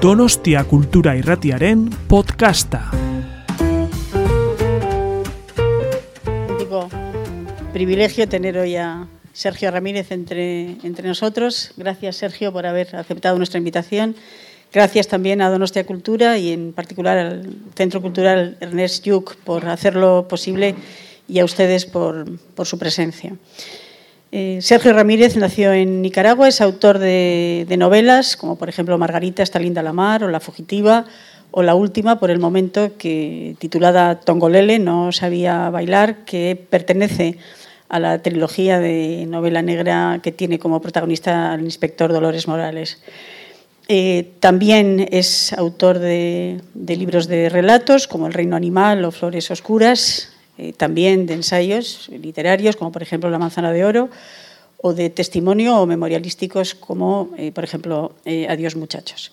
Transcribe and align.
Donostia 0.00 0.64
Kultura 0.64 1.14
Irratiaren 1.14 1.90
podcasta. 2.08 2.90
privilegio 7.74 8.26
tener 8.26 8.56
hoy 8.56 8.76
a 8.76 9.08
Sergio 9.34 9.70
Ramírez 9.70 10.10
entre, 10.10 10.78
entre 10.84 11.06
nosotros. 11.06 11.72
Gracias, 11.76 12.16
Sergio, 12.16 12.50
por 12.50 12.64
haber 12.64 12.96
aceptado 12.96 13.36
nuestra 13.36 13.58
invitación. 13.58 14.16
Gracias 14.72 15.06
también 15.06 15.42
a 15.42 15.50
Donostia 15.50 15.84
Cultura 15.84 16.38
y 16.38 16.52
en 16.52 16.72
particular 16.72 17.18
al 17.18 17.54
Centro 17.76 18.00
Cultural 18.00 18.56
Ernest 18.60 19.04
Lluch 19.04 19.36
por 19.44 19.66
hacerlo 19.66 20.26
posible 20.26 20.76
y 21.28 21.40
a 21.40 21.44
ustedes 21.44 21.84
por, 21.84 22.38
por 22.54 22.66
su 22.66 22.78
presencia. 22.78 23.34
Eh, 24.32 24.58
Sergio 24.62 24.92
Ramírez 24.92 25.36
nació 25.36 25.72
en 25.72 26.02
Nicaragua, 26.02 26.46
es 26.46 26.60
autor 26.60 26.98
de, 27.00 27.66
novelas 27.76 28.36
como 28.36 28.56
por 28.56 28.68
ejemplo 28.68 28.96
Margarita 28.96 29.42
está 29.42 29.58
linda 29.58 29.82
la 29.82 29.92
mar 29.92 30.22
o 30.22 30.28
La 30.28 30.38
fugitiva 30.38 31.04
o 31.50 31.64
la 31.64 31.74
última 31.74 32.20
por 32.20 32.30
el 32.30 32.38
momento 32.38 32.96
que 32.96 33.56
titulada 33.58 34.20
Tongolele 34.20 34.78
no 34.78 35.10
sabía 35.10 35.68
bailar 35.70 36.24
que 36.24 36.56
pertenece 36.70 37.38
a 37.88 37.98
la 37.98 38.22
trilogía 38.22 38.78
de 38.78 39.26
novela 39.26 39.62
negra 39.62 40.20
que 40.22 40.30
tiene 40.30 40.60
como 40.60 40.80
protagonista 40.80 41.52
al 41.52 41.62
inspector 41.62 42.12
Dolores 42.12 42.46
Morales. 42.46 43.02
Eh, 43.88 44.30
también 44.38 45.08
es 45.10 45.52
autor 45.52 45.98
de, 45.98 46.60
libros 46.76 47.26
de 47.26 47.48
relatos 47.48 48.06
como 48.06 48.28
El 48.28 48.32
reino 48.32 48.54
animal 48.54 49.04
o 49.04 49.10
Flores 49.10 49.50
oscuras, 49.50 50.29
eh, 50.60 50.74
también 50.76 51.24
de 51.24 51.32
ensayos 51.32 52.10
literarios 52.12 52.76
como 52.76 52.92
por 52.92 53.00
ejemplo 53.00 53.30
La 53.30 53.38
manzana 53.38 53.72
de 53.72 53.82
oro 53.82 54.10
o 54.76 54.92
de 54.92 55.08
testimonio 55.08 55.80
o 55.80 55.86
memorialísticos 55.86 56.74
como 56.74 57.32
eh, 57.38 57.50
por 57.50 57.64
ejemplo 57.64 58.12
eh, 58.26 58.44
Adiós 58.46 58.76
muchachos. 58.76 59.32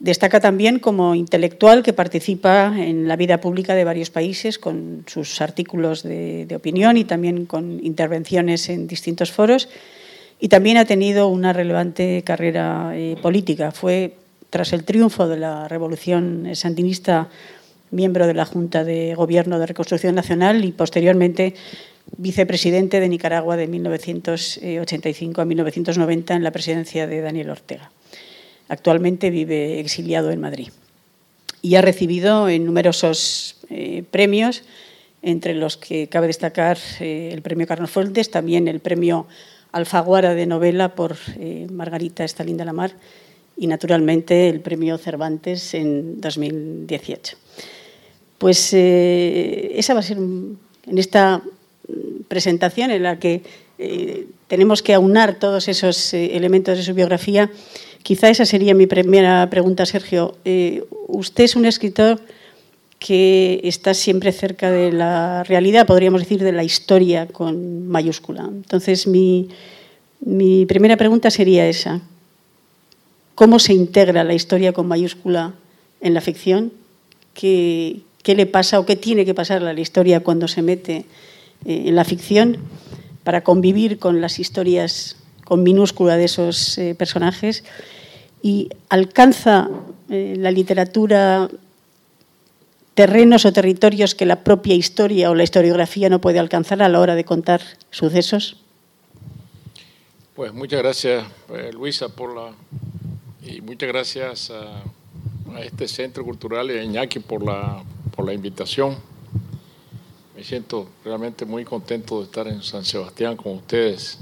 Destaca 0.00 0.40
también 0.40 0.80
como 0.80 1.14
intelectual 1.14 1.84
que 1.84 1.92
participa 1.92 2.74
en 2.76 3.06
la 3.06 3.14
vida 3.14 3.40
pública 3.40 3.76
de 3.76 3.84
varios 3.84 4.10
países 4.10 4.58
con 4.58 5.04
sus 5.06 5.40
artículos 5.40 6.02
de, 6.02 6.50
opinión 6.56 6.96
y 6.96 7.04
también 7.04 7.46
con 7.46 7.78
intervenciones 7.80 8.68
en 8.68 8.88
distintos 8.88 9.30
foros. 9.30 9.68
Y 10.40 10.48
también 10.48 10.78
ha 10.78 10.84
tenido 10.84 11.28
una 11.28 11.54
relevante 11.54 12.22
carrera 12.26 12.92
política. 13.22 13.70
Fue, 13.70 14.16
tras 14.50 14.74
el 14.74 14.84
triunfo 14.84 15.28
de 15.28 15.38
la 15.38 15.66
revolución 15.66 16.50
sandinista, 16.52 17.30
miembro 17.90 18.26
de 18.26 18.34
la 18.34 18.44
Junta 18.44 18.84
de 18.84 19.14
Gobierno 19.14 19.58
de 19.58 19.66
Reconstrucción 19.66 20.14
Nacional 20.14 20.64
y 20.64 20.72
posteriormente 20.72 21.54
vicepresidente 22.16 23.00
de 23.00 23.08
Nicaragua 23.08 23.56
de 23.56 23.66
1985 23.66 25.40
a 25.40 25.44
1990 25.44 26.34
en 26.34 26.44
la 26.44 26.50
presidencia 26.50 27.06
de 27.06 27.20
Daniel 27.20 27.50
Ortega. 27.50 27.90
Actualmente 28.68 29.30
vive 29.30 29.80
exiliado 29.80 30.30
en 30.30 30.40
Madrid 30.40 30.68
y 31.62 31.74
ha 31.74 31.82
recibido 31.82 32.48
en 32.48 32.64
numerosos 32.64 33.56
eh, 33.70 34.04
premios, 34.10 34.62
entre 35.22 35.54
los 35.54 35.76
que 35.76 36.08
cabe 36.08 36.28
destacar 36.28 36.78
eh, 37.00 37.30
el 37.32 37.42
premio 37.42 37.66
Carlos 37.66 37.90
Fuentes, 37.90 38.30
también 38.30 38.68
el 38.68 38.80
premio 38.80 39.26
Alfaguara 39.72 40.34
de 40.34 40.46
novela 40.46 40.94
por 40.94 41.16
eh, 41.38 41.66
Margarita 41.70 42.24
esta 42.24 42.44
linda 42.44 42.64
la 42.64 42.72
mar 42.72 42.92
y 43.56 43.66
naturalmente 43.66 44.48
el 44.48 44.60
premio 44.60 44.96
Cervantes 44.96 45.74
en 45.74 46.20
2018. 46.20 47.36
Pues 48.38 48.72
eh, 48.72 49.72
esa 49.74 49.94
va 49.94 50.00
a 50.00 50.02
ser 50.02 50.18
en 50.18 50.58
esta 50.98 51.42
presentación 52.28 52.90
en 52.90 53.02
la 53.02 53.18
que 53.18 53.42
eh, 53.78 54.26
tenemos 54.48 54.82
que 54.82 54.94
aunar 54.94 55.38
todos 55.38 55.68
esos 55.68 56.14
eh, 56.14 56.36
elementos 56.36 56.76
de 56.76 56.84
su 56.84 56.94
biografía 56.94 57.50
Quizá 58.06 58.30
esa 58.30 58.44
sería 58.44 58.72
mi 58.72 58.86
primera 58.86 59.50
pregunta, 59.50 59.84
Sergio. 59.84 60.36
Usted 61.08 61.42
es 61.42 61.56
un 61.56 61.66
escritor 61.66 62.20
que 63.00 63.60
está 63.64 63.94
siempre 63.94 64.30
cerca 64.30 64.70
de 64.70 64.92
la 64.92 65.42
realidad, 65.42 65.88
podríamos 65.88 66.20
decir, 66.20 66.40
de 66.40 66.52
la 66.52 66.62
historia 66.62 67.26
con 67.26 67.88
mayúscula. 67.88 68.44
Entonces, 68.44 69.08
mi, 69.08 69.48
mi 70.20 70.66
primera 70.66 70.96
pregunta 70.96 71.32
sería 71.32 71.68
esa. 71.68 72.00
¿Cómo 73.34 73.58
se 73.58 73.74
integra 73.74 74.22
la 74.22 74.34
historia 74.34 74.72
con 74.72 74.86
mayúscula 74.86 75.54
en 76.00 76.14
la 76.14 76.20
ficción? 76.20 76.72
¿Qué, 77.34 78.02
qué 78.26 78.34
le 78.34 78.46
pasa 78.46 78.80
o 78.80 78.86
qué 78.86 78.96
tiene 78.96 79.24
que 79.24 79.34
pasar 79.34 79.62
a 79.62 79.72
la 79.72 79.80
historia 79.80 80.18
cuando 80.18 80.48
se 80.48 80.60
mete 80.60 81.06
eh, 81.64 81.84
en 81.86 81.94
la 81.94 82.02
ficción 82.02 82.58
para 83.22 83.44
convivir 83.44 84.00
con 84.00 84.20
las 84.20 84.40
historias 84.40 85.14
con 85.44 85.62
minúscula 85.62 86.16
de 86.16 86.24
esos 86.24 86.76
eh, 86.76 86.96
personajes? 86.96 87.62
y 88.42 88.68
alcanza 88.88 89.68
eh, 90.10 90.34
la 90.36 90.50
literatura 90.50 91.48
terrenos 92.94 93.44
o 93.44 93.52
territorios 93.52 94.16
que 94.16 94.26
la 94.26 94.42
propia 94.42 94.74
historia 94.74 95.30
o 95.30 95.36
la 95.36 95.44
historiografía 95.44 96.10
no 96.10 96.20
puede 96.20 96.40
alcanzar 96.40 96.82
a 96.82 96.88
la 96.88 96.98
hora 96.98 97.14
de 97.14 97.24
contar 97.24 97.60
sucesos? 97.90 98.56
Pues 100.34 100.52
muchas 100.52 100.80
gracias, 100.80 101.24
Luisa, 101.72 102.08
por 102.08 102.34
la 102.34 102.50
y 103.42 103.60
muchas 103.60 103.88
gracias 103.88 104.50
a, 104.50 104.82
a, 105.54 105.60
este 105.62 105.86
Centro 105.86 106.24
Cultural 106.24 106.70
y 106.70 106.78
a 106.78 106.82
Iñaki 106.82 107.20
por 107.20 107.44
la, 107.44 107.82
por 108.16 108.26
la 108.26 108.32
invitación. 108.32 108.96
Me 110.34 110.42
siento 110.42 110.88
realmente 111.04 111.44
muy 111.44 111.64
contento 111.64 112.18
de 112.18 112.24
estar 112.24 112.48
en 112.48 112.62
San 112.62 112.84
Sebastián 112.84 113.36
con 113.36 113.52
ustedes. 113.56 114.18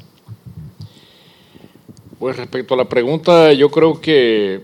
Pues 2.18 2.36
respecto 2.36 2.74
a 2.74 2.76
la 2.76 2.88
pregunta, 2.88 3.52
yo 3.52 3.70
creo 3.70 4.00
que 4.00 4.62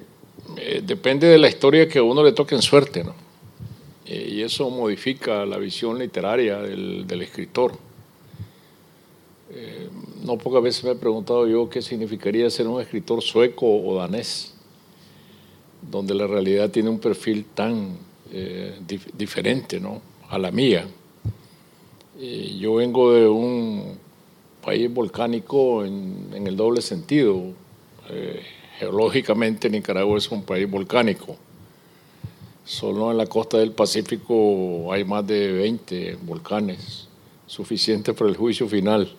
eh, 0.56 0.82
depende 0.84 1.28
de 1.28 1.38
la 1.38 1.48
historia 1.48 1.88
que 1.88 2.00
a 2.00 2.02
uno 2.02 2.22
le 2.22 2.32
toque 2.32 2.54
en 2.54 2.62
suerte, 2.62 3.04
¿no? 3.04 3.14
Eh, 4.06 4.28
y 4.32 4.42
eso 4.42 4.68
modifica 4.70 5.46
la 5.46 5.58
visión 5.58 5.98
literaria 5.98 6.58
del, 6.58 7.22
escritor. 7.22 7.72
Eh, 9.50 9.88
no 10.24 10.36
pocas 10.36 10.62
veces 10.62 10.84
me 10.84 10.90
he 10.92 10.96
preguntado 10.96 11.46
yo 11.46 11.68
qué 11.68 11.80
significaría 11.80 12.50
ser 12.50 12.66
un 12.66 12.80
escritor 12.80 13.22
sueco 13.22 13.66
o 13.66 13.96
danés, 13.96 14.54
donde 15.82 16.14
la 16.14 16.26
realidad 16.26 16.70
tiene 16.70 16.88
un 16.88 16.98
perfil 16.98 17.44
tan 17.54 18.09
dif 18.86 19.06
diferente 19.16 19.80
¿no? 19.80 20.00
a 20.28 20.38
la 20.38 20.50
mía. 20.50 20.86
yo 22.58 22.74
vengo 22.74 23.12
de 23.12 23.28
un 23.28 23.98
país 24.62 24.92
volcánico 24.92 25.84
en, 25.84 26.30
en 26.34 26.46
el 26.46 26.56
doble 26.56 26.80
sentido. 26.82 27.52
Eh, 28.08 28.42
geológicamente 28.78 29.68
Nicaragua 29.68 30.18
es 30.18 30.30
un 30.30 30.42
país 30.42 30.70
volcánico. 30.70 31.36
Solo 32.64 33.10
en 33.10 33.18
la 33.18 33.26
costa 33.26 33.58
del 33.58 33.72
Pacífico 33.72 34.92
hay 34.92 35.04
más 35.04 35.26
de 35.26 35.52
20 35.52 36.18
volcanes, 36.22 37.08
suficientes 37.46 38.14
para 38.14 38.30
el 38.30 38.36
juicio 38.36 38.68
final. 38.68 39.12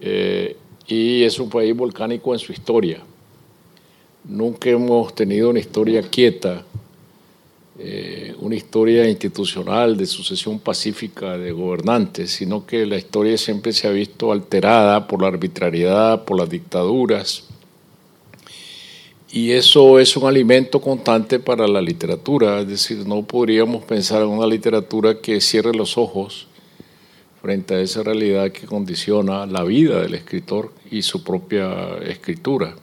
Eh, 0.00 0.56
y 0.86 1.22
es 1.22 1.38
un 1.38 1.48
país 1.48 1.74
volcánico 1.76 2.32
en 2.32 2.38
su 2.38 2.52
historia. 2.52 3.02
Nunca 4.24 4.70
hemos 4.70 5.14
tenido 5.14 5.50
una 5.50 5.60
historia 5.60 6.02
quieta 6.02 6.64
eh, 7.76 8.34
una 8.38 8.54
historia 8.54 9.08
institucional 9.08 9.96
de 9.96 10.06
sucesión 10.06 10.60
pacífica 10.60 11.36
de 11.36 11.50
gobernantes, 11.50 12.30
sino 12.30 12.64
que 12.64 12.86
la 12.86 12.96
historia 12.96 13.36
siempre 13.36 13.72
se 13.72 13.88
ha 13.88 13.90
visto 13.90 14.30
alterada 14.30 15.08
por 15.08 15.20
la 15.20 15.28
arbitrariedad, 15.28 16.24
por 16.24 16.38
las 16.38 16.48
dictaduras. 16.48 17.48
Y 19.32 19.50
eso 19.50 19.98
es 19.98 20.16
un 20.16 20.28
alimento 20.28 20.80
constante 20.80 21.40
para 21.40 21.66
la 21.66 21.82
literatura, 21.82 22.60
es 22.60 22.68
decir, 22.68 23.04
no 23.04 23.22
podríamos 23.22 23.82
pensar 23.82 24.22
en 24.22 24.28
una 24.28 24.46
literatura 24.46 25.20
que 25.20 25.40
cierre 25.40 25.74
los 25.74 25.98
ojos 25.98 26.46
frente 27.42 27.74
a 27.74 27.80
esa 27.80 28.04
realidad 28.04 28.52
que 28.52 28.66
condiciona 28.66 29.46
la 29.46 29.64
vida 29.64 30.00
del 30.00 30.14
escritor 30.14 30.72
y 30.88 31.02
su 31.02 31.24
propia 31.24 31.98
escritura. 32.06 32.76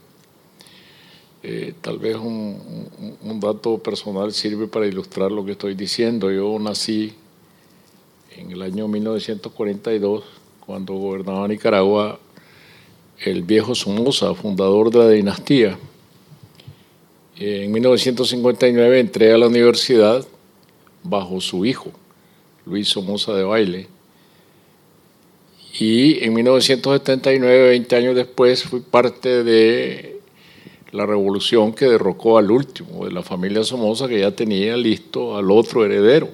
Eh, 1.44 1.74
tal 1.82 1.98
vez 1.98 2.18
un, 2.18 3.40
dato 3.40 3.80
personal 3.80 4.32
sirve 4.32 4.68
para 4.68 4.86
ilustrar 4.86 5.32
lo 5.32 5.44
que 5.44 5.54
estoy 5.54 5.74
diciendo. 5.74 6.32
Yo 6.32 6.58
nací 6.60 7.14
en 8.38 8.52
el 8.52 8.62
año 8.62 8.88
1942, 8.88 10.24
cuando 10.66 10.94
gobernaba 10.94 11.48
Nicaragua 11.48 12.20
el 13.20 13.44
viejo 13.44 13.76
Somoza, 13.76 14.34
fundador 14.36 14.92
de 14.92 15.00
la 15.00 15.10
dinastía. 15.10 15.78
En 17.38 17.72
1959 17.72 19.00
entré 19.00 19.34
a 19.34 19.38
la 19.38 19.48
universidad 19.48 20.26
bajo 21.04 21.42
su 21.42 21.66
hijo, 21.66 21.92
Luis 22.66 22.90
Somoza 22.90 23.34
de 23.34 23.44
Baile. 23.44 23.88
Y 25.80 26.24
en 26.24 26.34
1979, 26.34 27.70
20 27.70 27.96
años 27.96 28.16
después, 28.16 28.64
fui 28.64 28.82
parte 28.82 29.44
de 29.44 30.11
la 30.92 31.06
revolución 31.06 31.74
que 31.74 31.86
derrocó 31.86 32.38
al 32.38 32.52
último 32.52 33.06
de 33.06 33.12
la 33.12 33.24
familia 33.24 33.64
Somoza 33.64 34.08
que 34.08 34.20
ya 34.20 34.32
tenía 34.32 34.76
listo 34.76 35.38
al 35.38 35.50
otro 35.52 35.86
heredero. 35.86 36.30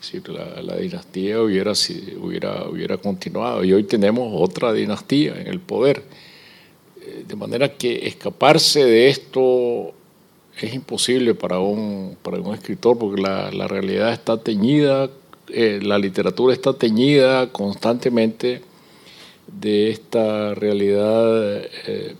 Es 0.00 0.12
decir, 0.12 0.28
la, 0.28 0.76
dinastía 0.76 1.40
hubiera, 1.40 1.72
hubiera, 2.20 2.68
hubiera 2.68 2.96
continuado 2.98 3.64
y 3.64 3.72
hoy 3.72 3.84
tenemos 3.84 4.30
otra 4.34 4.72
dinastía 4.72 5.34
en 5.40 5.46
el 5.46 5.60
poder. 5.60 6.02
Eh, 7.00 7.24
de 7.26 7.36
manera 7.36 7.72
que 7.72 8.06
escaparse 8.06 8.84
de 8.84 9.08
esto 9.08 9.94
es 10.60 10.74
imposible 10.74 11.34
para 11.34 11.58
un, 11.58 12.16
para 12.22 12.38
un 12.38 12.54
escritor 12.54 12.98
porque 12.98 13.22
la, 13.22 13.50
la 13.50 13.66
realidad 13.66 14.12
está 14.12 14.36
teñida, 14.36 15.08
eh, 15.48 15.80
la 15.82 15.98
literatura 15.98 16.52
está 16.52 16.74
teñida 16.74 17.50
constantemente 17.50 18.60
de 19.46 19.90
esta 19.90 20.54
realidad 20.54 21.62
eh, 21.86 22.14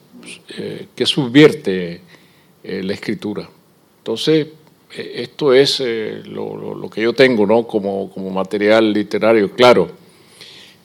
eh, 0.57 0.87
que 0.95 1.07
subvierte 1.07 2.01
la 2.63 2.95
escritura. 2.95 3.47
Entonces, 3.99 4.47
esto 4.91 5.53
es 5.53 5.81
lo, 5.81 6.75
lo, 6.75 6.89
que 6.89 7.03
yo 7.03 7.13
tengo 7.13 7.47
¿no? 7.47 7.67
como, 7.67 8.11
como 8.11 8.31
material 8.31 8.91
literario, 8.91 9.53
claro. 9.53 9.91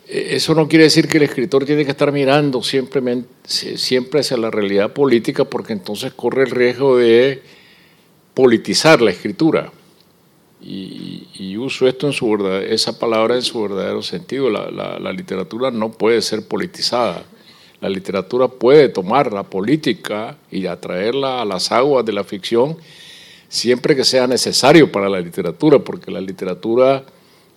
Eso 0.10 0.56
no 0.56 0.68
quiere 0.68 0.86
decir 0.86 1.08
que 1.08 1.18
el 1.18 1.24
escritor 1.24 1.66
tiene 1.66 1.86
que 1.86 1.92
estar 1.92 2.12
mirando 2.12 2.64
siempre, 2.64 3.02
siempre 3.46 4.22
hacia 4.22 4.38
la 4.38 4.50
realidad 4.50 4.92
política, 4.92 5.46
porque 5.46 5.72
entonces 5.72 6.14
corre 6.14 6.44
el 6.44 6.50
riesgo 6.50 6.98
de 6.98 7.44
politizar 8.34 9.02
la 9.02 9.12
escritura. 9.12 9.72
Y, 10.62 11.56
uso 11.58 11.88
esto 11.88 12.08
en 12.08 12.14
su 12.14 12.30
verdad, 12.32 12.64
esa 12.64 12.98
palabra 12.98 13.36
en 13.36 13.42
su 13.44 13.62
verdadero 13.62 14.02
sentido. 14.02 14.50
La, 14.50 15.14
literatura 15.14 15.70
no 15.72 15.92
puede 15.92 16.22
ser 16.22 16.48
politizada. 16.48 17.24
La 17.82 17.90
literatura 17.90 18.48
puede 18.48 18.90
tomar 18.90 19.32
la 19.32 19.44
política 19.44 20.38
y 20.52 20.66
atraerla 20.66 21.42
a 21.42 21.46
las 21.46 21.72
aguas 21.72 22.06
de 22.06 22.14
la 22.14 22.24
ficción 22.24 22.78
siempre 23.50 23.96
que 23.96 24.06
sea 24.06 24.28
necesario 24.28 24.92
para 24.92 25.10
la 25.10 25.20
literatura, 25.20 25.80
porque 25.80 26.12
la 26.12 26.22
literatura 26.22 27.04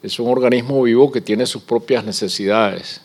es 0.02 0.18
un 0.18 0.28
organismo 0.28 0.82
vivo 0.82 1.12
que 1.12 1.20
tiene 1.20 1.46
sus 1.46 1.62
propias 1.62 2.04
necesidades. 2.04 3.02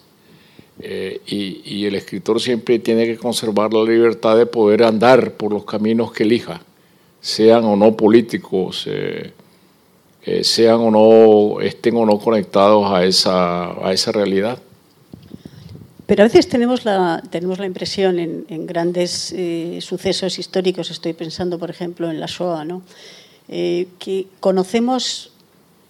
Eh, 0.79 1.21
y, 1.27 1.85
el 1.85 1.95
escritor 1.95 2.39
siempre 2.39 2.79
tiene 2.79 3.05
que 3.05 3.17
conservar 3.17 3.73
la 3.73 3.83
libertad 3.83 4.37
de 4.37 4.45
poder 4.45 4.83
andar 4.83 5.33
por 5.33 5.51
los 5.51 5.65
caminos 5.65 6.11
que 6.11 6.23
elija, 6.23 6.61
sean 7.19 7.65
o 7.65 7.75
no 7.75 7.95
políticos. 7.97 8.85
Eh, 8.87 9.31
eh, 10.23 10.43
sean 10.43 10.79
o 10.81 10.91
no, 10.91 11.61
estén 11.61 11.95
o 11.95 12.05
no 12.05 12.19
conectados 12.19 12.91
a 12.91 13.05
esa, 13.05 13.85
a 13.85 13.93
esa 13.93 14.11
realidad. 14.11 14.59
Pero 16.07 16.23
a 16.23 16.27
veces 16.27 16.47
tenemos 16.47 16.85
la, 16.85 17.21
tenemos 17.29 17.59
la 17.59 17.65
impresión 17.65 18.17
en, 18.17 18.65
grandes 18.65 19.33
eh, 19.33 19.79
sucesos 19.81 20.39
históricos, 20.39 20.89
estoy 20.89 21.11
pensando 21.11 21.59
por 21.59 21.69
ejemplo 21.69 22.09
en 22.09 22.21
la 22.21 22.27
Shoah, 22.27 22.63
¿no? 22.63 22.81
Eh, 23.49 23.87
que 23.99 24.27
conocemos 24.39 25.31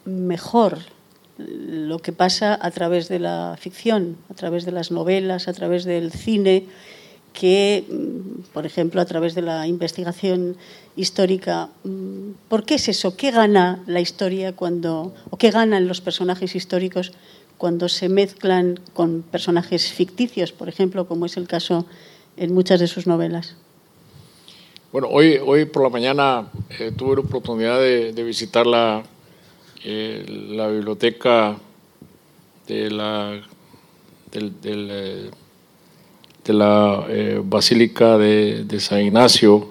mejor 0.06 0.80
lo 1.38 2.00
que 2.00 2.14
pasa 2.14 2.58
a 2.60 2.72
través 2.72 3.10
de 3.10 3.20
la 3.20 3.58
ficción, 3.60 4.18
a 4.32 4.34
través 4.34 4.66
de 4.66 4.72
las 4.72 4.90
novelas, 4.90 5.48
a 5.48 5.54
través 5.54 5.86
del 5.86 6.12
cine, 6.12 6.66
que, 7.34 7.86
mm, 7.88 8.54
por 8.54 8.66
ejemplo, 8.66 9.00
a 9.00 9.06
través 9.06 9.36
de 9.36 9.44
la 9.44 9.68
investigación 9.68 10.58
histórica, 10.96 11.70
mm, 11.84 12.32
¿por 12.50 12.66
qué 12.66 12.76
es 12.76 12.90
eso? 12.90 13.16
¿Qué 13.16 13.30
gana 13.30 13.84
la 13.86 14.00
historia 14.00 14.54
cuando, 14.54 15.14
o 15.30 15.38
qué 15.38 15.52
ganan 15.52 15.88
los 15.88 16.02
personajes 16.02 16.56
históricos 16.56 17.12
cuando 17.58 17.90
se 17.90 18.10
mezclan 18.10 18.80
con 18.94 19.24
personajes 19.24 19.92
ficticios, 19.92 20.52
por 20.52 20.70
ejemplo, 20.70 21.08
como 21.08 21.26
es 21.26 21.38
el 21.38 21.48
caso 21.48 21.86
en 22.38 22.54
muchas 22.54 22.80
de 22.80 22.88
sus 22.88 23.08
novelas? 23.08 23.56
Bueno, 24.92 25.10
hoy, 25.12 25.38
hoy 25.46 25.66
por 25.66 25.84
la 25.84 25.90
mañana 25.90 26.48
eh, 26.80 26.94
tuve 26.96 27.16
la 27.16 27.22
oportunidad 27.22 27.80
de, 27.80 28.24
visitar 28.24 28.66
la, 28.66 29.04
eh, 29.84 30.26
la 30.50 30.70
biblioteca 30.70 31.58
de 32.68 32.90
la, 32.90 33.42
del, 34.32 34.54
eh, 34.64 35.30
de 36.46 36.54
la 36.54 37.06
Basílica 37.44 38.18
de, 38.18 38.80
San 38.80 39.02
Ignacio, 39.02 39.68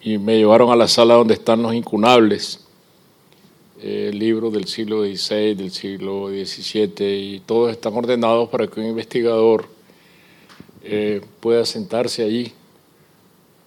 y 0.00 0.18
me 0.18 0.38
llevaron 0.38 0.72
a 0.72 0.76
la 0.76 0.88
sala 0.88 1.14
donde 1.14 1.34
están 1.34 1.62
los 1.62 1.72
incunables, 1.72 2.65
eh, 3.80 4.10
libros 4.12 4.52
del 4.52 4.66
siglo 4.66 5.02
XVI, 5.02 5.54
del 5.54 5.70
siglo 5.70 6.28
XVII, 6.28 7.34
y 7.34 7.40
todos 7.40 7.70
están 7.70 7.94
ordenados 7.94 8.48
para 8.48 8.66
que 8.66 8.80
un 8.80 8.86
investigador 8.86 9.66
eh, 10.82 11.20
pueda 11.40 11.66
sentarse 11.66 12.22
allí 12.22 12.52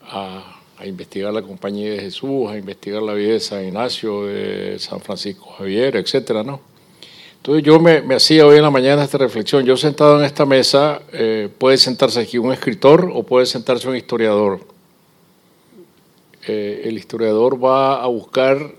a, 0.02 0.56
investigar 0.86 1.34
la 1.34 1.42
compañía 1.42 1.92
de 1.92 2.00
Jesús, 2.00 2.50
a 2.50 2.58
investigar 2.58 3.02
la 3.04 3.14
vida 3.14 3.34
de 3.34 3.40
San 3.42 3.66
Ignacio, 3.66 4.26
de 4.26 4.80
San 4.80 5.02
Francisco 5.02 5.50
Javier, 5.58 5.98
etcétera, 5.98 6.42
¿no? 6.42 6.62
Entonces 7.36 7.64
yo 7.64 7.80
me, 7.82 8.02
hacía 8.16 8.46
hoy 8.46 8.56
en 8.56 8.62
la 8.62 8.72
mañana 8.72 9.04
esta 9.04 9.18
reflexión. 9.18 9.66
Yo 9.66 9.76
sentado 9.76 10.18
en 10.18 10.26
esta 10.26 10.46
mesa, 10.46 11.02
eh, 11.12 11.50
puede 11.58 11.78
sentarse 11.78 12.22
aquí 12.22 12.38
un 12.38 12.54
escritor 12.54 13.12
o 13.14 13.24
puede 13.24 13.46
sentarse 13.46 13.90
un 13.90 13.98
historiador. 13.98 14.62
Eh, 16.48 16.84
el 16.86 16.98
historiador 16.98 17.62
va 17.62 18.02
a 18.02 18.08
buscar 18.08 18.74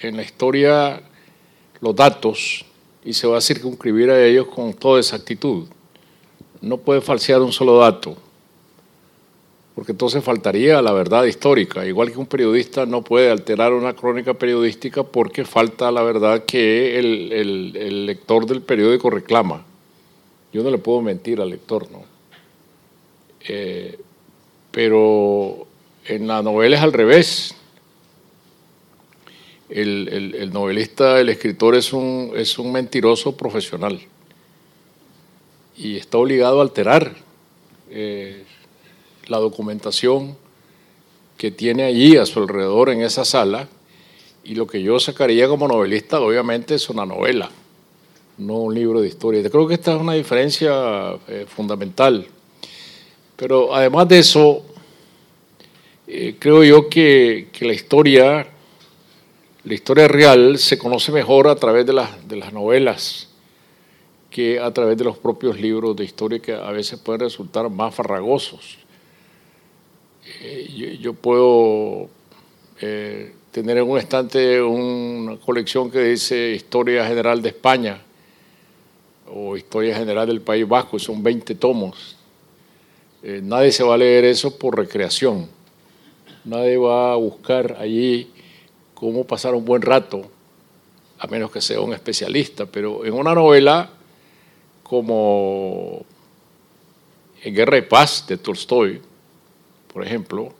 en 0.00 0.16
la 0.16 0.22
historia 0.22 1.02
los 1.80 1.94
datos 1.94 2.64
y 3.04 3.12
se 3.12 3.26
va 3.26 3.38
a 3.38 3.40
circunscribir 3.40 4.10
a 4.10 4.24
ellos 4.24 4.48
con 4.48 4.72
toda 4.74 4.98
exactitud. 5.00 5.66
No 6.60 6.78
puede 6.78 7.00
falsear 7.00 7.40
un 7.42 7.52
solo 7.52 7.78
dato 7.78 8.16
porque 9.78 9.92
entonces 9.92 10.24
faltaría 10.24 10.82
la 10.82 10.90
verdad 10.90 11.22
histórica. 11.22 11.86
Igual 11.86 12.10
que 12.10 12.18
un 12.18 12.26
periodista 12.26 12.84
no 12.84 13.02
puede 13.02 13.30
alterar 13.30 13.72
una 13.72 13.94
crónica 13.94 14.34
periodística 14.34 15.04
porque 15.04 15.44
falta 15.44 15.92
la 15.92 16.02
verdad 16.02 16.44
que 16.44 16.98
el, 16.98 18.04
lector 18.04 18.44
del 18.44 18.60
periódico 18.60 19.08
reclama. 19.08 19.64
Yo 20.52 20.64
no 20.64 20.70
le 20.72 20.78
puedo 20.78 21.00
mentir 21.00 21.40
al 21.40 21.50
lector, 21.50 21.88
¿no? 21.92 22.02
Eh, 23.46 24.00
pero 24.72 25.68
en 26.06 26.26
la 26.26 26.42
novela 26.42 26.76
es 26.76 26.82
al 26.82 26.92
revés. 26.92 27.54
El, 29.70 30.50
novelista, 30.52 31.20
el 31.20 31.28
escritor 31.28 31.74
es 31.74 31.92
un, 31.92 32.32
es 32.34 32.58
un 32.58 32.72
mentiroso 32.72 33.36
profesional 33.36 34.00
y 35.76 35.96
está 35.96 36.18
obligado 36.18 36.60
a 36.60 36.62
alterar. 36.62 37.14
Eh, 37.90 38.44
la 39.26 39.38
documentación 39.38 40.36
que 41.36 41.50
tiene 41.50 41.84
allí 41.84 42.16
a 42.16 42.26
su 42.26 42.40
alrededor 42.40 42.90
en 42.90 43.02
esa 43.02 43.24
sala 43.24 43.68
y 44.42 44.54
lo 44.54 44.66
que 44.66 44.82
yo 44.82 44.98
sacaría 44.98 45.46
como 45.48 45.68
novelista 45.68 46.20
obviamente 46.20 46.74
es 46.74 46.88
una 46.88 47.04
novela, 47.04 47.50
no 48.38 48.54
un 48.54 48.74
libro 48.74 49.00
de 49.00 49.08
historia. 49.08 49.48
Creo 49.50 49.68
que 49.68 49.74
esta 49.74 49.94
es 49.94 50.00
una 50.00 50.14
diferencia 50.14 51.16
eh, 51.28 51.44
fundamental. 51.46 52.26
Pero 53.36 53.74
además 53.74 54.08
de 54.08 54.18
eso, 54.18 54.62
eh, 56.06 56.36
creo 56.38 56.64
yo 56.64 56.88
que, 56.88 57.48
la 57.60 57.72
historia, 57.72 58.48
la 59.64 59.74
historia 59.74 60.08
real 60.08 60.58
se 60.58 60.78
conoce 60.78 61.12
mejor 61.12 61.48
a 61.48 61.56
través 61.56 61.84
de 61.86 61.92
las, 61.92 62.28
de 62.28 62.36
las 62.36 62.52
novelas 62.52 63.28
que 64.30 64.60
a 64.60 64.72
través 64.72 64.96
de 64.96 65.04
los 65.04 65.18
propios 65.18 65.58
libros 65.58 65.96
de 65.96 66.04
historia 66.04 66.38
que 66.38 66.52
a 66.52 66.70
veces 66.70 66.98
pueden 66.98 67.22
resultar 67.22 67.68
más 67.70 67.94
farragosos. 67.94 68.78
Eh, 70.42 70.98
yo, 71.00 71.14
puedo 71.14 72.08
eh, 72.80 73.32
tener 73.50 73.78
en 73.78 73.88
un 73.88 73.98
estante 73.98 74.60
una 74.60 75.36
colección 75.38 75.90
que 75.90 76.00
dice 76.00 76.52
Historia 76.52 77.06
General 77.06 77.40
de 77.40 77.48
España 77.48 78.02
o 79.26 79.56
Historia 79.56 79.96
General 79.96 80.26
del 80.26 80.40
País 80.40 80.68
Vasco, 80.68 80.98
son 80.98 81.22
20 81.22 81.54
tomos. 81.54 82.16
Eh, 83.22 83.40
nadie 83.42 83.72
se 83.72 83.82
va 83.82 83.94
a 83.94 83.98
leer 83.98 84.24
eso 84.24 84.56
por 84.56 84.76
recreación. 84.76 85.48
Nadie 86.44 86.76
va 86.76 87.12
a 87.12 87.16
buscar 87.16 87.76
allí 87.80 88.30
cómo 88.98 89.24
pasar 89.24 89.54
un 89.54 89.64
buen 89.64 89.80
rato, 89.80 90.22
a 91.20 91.26
menos 91.28 91.52
que 91.52 91.60
sea 91.60 91.80
un 91.80 91.92
especialista. 91.92 92.66
Pero 92.66 93.04
en 93.04 93.14
una 93.14 93.32
novela 93.32 93.90
como 94.82 96.04
En 97.44 97.54
Guerra 97.54 97.78
y 97.78 97.82
Paz 97.82 98.24
de 98.26 98.36
Tolstoy, 98.36 99.00
por 99.92 100.04
ejemplo, 100.04 100.52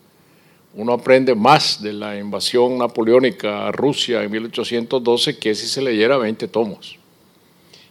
uno 0.75 0.93
aprende 0.93 1.35
más 1.35 1.83
de 1.83 1.93
la 1.93 2.17
invasión 2.17 2.79
napoleónica 2.79 3.67
a 3.67 3.73
Rusia 3.73 4.23
en 4.23 4.31
1812 4.31 5.39
que 5.39 5.57
si 5.57 5.67
se 5.67 5.83
leyera 5.83 6.17
20 6.17 6.47
tomos. 6.47 6.97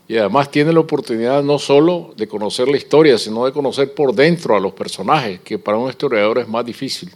Y 0.08 0.16
además 0.16 0.50
tiene 0.50 0.72
la 0.72 0.80
oportunidad 0.80 1.44
no 1.44 1.60
solo 1.60 2.14
de 2.16 2.26
conocer 2.30 2.70
la 2.70 2.78
historia, 2.78 3.18
sino 3.18 3.46
de 3.46 3.52
conocer 3.52 3.94
por 3.94 4.16
dentro 4.16 4.56
a 4.56 4.62
los 4.62 4.72
personajes, 4.72 5.42
que 5.42 5.60
para 5.60 5.78
un 5.78 5.90
historiador 5.90 6.38
es 6.38 6.48
más 6.48 6.66
difícil 6.66 7.12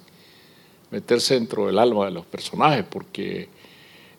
meterse 0.92 1.34
dentro 1.34 1.68
del 1.68 1.80
alma 1.80 2.06
de 2.06 2.12
los 2.12 2.26
personajes, 2.26 2.86
porque 2.90 3.50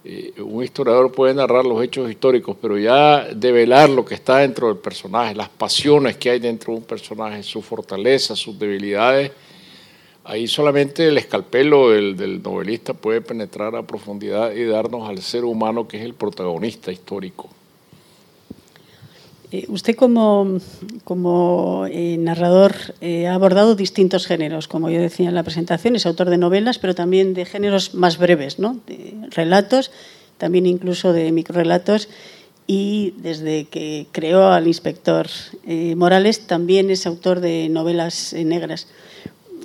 eh, 0.04 0.32
un 0.38 0.64
historiador 0.64 1.12
puede 1.12 1.34
narrar 1.34 1.64
los 1.64 1.82
hechos 1.82 2.10
históricos, 2.10 2.56
pero 2.60 2.76
ya 2.78 3.28
develar 3.34 3.88
lo 3.90 4.04
que 4.04 4.14
está 4.14 4.38
dentro 4.38 4.68
del 4.68 4.78
personaje, 4.78 5.34
las 5.34 5.48
pasiones 5.48 6.16
que 6.16 6.30
hay 6.30 6.40
dentro 6.40 6.72
de 6.72 6.80
un 6.80 6.84
personaje, 6.84 7.42
sus 7.42 7.64
fortalezas, 7.64 8.38
sus 8.38 8.58
debilidades, 8.58 9.30
Ahí 10.24 10.46
solamente 10.46 11.08
el 11.08 11.18
escalpelo 11.18 11.90
del, 11.90 12.42
novelista 12.42 12.94
puede 12.94 13.20
penetrar 13.20 13.74
a 13.74 13.82
profundidad 13.82 14.52
y 14.52 14.64
darnos 14.64 15.08
al 15.08 15.20
ser 15.20 15.44
humano 15.44 15.88
que 15.88 15.96
es 15.96 16.04
el 16.04 16.14
protagonista 16.14 16.92
histórico. 16.92 17.48
Eh, 19.52 19.66
usted 19.68 19.94
como, 19.94 20.58
como 21.04 21.86
eh, 21.90 22.16
narrador 22.16 22.74
eh, 23.02 23.26
ha 23.26 23.34
abordado 23.34 23.74
distintos 23.74 24.26
géneros, 24.26 24.66
como 24.66 24.88
yo 24.88 24.98
decía 24.98 25.28
en 25.28 25.34
la 25.34 25.42
presentación, 25.42 25.94
es 25.94 26.06
autor 26.06 26.30
de 26.30 26.38
novelas, 26.38 26.78
pero 26.78 26.94
también 26.94 27.34
de 27.34 27.44
géneros 27.44 27.92
más 27.92 28.16
breves, 28.16 28.58
¿no? 28.58 28.80
de 28.86 29.14
relatos, 29.30 29.90
también 30.38 30.64
incluso 30.64 31.12
de 31.12 31.30
microrelatos, 31.32 32.08
y 32.66 33.12
desde 33.18 33.66
que 33.66 34.06
creó 34.12 34.46
al 34.46 34.68
inspector 34.68 35.26
Morales 35.96 36.46
también 36.46 36.90
es 36.90 37.06
autor 37.06 37.40
de 37.40 37.68
novelas 37.68 38.32
negras. 38.32 38.86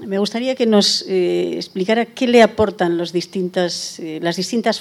Me 0.06 0.18
gustaría 0.18 0.56
que 0.56 0.66
nos 0.66 1.06
explicara 1.08 2.06
qué 2.06 2.28
le 2.28 2.42
aportan 2.42 2.98
las 2.98 3.14
distintas 3.14 4.00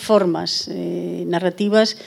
formas 0.00 0.68
narrativas 0.68 1.98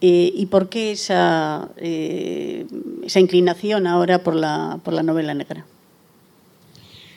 eh, 0.00 0.30
¿Y 0.34 0.46
por 0.46 0.68
qué 0.68 0.92
esa, 0.92 1.70
eh, 1.78 2.66
esa 3.02 3.18
inclinación 3.18 3.86
ahora 3.86 4.22
por 4.22 4.34
la, 4.34 4.78
por 4.84 4.92
la 4.92 5.02
novela 5.02 5.32
negra? 5.32 5.64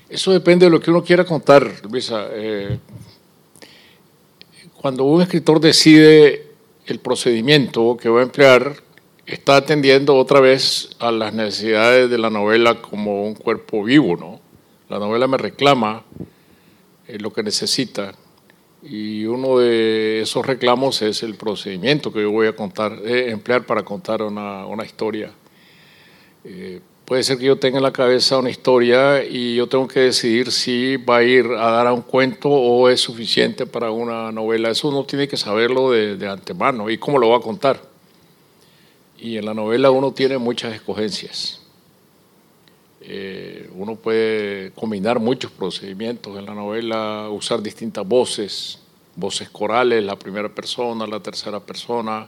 Eso 0.08 0.32
depende 0.32 0.66
de 0.66 0.72
lo 0.72 0.80
que 0.80 0.90
uno 0.90 1.04
quiera 1.04 1.26
contar, 1.26 1.70
Luisa. 1.90 2.28
Eh, 2.32 2.80
cuando 4.82 5.04
un 5.04 5.22
escritor 5.22 5.60
decide 5.60 6.48
el 6.86 7.00
procedimiento 7.00 7.98
que 7.98 8.08
va 8.08 8.22
a 8.22 8.24
emplear, 8.24 8.76
está 9.26 9.58
atendiendo 9.58 10.16
otra 10.16 10.40
vez 10.40 10.92
a 11.00 11.12
las 11.12 11.34
necesidades 11.34 12.10
de 12.10 12.18
la 12.18 12.30
novela 12.30 12.82
como 12.82 13.26
un 13.26 13.36
cuerpo 13.36 13.84
vivo, 13.84 14.16
¿no? 14.16 14.40
La 14.88 15.00
novela 15.00 15.28
me 15.28 15.38
reclama 15.38 16.04
lo 17.08 17.34
que 17.34 17.44
necesita, 17.44 18.14
y 18.82 19.26
uno 19.26 19.58
de 19.60 20.22
esos 20.22 20.46
reclamos 20.46 21.02
es 21.02 21.24
el 21.24 21.36
procedimiento 21.36 22.14
que 22.14 22.22
yo 22.22 22.32
voy 22.32 22.48
a 22.48 22.56
contar, 22.56 23.00
eh, 23.06 23.30
emplear 23.30 23.66
para 23.66 23.84
contar 23.84 24.22
una, 24.22 24.66
una 24.66 24.86
historia. 24.86 25.32
Eh, 26.46 26.80
puede 27.04 27.24
ser 27.24 27.38
que 27.38 27.46
yo 27.46 27.58
tenga 27.58 27.78
en 27.78 27.84
la 27.84 27.92
cabeza 27.92 28.38
una 28.38 28.50
historia 28.50 29.24
y 29.24 29.56
yo 29.56 29.68
tengo 29.68 29.88
que 29.88 30.02
decidir 30.02 30.52
si 30.52 30.96
va 30.96 31.18
a 31.18 31.24
ir 31.24 31.46
a 31.48 31.72
dar 31.72 31.88
a 31.88 31.94
un 31.94 32.04
cuento 32.04 32.50
o 32.50 32.88
es 32.88 33.02
suficiente 33.02 33.66
para 33.66 33.92
una 33.92 34.32
novela. 34.32 34.70
Eso 34.70 34.88
uno 34.88 35.04
tiene 35.04 35.28
que 35.28 35.36
saberlo 35.36 35.92
de, 35.92 36.16
de 36.16 36.30
antemano 36.30 36.90
y 36.90 36.98
cómo 36.98 37.18
lo 37.18 37.30
va 37.30 37.38
a 37.38 37.42
contar. 37.42 37.82
Y 39.18 39.36
en 39.36 39.46
la 39.46 39.54
novela 39.54 39.92
uno 39.92 40.14
tiene 40.14 40.38
muchas 40.38 40.74
escogencias. 40.74 41.59
Eh, 43.12 43.68
uno 43.74 43.96
puede 43.96 44.70
combinar 44.74 45.20
muchos 45.20 45.50
procedimientos 45.50 46.38
en 46.38 46.46
la 46.46 46.54
novela, 46.54 47.28
usar 47.32 47.60
distintas 47.60 48.08
voces, 48.08 48.78
voces 49.16 49.50
corales, 49.50 50.04
la 50.04 50.16
primera 50.16 50.48
persona, 50.48 51.08
la 51.08 51.20
tercera 51.20 51.60
persona, 51.60 52.28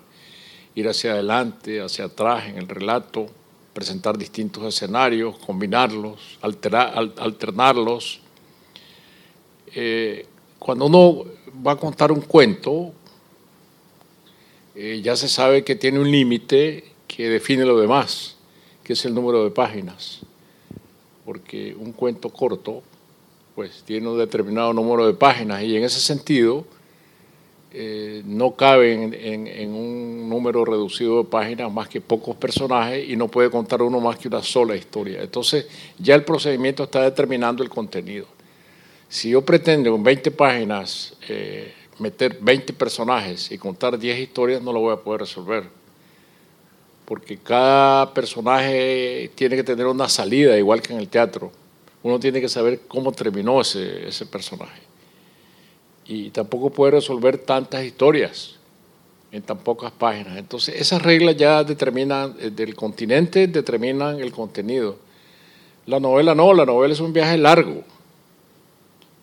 ir 0.73 0.87
hacia 0.87 1.11
adelante, 1.11 1.81
hacia 1.81 2.05
atrás 2.05 2.47
en 2.47 2.57
el 2.57 2.67
relato, 2.67 3.27
presentar 3.73 4.17
distintos 4.17 4.63
escenarios, 4.63 5.37
combinarlos, 5.37 6.39
alternarlos. 6.41 8.19
Eh, 9.75 10.25
cuando 10.57 10.87
uno 10.87 11.25
va 11.63 11.73
a 11.73 11.77
contar 11.77 12.11
un 12.11 12.21
cuento, 12.21 12.91
eh, 14.73 14.99
ya 15.03 15.15
se 15.15 15.29
sabe 15.29 15.63
que 15.63 15.75
tiene 15.75 15.99
un 15.99 16.09
límite 16.09 16.85
que 17.07 17.29
define 17.29 17.65
lo 17.65 17.79
demás, 17.79 18.35
que 18.83 18.93
es 18.93 19.05
el 19.05 19.13
número 19.13 19.43
de 19.43 19.51
páginas 19.51 20.21
porque 21.25 21.75
un 21.77 21.91
cuento 21.91 22.29
corto 22.29 22.83
pues 23.55 23.83
tiene 23.83 24.07
un 24.07 24.17
determinado 24.17 24.73
número 24.73 25.05
de 25.05 25.13
páginas 25.13 25.61
y 25.63 25.75
en 25.75 25.83
ese 25.83 25.99
sentido 25.99 26.65
eh, 27.73 28.21
no 28.25 28.55
cabe 28.55 28.93
en, 28.93 29.73
un 29.73 30.27
número 30.27 30.65
reducido 30.65 31.23
de 31.23 31.29
páginas 31.29 31.71
más 31.71 31.87
que 31.87 32.01
pocos 32.01 32.35
personajes 32.35 33.07
y 33.07 33.15
no 33.15 33.29
puede 33.29 33.49
contar 33.49 33.81
uno 33.81 33.99
más 33.99 34.17
que 34.17 34.27
una 34.27 34.41
sola 34.41 34.75
historia. 34.75 35.21
Entonces 35.21 35.67
ya 35.97 36.15
el 36.15 36.23
procedimiento 36.23 36.83
está 36.83 37.03
determinando 37.03 37.63
el 37.63 37.69
contenido. 37.69 38.25
Si 39.07 39.29
yo 39.29 39.41
pretendo 39.41 39.93
en 39.95 40.03
20 40.03 40.31
páginas 40.31 41.15
eh, 41.29 41.73
meter 41.99 42.37
20 42.41 42.73
personajes 42.73 43.51
y 43.51 43.57
contar 43.57 43.97
10 43.97 44.19
historias, 44.19 44.61
no 44.61 44.73
lo 44.73 44.79
voy 44.81 44.93
a 44.93 44.97
poder 44.97 45.21
resolver 45.21 45.80
porque 47.11 47.35
cada 47.35 48.13
personaje 48.13 49.29
tiene 49.35 49.57
que 49.57 49.65
tener 49.65 49.85
una 49.85 50.07
salida, 50.07 50.57
igual 50.57 50.81
que 50.81 50.93
en 50.93 50.99
el 50.99 51.09
teatro. 51.09 51.51
Uno 52.03 52.17
tiene 52.21 52.39
que 52.39 52.47
saber 52.47 52.83
cómo 52.87 53.11
terminó 53.11 53.59
ese, 53.59 54.07
ese 54.07 54.25
personaje. 54.25 54.81
Y 56.05 56.29
tampoco 56.29 56.69
puede 56.69 56.91
resolver 56.93 57.37
tantas 57.37 57.83
historias 57.83 58.55
en 59.29 59.41
tan 59.41 59.57
pocas 59.57 59.91
páginas. 59.91 60.37
Entonces, 60.37 60.79
esas 60.79 61.01
reglas 61.01 61.35
ya 61.35 61.65
determinan, 61.65 62.33
eh, 62.39 62.49
del 62.49 62.75
continente 62.75 63.45
determinan 63.47 64.21
el 64.21 64.31
contenido. 64.31 64.95
La 65.87 65.99
novela 65.99 66.33
no, 66.33 66.53
la 66.53 66.65
novela 66.65 66.93
es 66.93 67.01
un 67.01 67.11
viaje 67.11 67.37
largo, 67.37 67.83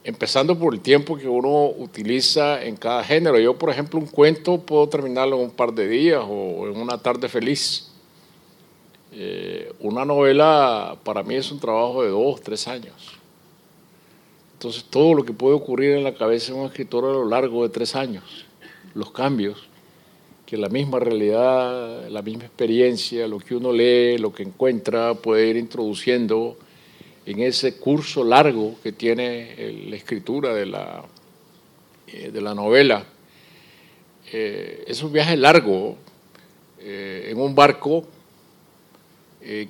empezando 0.04 0.58
por 0.58 0.74
el 0.74 0.80
tiempo 0.80 1.16
que 1.16 1.28
uno 1.28 1.70
utiliza 1.78 2.62
en 2.64 2.76
cada 2.76 3.04
género. 3.04 3.38
Yo, 3.38 3.58
por 3.58 3.70
ejemplo, 3.70 3.98
un 3.98 4.06
cuento 4.06 4.58
puedo 4.58 4.88
terminarlo 4.88 5.36
en 5.36 5.42
un 5.44 5.50
par 5.50 5.72
de 5.72 5.88
días 5.88 6.22
o 6.26 6.66
en 6.68 6.80
una 6.80 6.98
tarde 6.98 7.28
feliz. 7.28 7.90
Eh, 9.12 9.72
una 9.80 10.04
novela 10.04 10.96
para 11.02 11.22
mí 11.22 11.34
es 11.34 11.50
un 11.50 11.58
trabajo 11.58 12.02
de 12.02 12.10
dos, 12.10 12.40
tres 12.40 12.68
años. 12.68 13.18
Entonces, 14.54 14.84
todo 14.84 15.14
lo 15.14 15.24
que 15.24 15.32
puede 15.32 15.54
ocurrir 15.54 15.92
en 15.92 16.04
la 16.04 16.14
cabeza 16.14 16.52
de 16.52 16.58
un 16.58 16.66
escritor 16.66 17.04
a 17.04 17.12
lo 17.12 17.28
largo 17.28 17.62
de 17.62 17.68
tres 17.68 17.94
años, 17.94 18.46
los 18.94 19.10
cambios, 19.12 19.68
que 20.44 20.56
la 20.56 20.68
misma 20.68 20.98
realidad, 20.98 22.08
la 22.08 22.22
misma 22.22 22.44
experiencia, 22.44 23.28
lo 23.28 23.38
que 23.38 23.54
uno 23.54 23.72
lee, 23.72 24.18
lo 24.18 24.32
que 24.32 24.42
encuentra, 24.42 25.14
puede 25.14 25.46
ir 25.48 25.56
introduciendo 25.56 26.56
en 27.28 27.40
ese 27.40 27.74
curso 27.74 28.24
largo 28.24 28.76
que 28.82 28.90
tiene 28.90 29.84
la 29.86 29.96
escritura 29.96 30.54
de 30.54 30.64
la, 30.64 31.04
eh, 32.06 32.30
de 32.32 32.40
la 32.40 32.54
novela. 32.54 33.04
Eh, 34.32 34.84
es 34.86 35.02
un 35.02 35.12
viaje 35.12 35.36
largo 35.36 35.96
eh, 36.80 37.28
en 37.30 37.38
un 37.38 37.54
barco 37.54 38.06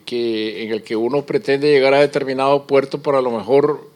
que, 0.07 0.65
en 0.65 0.73
el 0.73 0.83
que 0.83 0.95
uno 0.95 1.27
pretende 1.27 1.69
llegar 1.69 1.95
a 1.95 2.01
determinado 2.01 2.65
puerto, 2.65 3.03
pero 3.03 3.19
a 3.19 3.23
lo 3.23 3.33
mejor 3.33 3.91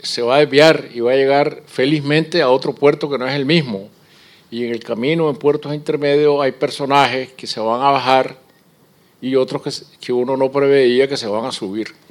se 0.00 0.22
va 0.22 0.36
a 0.36 0.38
desviar 0.40 0.88
y 0.92 0.98
va 0.98 1.12
a 1.12 1.16
llegar 1.16 1.62
felizmente 1.66 2.42
a 2.42 2.50
otro 2.50 2.74
puerto 2.74 3.08
que 3.08 3.18
no 3.18 3.26
es 3.28 3.34
el 3.34 3.46
mismo. 3.46 3.88
Y 4.50 4.64
en 4.64 4.72
el 4.72 4.80
camino, 4.80 5.30
en 5.30 5.36
puertos 5.36 5.74
intermedios, 5.74 6.42
hay 6.42 6.52
personajes 6.52 7.32
que 7.34 7.46
se 7.46 7.60
van 7.60 7.82
a 7.82 7.92
bajar 7.92 8.36
y 9.20 9.36
otros 9.36 9.62
que, 9.62 9.70
que 10.04 10.12
uno 10.12 10.36
no 10.36 10.50
preveía 10.50 11.06
que 11.06 11.16
se 11.16 11.28
van 11.28 11.44
a 11.44 11.52
subir 11.52 12.03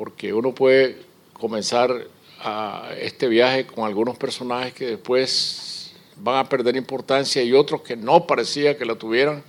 porque 0.00 0.32
uno 0.32 0.54
puede 0.54 0.96
comenzar 1.34 2.06
a 2.42 2.88
este 2.98 3.28
viaje 3.28 3.66
con 3.66 3.84
algunos 3.84 4.16
personajes 4.16 4.72
que 4.72 4.86
después 4.86 5.92
van 6.16 6.38
a 6.38 6.48
perder 6.48 6.74
importancia 6.76 7.42
y 7.42 7.52
otros 7.52 7.82
que 7.82 7.96
no 7.96 8.26
parecía 8.26 8.78
que 8.78 8.86
la 8.86 8.94
tuvieran, 8.94 9.42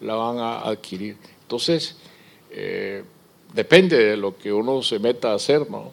la 0.00 0.14
van 0.14 0.38
a 0.38 0.58
adquirir. 0.60 1.16
Entonces, 1.42 1.96
eh, 2.52 3.02
depende 3.52 3.98
de 3.98 4.16
lo 4.16 4.38
que 4.38 4.52
uno 4.52 4.80
se 4.80 5.00
meta 5.00 5.32
a 5.32 5.34
hacer, 5.34 5.68
¿no? 5.68 5.90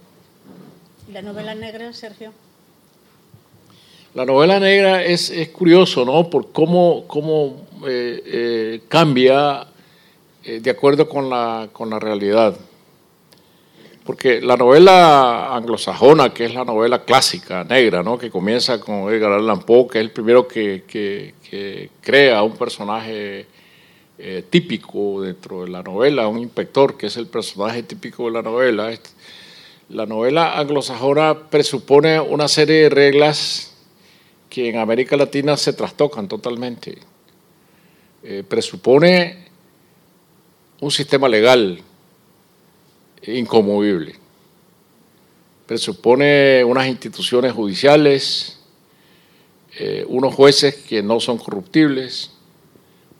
¿La 1.11 1.23
novela 1.23 1.55
negra, 1.55 1.91
Sergio? 1.91 2.33
La 4.13 4.25
novela 4.25 4.59
negra 4.59 5.03
es, 5.03 5.31
es 5.31 5.49
curioso, 5.49 6.05
¿no? 6.05 6.29
Por 6.29 6.51
cómo, 6.51 7.05
cómo 7.07 7.65
eh, 7.87 8.21
eh, 8.27 8.81
cambia 8.87 9.65
de 10.45 10.69
acuerdo 10.69 11.09
con 11.09 11.31
la, 11.31 11.69
con 11.73 11.89
la 11.89 11.99
realidad. 11.99 12.55
Porque 14.05 14.41
la 14.41 14.57
novela 14.57 15.55
anglosajona, 15.55 16.33
que 16.33 16.45
es 16.45 16.53
la 16.53 16.65
novela 16.65 17.03
clásica, 17.03 17.63
negra, 17.63 18.03
¿no? 18.03 18.17
que 18.17 18.29
comienza 18.29 18.79
con 18.81 19.13
Edgar 19.13 19.31
Allan 19.31 19.61
Poe, 19.61 19.87
que 19.87 19.99
es 19.99 20.03
el 20.03 20.11
primero 20.11 20.45
que, 20.45 21.33
crea 22.01 22.43
un 22.43 22.57
personaje 22.57 23.45
eh, 24.17 24.43
típico 24.49 25.21
dentro 25.21 25.63
de 25.63 25.69
la 25.69 25.81
novela, 25.81 26.27
un 26.27 26.39
inspector, 26.39 26.97
que 26.97 27.07
es 27.07 27.15
el 27.15 27.27
personaje 27.27 27.83
típico 27.83 28.25
de 28.25 28.31
la 28.31 28.41
novela. 28.41 28.91
La 29.89 30.05
novela 30.05 30.57
anglosajona 30.59 31.49
presupone 31.49 32.19
una 32.19 32.49
serie 32.49 32.83
de 32.83 32.89
reglas 32.89 33.73
que 34.49 34.69
en 34.69 34.77
América 34.77 35.15
Latina 35.15 35.55
se 35.55 35.71
trastocan 35.73 36.27
totalmente. 36.27 36.97
Eh, 38.21 38.43
presupone 38.47 39.47
un 40.79 40.91
sistema 40.91 41.29
legal, 41.29 41.79
incomovible. 43.27 44.15
Presupone 45.65 46.63
unas 46.63 46.87
instituciones 46.87 47.53
judiciales, 47.53 48.59
eh, 49.77 50.05
unos 50.07 50.33
jueces 50.33 50.75
que 50.75 51.01
no 51.01 51.19
son 51.19 51.37
corruptibles, 51.37 52.31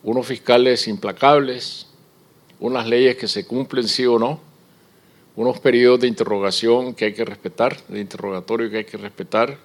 unos 0.04 0.28
fiscales 0.28 0.88
implacables, 0.88 1.88
unas 2.60 2.88
leyes 2.88 3.16
que 3.16 3.28
se 3.28 3.46
cumplen 3.46 3.88
sí 3.88 4.06
o 4.06 4.20
no, 4.20 4.40
unos 5.36 5.60
periodos 5.60 6.02
de 6.02 6.08
interrogación 6.08 6.94
que 6.94 7.06
hay 7.06 7.14
que 7.14 7.26
respetar, 7.26 7.82
de 7.88 8.00
interrogatorio 8.00 8.70
que 8.70 8.78
hay 8.78 8.86
que 8.86 8.98
respetar. 8.98 9.58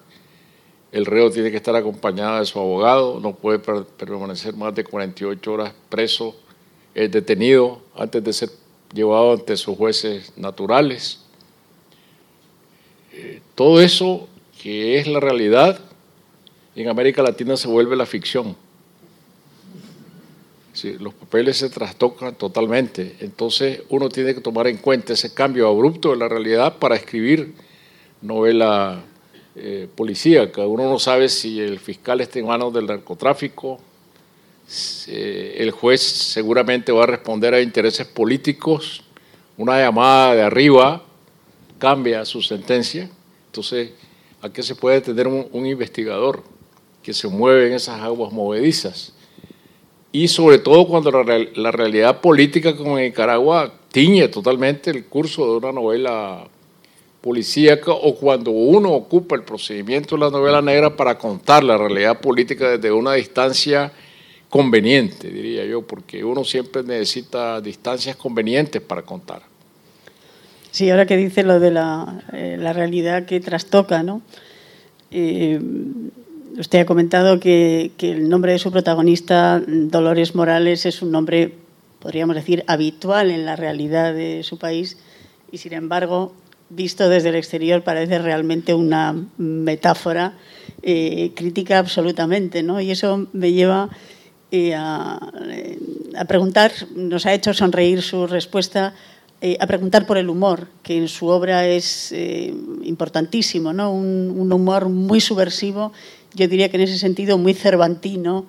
El 0.91 1.05
reo 1.05 1.29
tiene 1.29 1.51
que 1.51 1.57
estar 1.57 1.75
acompañado 1.75 2.39
de 2.39 2.45
su 2.45 2.59
abogado, 2.59 3.19
no 3.19 3.35
puede 3.35 3.59
permanecer 3.59 4.55
más 4.55 4.73
de 4.73 4.83
48 4.83 5.53
horas 5.53 5.73
preso 5.89 6.35
es 6.95 7.11
detenido 7.11 7.81
antes 7.95 8.23
de 8.23 8.33
ser 8.33 8.49
llevado 8.93 9.33
ante 9.33 9.57
sus 9.57 9.77
jueces 9.77 10.33
naturales. 10.37 11.19
Eh, 13.13 13.41
todo 13.55 13.81
eso 13.81 14.27
que 14.61 14.99
es 14.99 15.07
la 15.07 15.19
realidad, 15.19 15.79
en 16.75 16.89
América 16.89 17.21
Latina 17.23 17.57
se 17.57 17.67
vuelve 17.67 17.95
la 17.95 18.05
ficción. 18.05 18.55
los 20.99 21.13
papeles 21.13 21.57
se 21.57 21.69
trastocan 21.69 22.35
totalmente. 22.35 23.17
Entonces 23.19 23.81
uno 23.89 24.07
tiene 24.09 24.33
que 24.33 24.41
tomar 24.41 24.67
en 24.67 24.77
cuenta 24.77 25.13
ese 25.13 25.33
cambio 25.33 25.67
abrupto 25.67 26.11
de 26.11 26.17
la 26.17 26.29
realidad 26.29 26.77
para 26.77 26.95
escribir 26.95 27.53
novela 28.21 29.03
eh, 29.55 29.89
policíaca. 29.93 30.65
Uno 30.65 30.89
no 30.89 30.99
sabe 30.99 31.27
si 31.27 31.59
el 31.59 31.79
fiscal 31.79 32.21
está 32.21 32.39
en 32.39 32.47
manos 32.47 32.73
del 32.73 32.85
narcotráfico, 32.85 33.79
el 35.07 35.71
juez 35.71 36.01
seguramente 36.01 36.91
va 36.91 37.03
a 37.03 37.07
responder 37.07 37.53
a 37.53 37.61
intereses 37.61 38.05
políticos, 38.05 39.03
una 39.57 39.79
llamada 39.79 40.35
de 40.35 40.41
arriba 40.43 41.03
cambia 41.79 42.23
su 42.25 42.41
sentencia. 42.41 43.09
Entonces, 43.47 43.91
¿a 44.41 44.49
qué 44.49 44.61
se 44.61 44.75
puede 44.75 45.01
tener 45.01 45.27
un, 45.27 45.65
investigador 45.65 46.43
que 47.01 47.13
se 47.13 47.27
mueve 47.27 47.67
en 47.67 47.73
esas 47.73 47.99
aguas 48.01 48.31
movedizas? 48.31 49.13
Y 50.11 50.27
sobre 50.27 50.59
todo 50.59 50.87
cuando 50.87 51.11
la, 51.11 51.47
la 51.55 51.71
realidad 51.71 52.21
política 52.21 52.75
como 52.75 52.97
en 52.97 53.05
Nicaragua 53.05 53.73
tiñe 53.91 54.27
totalmente 54.27 54.91
el 54.91 55.05
curso 55.05 55.45
de 55.45 55.57
una 55.57 55.71
novela 55.71 56.47
policíaca 57.21 57.91
o 57.91 58.15
cuando 58.15 58.51
uno 58.51 58.91
ocupa 58.91 59.35
el 59.35 59.43
procedimiento 59.43 60.15
de 60.15 60.21
la 60.21 60.29
novela 60.29 60.61
negra 60.61 60.95
para 60.95 61.17
contar 61.17 61.63
la 61.63 61.77
realidad 61.77 62.19
política 62.21 62.69
desde 62.69 62.91
una 62.91 63.13
distancia 63.13 63.91
conveniente, 64.49 65.29
diría 65.29 65.65
yo, 65.65 65.83
porque 65.83 66.23
uno 66.23 66.43
siempre 66.43 66.83
necesita 66.83 67.61
distancias 67.61 68.15
convenientes 68.15 68.81
para 68.81 69.03
contar. 69.03 69.43
Sí, 70.71 70.89
ahora 70.89 71.05
que 71.05 71.17
dice 71.17 71.43
lo 71.43 71.59
de 71.59 71.71
la, 71.71 72.23
eh, 72.33 72.57
realidad 72.73 73.25
que 73.25 73.39
trastoca, 73.39 74.03
¿no? 74.03 74.21
Eh, 75.11 75.59
usted 76.57 76.79
ha 76.79 76.85
comentado 76.85 77.39
que, 77.39 77.91
que, 77.97 78.11
el 78.11 78.29
nombre 78.29 78.51
de 78.51 78.59
su 78.59 78.71
protagonista, 78.71 79.61
Dolores 79.65 80.35
Morales, 80.35 80.85
es 80.85 81.01
un 81.01 81.11
nombre, 81.11 81.53
podríamos 81.99 82.35
decir, 82.35 82.63
habitual 82.67 83.31
en 83.31 83.45
la 83.45 83.55
realidad 83.55 84.13
de 84.13 84.43
su 84.43 84.57
país 84.57 84.97
y, 85.51 85.57
sin 85.57 85.73
embargo, 85.73 86.33
visto 86.69 87.09
desde 87.09 87.29
el 87.29 87.35
exterior 87.35 87.83
parece 87.83 88.19
realmente 88.19 88.73
una 88.73 89.15
metáfora 89.37 90.33
eh, 90.81 91.31
crítica 91.35 91.79
absolutamente, 91.79 92.63
¿no? 92.63 92.79
Y 92.79 92.91
eso 92.91 93.27
me 93.33 93.51
lleva 93.51 93.89
eh, 94.51 94.73
a, 94.75 95.19
preguntar, 96.27 96.71
nos 96.95 97.25
ha 97.25 97.33
hecho 97.33 97.53
sonreír 97.53 98.01
su 98.01 98.27
respuesta, 98.27 98.93
eh, 99.41 99.57
a 99.59 99.67
preguntar 99.67 100.05
por 100.05 100.17
el 100.17 100.29
humor, 100.29 100.67
que 100.83 100.97
en 100.97 101.07
su 101.07 101.27
obra 101.27 101.67
es 101.67 102.13
importantísimo, 102.83 103.73
¿no? 103.73 103.91
Un, 103.91 104.33
un, 104.35 104.51
humor 104.51 104.89
muy 104.89 105.21
subversivo, 105.21 105.93
yo 106.33 106.47
diría 106.47 106.69
que 106.69 106.77
en 106.77 106.83
ese 106.83 106.97
sentido 106.97 107.37
muy 107.37 107.53
cervantino. 107.53 108.45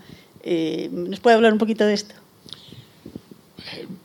¿Nos 0.91 1.21
puede 1.21 1.37
hablar 1.37 1.53
un 1.53 1.59
poquito 1.59 1.85
de 1.85 1.95
esto? 1.95 2.15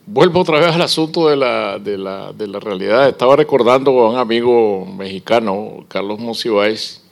Vuelvo 0.06 0.40
otra 0.40 0.60
vez 0.60 0.74
al 0.74 0.82
asunto 0.82 1.28
de 1.28 1.36
la, 1.36 1.78
de 1.78 1.98
la, 1.98 2.32
de 2.32 2.46
la 2.46 2.60
realidad. 2.60 3.08
Estaba 3.08 3.34
recordando 3.34 3.90
a 4.00 4.10
un 4.10 4.16
amigo 4.16 4.86
mexicano, 4.86 5.84
Carlos 5.88 6.20
Monsiváis, 6.20 7.02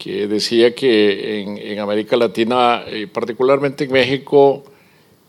que 0.00 0.26
decía 0.26 0.74
que 0.74 1.42
en, 1.42 1.58
en 1.58 1.78
América 1.78 2.16
Latina, 2.16 2.84
eh, 2.86 3.06
particularmente 3.06 3.84
en 3.84 3.92
México, 3.92 4.64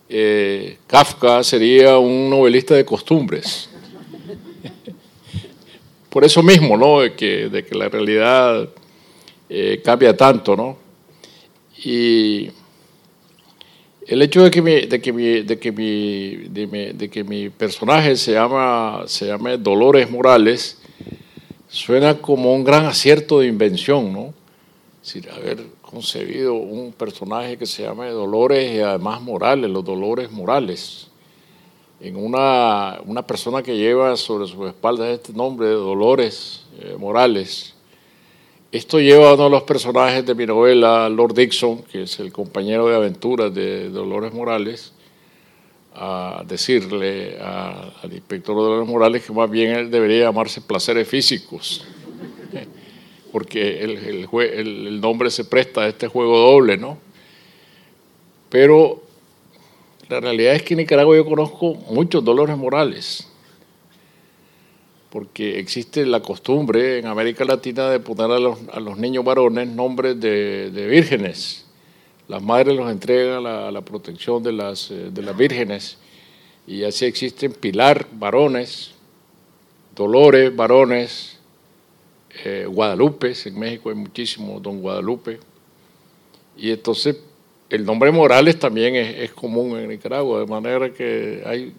eh, 0.08 0.78
Kafka 0.88 1.44
sería 1.44 1.98
un 1.98 2.30
novelista 2.30 2.74
de 2.74 2.86
costumbres. 2.86 3.70
Por 6.10 6.24
eso 6.24 6.42
mismo, 6.42 6.78
¿no? 6.78 7.02
De 7.02 7.14
que, 7.14 7.50
de 7.50 7.66
que 7.66 7.76
la 7.76 7.90
realidad 7.90 8.70
eh, 9.50 9.82
cambia 9.84 10.16
tanto, 10.16 10.56
¿no? 10.56 10.78
Y 11.84 12.50
el 14.08 14.22
hecho 14.22 14.44
de 14.44 14.52
que 14.52 14.62
mi, 14.62 14.86
de 14.86 15.02
que 15.02 15.12
mi, 15.12 15.42
de 15.42 15.60
que 15.60 15.72
mi, 15.74 16.36
de, 16.94 17.10
que 17.10 17.26
mi 17.26 17.50
personaje 17.50 18.16
se 18.16 18.32
llama 18.32 19.04
se 19.06 19.28
llame 19.28 19.58
Dolores 19.58 20.10
Morales 20.10 20.78
suena 21.68 22.20
como 22.20 22.54
un 22.54 22.64
gran 22.64 22.86
acierto 22.86 23.40
de 23.40 23.48
invención, 23.48 24.14
¿no? 24.14 24.41
Decir, 25.02 25.30
haber 25.32 25.66
concebido 25.82 26.54
un 26.54 26.94
personaje 26.94 27.58
que 27.58 27.66
se 27.66 27.84
llame 27.84 28.10
Dolores 28.10 28.76
y 28.76 28.80
además 28.80 29.20
Morales, 29.20 29.70
los 29.70 29.84
Dolores 29.84 30.32
Morales, 30.32 31.08
en 32.00 32.16
una, 32.16 33.00
una 33.06 33.26
persona 33.26 33.64
que 33.64 33.76
lleva 33.76 34.16
sobre 34.16 34.48
su 34.48 34.66
espalda 34.68 35.10
este 35.10 35.34
nombre 35.34 35.68
de 35.68 35.74
Dolores 35.74 36.66
eh, 36.80 36.96
Morales. 37.00 37.74
Esto 38.72 39.00
lleva 39.00 39.32
a 39.32 39.34
uno 39.34 39.46
de 39.46 39.50
los 39.50 39.64
personajes 39.64 40.26
de 40.26 40.34
mi 40.34 40.46
novela, 40.46 41.10
Lord 41.10 41.34
Dixon, 41.34 41.84
que 41.84 42.04
es 42.04 42.20
el 42.20 42.32
compañero 42.32 42.88
de 42.88 42.96
aventuras 42.96 43.54
de 43.54 43.90
Dolores 43.90 44.34
Morales, 44.34 44.94
a 45.94 46.44
decirle 46.48 47.38
al 47.40 48.14
inspector 48.14 48.56
Dolores 48.56 48.88
Morales 48.88 49.26
que 49.26 49.34
más 49.34 49.50
bien 49.50 49.72
él 49.72 49.92
debería 49.92 50.26
llamarse 50.26 50.62
placeres 50.62 51.08
físicos, 51.08 51.86
porque 53.32 53.84
el, 53.84 55.02
nombre 55.02 55.30
se 55.32 55.46
presta 55.46 55.82
a 55.82 55.88
este 55.88 56.08
juego 56.08 56.38
doble, 56.38 56.78
¿no? 56.78 56.98
Pero 58.50 59.02
la 60.10 60.20
realidad 60.20 60.56
es 60.56 60.64
que 60.64 60.74
en 60.74 60.80
Nicaragua 60.80 61.16
yo 61.16 61.26
conozco 61.26 61.76
muchos 61.90 62.24
Dolores 62.24 62.58
Morales 62.58 63.32
porque 65.12 65.60
existe 65.60 66.06
la 66.06 66.22
costumbre 66.22 66.98
en 66.98 67.06
América 67.06 67.44
Latina 67.44 67.90
de 67.90 68.00
poner 68.00 68.32
a 68.32 68.80
los, 68.80 68.98
niños 68.98 69.26
varones 69.26 69.68
nombres 69.68 70.20
de, 70.20 70.88
vírgenes. 70.90 71.66
Las 72.30 72.42
madres 72.42 72.78
los 72.78 72.90
entregan 72.90 73.46
a 73.46 73.70
la, 73.72 73.82
protección 73.82 74.42
de 74.42 74.54
las, 74.54 74.90
eh, 74.90 75.10
de 75.12 75.22
las 75.22 75.36
vírgenes 75.36 75.98
y 76.66 76.86
así 76.86 77.06
existen 77.06 77.52
Pilar 77.52 78.08
varones, 78.14 78.92
Dolores 79.94 80.56
varones, 80.56 81.41
eh, 82.44 82.66
Guadalupe, 82.68 83.34
en 83.46 83.60
México 83.60 83.90
hay 83.90 83.96
muchísimo 83.96 84.60
Don 84.60 84.80
Guadalupe, 84.80 85.40
y 86.58 86.72
entonces 86.72 87.18
el 87.70 87.86
nombre 87.86 88.12
Morales 88.12 88.60
también 88.60 88.96
es, 88.96 89.32
común 89.32 89.78
en 89.78 89.90
Nicaragua, 89.90 90.40
de 90.40 90.46
manera 90.46 90.94
que 90.94 91.42
hay, 91.46 91.74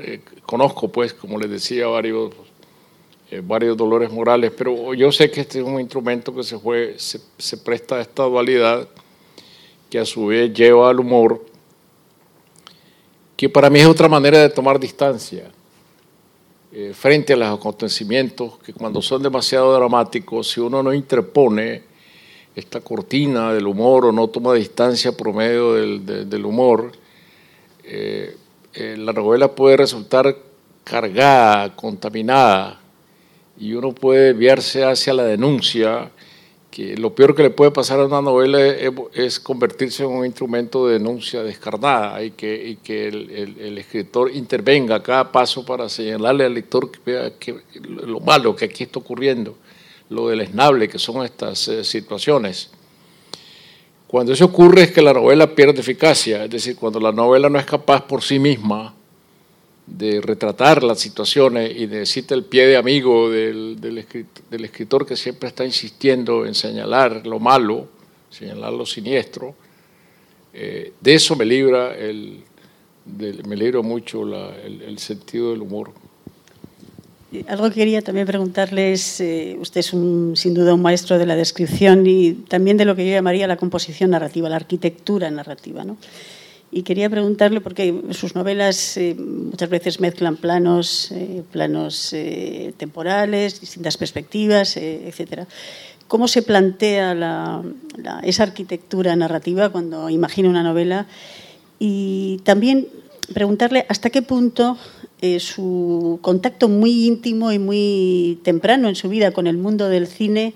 eh, 0.00 0.20
conozco, 0.46 0.88
pues, 0.88 1.12
como 1.12 1.38
les 1.38 1.50
decía, 1.50 1.86
varios, 1.86 2.32
eh, 3.30 3.42
varios 3.44 3.76
dolores 3.76 4.10
morales, 4.12 4.52
pero 4.56 4.94
yo 4.94 5.10
sé 5.10 5.30
que 5.30 5.40
este 5.40 5.58
es 5.58 5.64
un 5.64 5.80
instrumento 5.80 6.34
que 6.34 6.44
se, 6.44 6.58
fue, 6.58 6.94
se, 6.96 7.56
presta 7.58 7.96
a 7.96 8.00
esta 8.02 8.22
dualidad, 8.24 8.88
que 9.90 9.98
a 9.98 10.04
su 10.04 10.26
vez 10.26 10.52
lleva 10.52 10.90
al 10.90 11.00
humor, 11.00 11.44
que 13.36 13.48
para 13.48 13.70
mí 13.70 13.80
es 13.80 13.86
otra 13.86 14.08
manera 14.08 14.38
de 14.38 14.48
tomar 14.48 14.78
distancia 14.78 15.50
eh, 16.76 16.92
frente 16.92 17.34
a 17.34 17.36
los 17.36 17.56
acontecimientos, 17.56 18.58
que 18.58 18.72
cuando 18.72 19.00
son 19.00 19.22
demasiado 19.22 19.72
dramáticos, 19.72 20.50
si 20.50 20.58
uno 20.58 20.82
no 20.82 20.92
interpone 20.92 21.82
esta 22.56 22.80
cortina 22.80 23.52
del 23.52 23.68
humor 23.68 24.06
o 24.06 24.12
no 24.12 24.26
toma 24.26 24.54
distancia 24.54 25.12
por 25.12 25.32
medio 25.32 25.74
del, 25.74 26.28
del 26.28 26.44
humor, 26.44 26.90
eh, 27.84 28.36
eh, 28.72 28.96
la 28.98 29.12
novela 29.12 29.54
puede 29.54 29.76
resultar 29.76 30.36
cargada, 30.82 31.76
contaminada, 31.76 32.80
y 33.56 33.74
uno 33.74 33.92
puede 33.92 34.32
desviarse 34.32 34.84
hacia 34.84 35.14
la 35.14 35.22
denuncia, 35.22 36.10
que 36.74 36.96
lo 36.96 37.14
peor 37.14 37.36
que 37.36 37.44
le 37.44 37.50
puede 37.50 37.70
pasar 37.70 38.00
a 38.00 38.06
una 38.06 38.20
novela 38.20 38.58
es, 38.60 39.38
convertirse 39.38 40.02
en 40.02 40.10
un 40.10 40.26
instrumento 40.26 40.88
de 40.88 40.94
denuncia 40.94 41.44
descarnada 41.44 42.20
y 42.20 42.32
que, 42.32 42.76
el, 42.84 43.78
escritor 43.78 44.32
intervenga 44.34 44.96
a 44.96 45.02
cada 45.02 45.30
paso 45.30 45.64
para 45.64 45.88
señalarle 45.88 46.44
al 46.44 46.52
lector 46.52 46.90
que, 46.90 47.60
lo 47.80 48.18
malo 48.18 48.56
que 48.56 48.64
aquí 48.64 48.82
está 48.82 48.98
ocurriendo, 48.98 49.56
lo 50.10 50.26
deleznable 50.26 50.88
que 50.88 50.98
son 50.98 51.24
estas 51.24 51.68
eh, 51.68 51.84
situaciones. 51.84 52.72
Cuando 54.08 54.32
eso 54.32 54.46
ocurre 54.46 54.82
es 54.82 54.90
que 54.90 55.00
la 55.00 55.12
novela 55.12 55.54
pierde 55.54 55.78
eficacia, 55.78 56.42
es 56.42 56.50
decir, 56.50 56.74
cuando 56.74 56.98
la 56.98 57.12
novela 57.12 57.48
no 57.48 57.60
es 57.60 57.66
capaz 57.66 58.04
por 58.04 58.20
sí 58.20 58.40
misma 58.40 58.92
de 59.86 60.20
retratar 60.20 60.82
las 60.82 60.98
situaciones 61.00 61.76
y 61.76 61.86
necesita 61.86 62.34
el 62.34 62.44
pie 62.44 62.66
de 62.66 62.76
amigo 62.76 63.30
del, 63.30 63.78
escritor, 64.50 65.06
que 65.06 65.16
siempre 65.16 65.48
está 65.48 65.64
insistiendo 65.64 66.46
en 66.46 66.54
señalar 66.54 67.26
lo 67.26 67.38
malo, 67.38 67.88
señalar 68.30 68.72
lo 68.72 68.86
siniestro, 68.86 69.54
eh, 70.52 70.92
de 71.00 71.14
eso 71.14 71.36
me 71.36 71.44
libra, 71.44 71.94
el, 71.96 72.42
me 73.46 73.56
libra 73.56 73.82
mucho 73.82 74.22
el 74.22 74.98
sentido 74.98 75.50
del 75.50 75.62
humor. 75.62 75.92
Algo 77.48 77.68
que 77.68 77.74
quería 77.74 78.00
también 78.02 78.26
preguntarles, 78.26 79.20
eh, 79.20 79.56
usted 79.58 79.80
es 79.80 79.86
sin 79.86 80.54
duda 80.54 80.74
un 80.74 80.82
maestro 80.82 81.18
de 81.18 81.26
la 81.26 81.34
descripción 81.34 82.06
y 82.06 82.32
también 82.32 82.76
de 82.76 82.84
lo 82.84 82.94
que 82.94 83.04
yo 83.04 83.12
llamaría 83.12 83.46
la 83.46 83.56
composición 83.56 84.10
narrativa, 84.10 84.48
la 84.48 84.56
arquitectura 84.56 85.30
narrativa. 85.30 85.84
¿no? 85.84 85.96
Y 86.76 86.82
quería 86.82 87.08
preguntarle, 87.08 87.60
porque 87.60 88.02
sus 88.10 88.34
novelas 88.34 88.96
eh, 88.96 89.14
muchas 89.14 89.70
veces 89.70 90.00
mezclan 90.00 90.36
planos, 90.36 91.12
eh, 91.12 91.44
planos 91.52 92.12
eh, 92.12 92.74
temporales, 92.76 93.60
distintas 93.60 93.96
perspectivas, 93.96 94.76
etcétera. 94.76 95.46
¿Cómo 96.08 96.26
se 96.26 96.42
plantea 96.42 97.62
esa 98.24 98.42
arquitectura 98.42 99.14
narrativa 99.14 99.68
cuando 99.68 100.10
imagina 100.10 100.48
una 100.48 100.64
novela? 100.64 101.06
Y 101.78 102.40
también 102.42 102.88
preguntarle 103.32 103.86
hasta 103.88 104.10
qué 104.10 104.22
punto 104.22 104.76
su 105.38 106.18
contacto 106.22 106.68
muy 106.68 107.06
íntimo 107.06 107.52
y 107.52 107.60
muy 107.60 108.40
temprano 108.42 108.88
en 108.88 108.96
su 108.96 109.08
vida 109.08 109.30
con 109.30 109.46
el 109.46 109.56
mundo 109.58 109.88
del 109.88 110.08
cine 110.08 110.54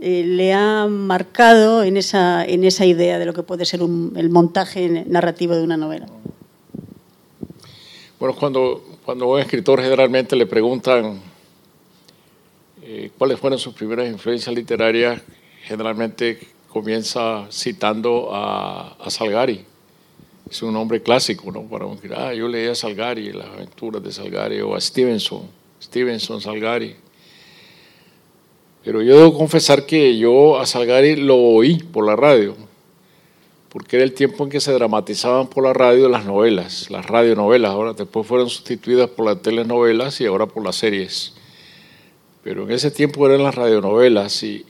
eh, 0.00 0.22
le 0.24 0.52
ha 0.52 0.86
marcado 0.86 1.82
en 1.82 1.96
esa, 1.96 2.44
en 2.44 2.64
esa 2.64 2.86
idea 2.86 3.18
de 3.18 3.26
lo 3.26 3.34
que 3.34 3.42
puede 3.42 3.64
ser 3.64 3.80
el 3.80 4.30
montaje 4.30 5.04
narrativo 5.06 5.54
de 5.54 5.62
una 5.62 5.76
novela? 5.76 6.06
Bueno, 8.20 8.34
cuando, 8.34 8.84
cuando 9.04 9.28
un 9.28 9.40
escritor 9.40 9.80
generalmente 9.80 10.36
le 10.36 10.46
preguntan 10.46 11.20
eh, 12.82 13.10
cuáles 13.18 13.38
fueron 13.38 13.58
sus 13.58 13.74
primeras 13.74 14.08
influencias 14.08 14.54
literarias, 14.54 15.20
generalmente 15.62 16.38
comienza 16.68 17.46
citando 17.50 18.30
a, 18.32 18.96
a 19.00 19.10
Salgari. 19.10 19.64
Es 20.50 20.62
un 20.62 20.72
nombre 20.72 21.02
clásico, 21.02 21.50
¿no? 21.52 21.62
Para 21.62 21.86
un, 21.86 21.98
ah, 22.16 22.32
yo 22.32 22.48
leía 22.48 22.72
a 22.72 22.74
Salgari, 22.74 23.32
las 23.32 23.48
aventuras 23.48 24.02
de 24.02 24.12
Salgari, 24.12 24.60
o 24.60 24.74
a 24.74 24.80
Stevenson, 24.80 25.42
Stevenson 25.80 26.40
Salgari 26.40 26.96
pero 28.88 29.02
yo 29.02 29.18
debo 29.18 29.34
confesar 29.36 29.84
que 29.84 30.16
yo 30.16 30.58
a 30.58 30.64
Salgari 30.64 31.16
lo 31.16 31.36
oí 31.36 31.76
por 31.76 32.06
la 32.06 32.16
radio, 32.16 32.56
porque 33.68 33.96
era 33.96 34.04
el 34.06 34.14
tiempo 34.14 34.44
en 34.44 34.48
que 34.48 34.60
se 34.60 34.72
dramatizaban 34.72 35.48
por 35.48 35.62
la 35.64 35.74
radio 35.74 36.08
las 36.08 36.24
novelas, 36.24 36.90
las 36.90 37.04
radionovelas. 37.04 37.70
Ahora 37.70 37.92
después 37.92 38.26
fueron 38.26 38.48
sustituidas 38.48 39.10
por 39.10 39.26
las 39.26 39.42
telenovelas 39.42 40.22
y 40.22 40.24
ahora 40.24 40.46
por 40.46 40.64
las 40.64 40.76
series. 40.76 41.34
Pero 42.42 42.62
en 42.62 42.70
ese 42.70 42.90
tiempo 42.90 43.26
eran 43.26 43.42
las 43.42 43.56
radionovelas 43.56 44.42
y, 44.42 44.64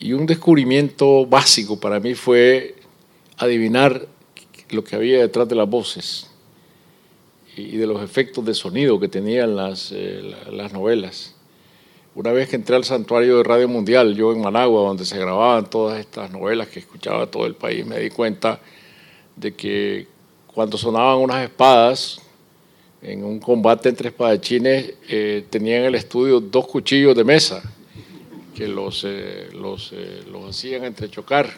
y, 0.00 0.12
un 0.14 0.24
descubrimiento 0.24 1.26
básico 1.26 1.78
para 1.78 2.00
mí 2.00 2.14
fue 2.14 2.74
adivinar 3.36 4.08
lo 4.70 4.82
que 4.82 4.96
había 4.96 5.20
detrás 5.20 5.46
de 5.46 5.56
las 5.56 5.68
voces 5.68 6.30
y 7.54 7.76
de 7.76 7.86
los 7.86 8.02
efectos 8.02 8.46
de 8.46 8.54
sonido 8.54 8.98
que 8.98 9.08
tenían 9.08 9.56
las, 9.56 9.92
eh, 9.92 10.22
las 10.50 10.72
novelas. 10.72 11.34
Una 12.18 12.32
vez 12.32 12.48
que 12.48 12.56
entré 12.56 12.74
al 12.74 12.82
santuario 12.82 13.36
de 13.36 13.44
Radio 13.44 13.68
Mundial, 13.68 14.12
yo 14.16 14.32
en 14.32 14.40
Managua, 14.40 14.88
donde 14.88 15.04
se 15.04 15.16
grababan 15.16 15.70
todas 15.70 16.00
estas 16.00 16.32
novelas 16.32 16.66
que 16.66 16.80
escuchaba 16.80 17.28
todo 17.28 17.46
el 17.46 17.54
país, 17.54 17.86
me 17.86 18.00
di 18.00 18.10
cuenta 18.10 18.58
de 19.36 19.54
que 19.54 20.08
cuando 20.48 20.76
sonaban 20.76 21.18
unas 21.18 21.44
espadas 21.44 22.20
en 23.02 23.22
un 23.22 23.38
combate 23.38 23.88
entre 23.88 24.08
espadachines, 24.08 24.94
eh, 25.08 25.44
tenían 25.48 25.82
en 25.82 25.84
el 25.84 25.94
estudio 25.94 26.40
dos 26.40 26.66
cuchillos 26.66 27.14
de 27.14 27.22
mesa 27.22 27.62
que 28.52 28.66
los, 28.66 29.04
eh, 29.06 29.50
los, 29.52 29.92
eh, 29.92 30.24
los 30.28 30.50
hacían 30.50 30.86
entrechocar. 30.86 31.48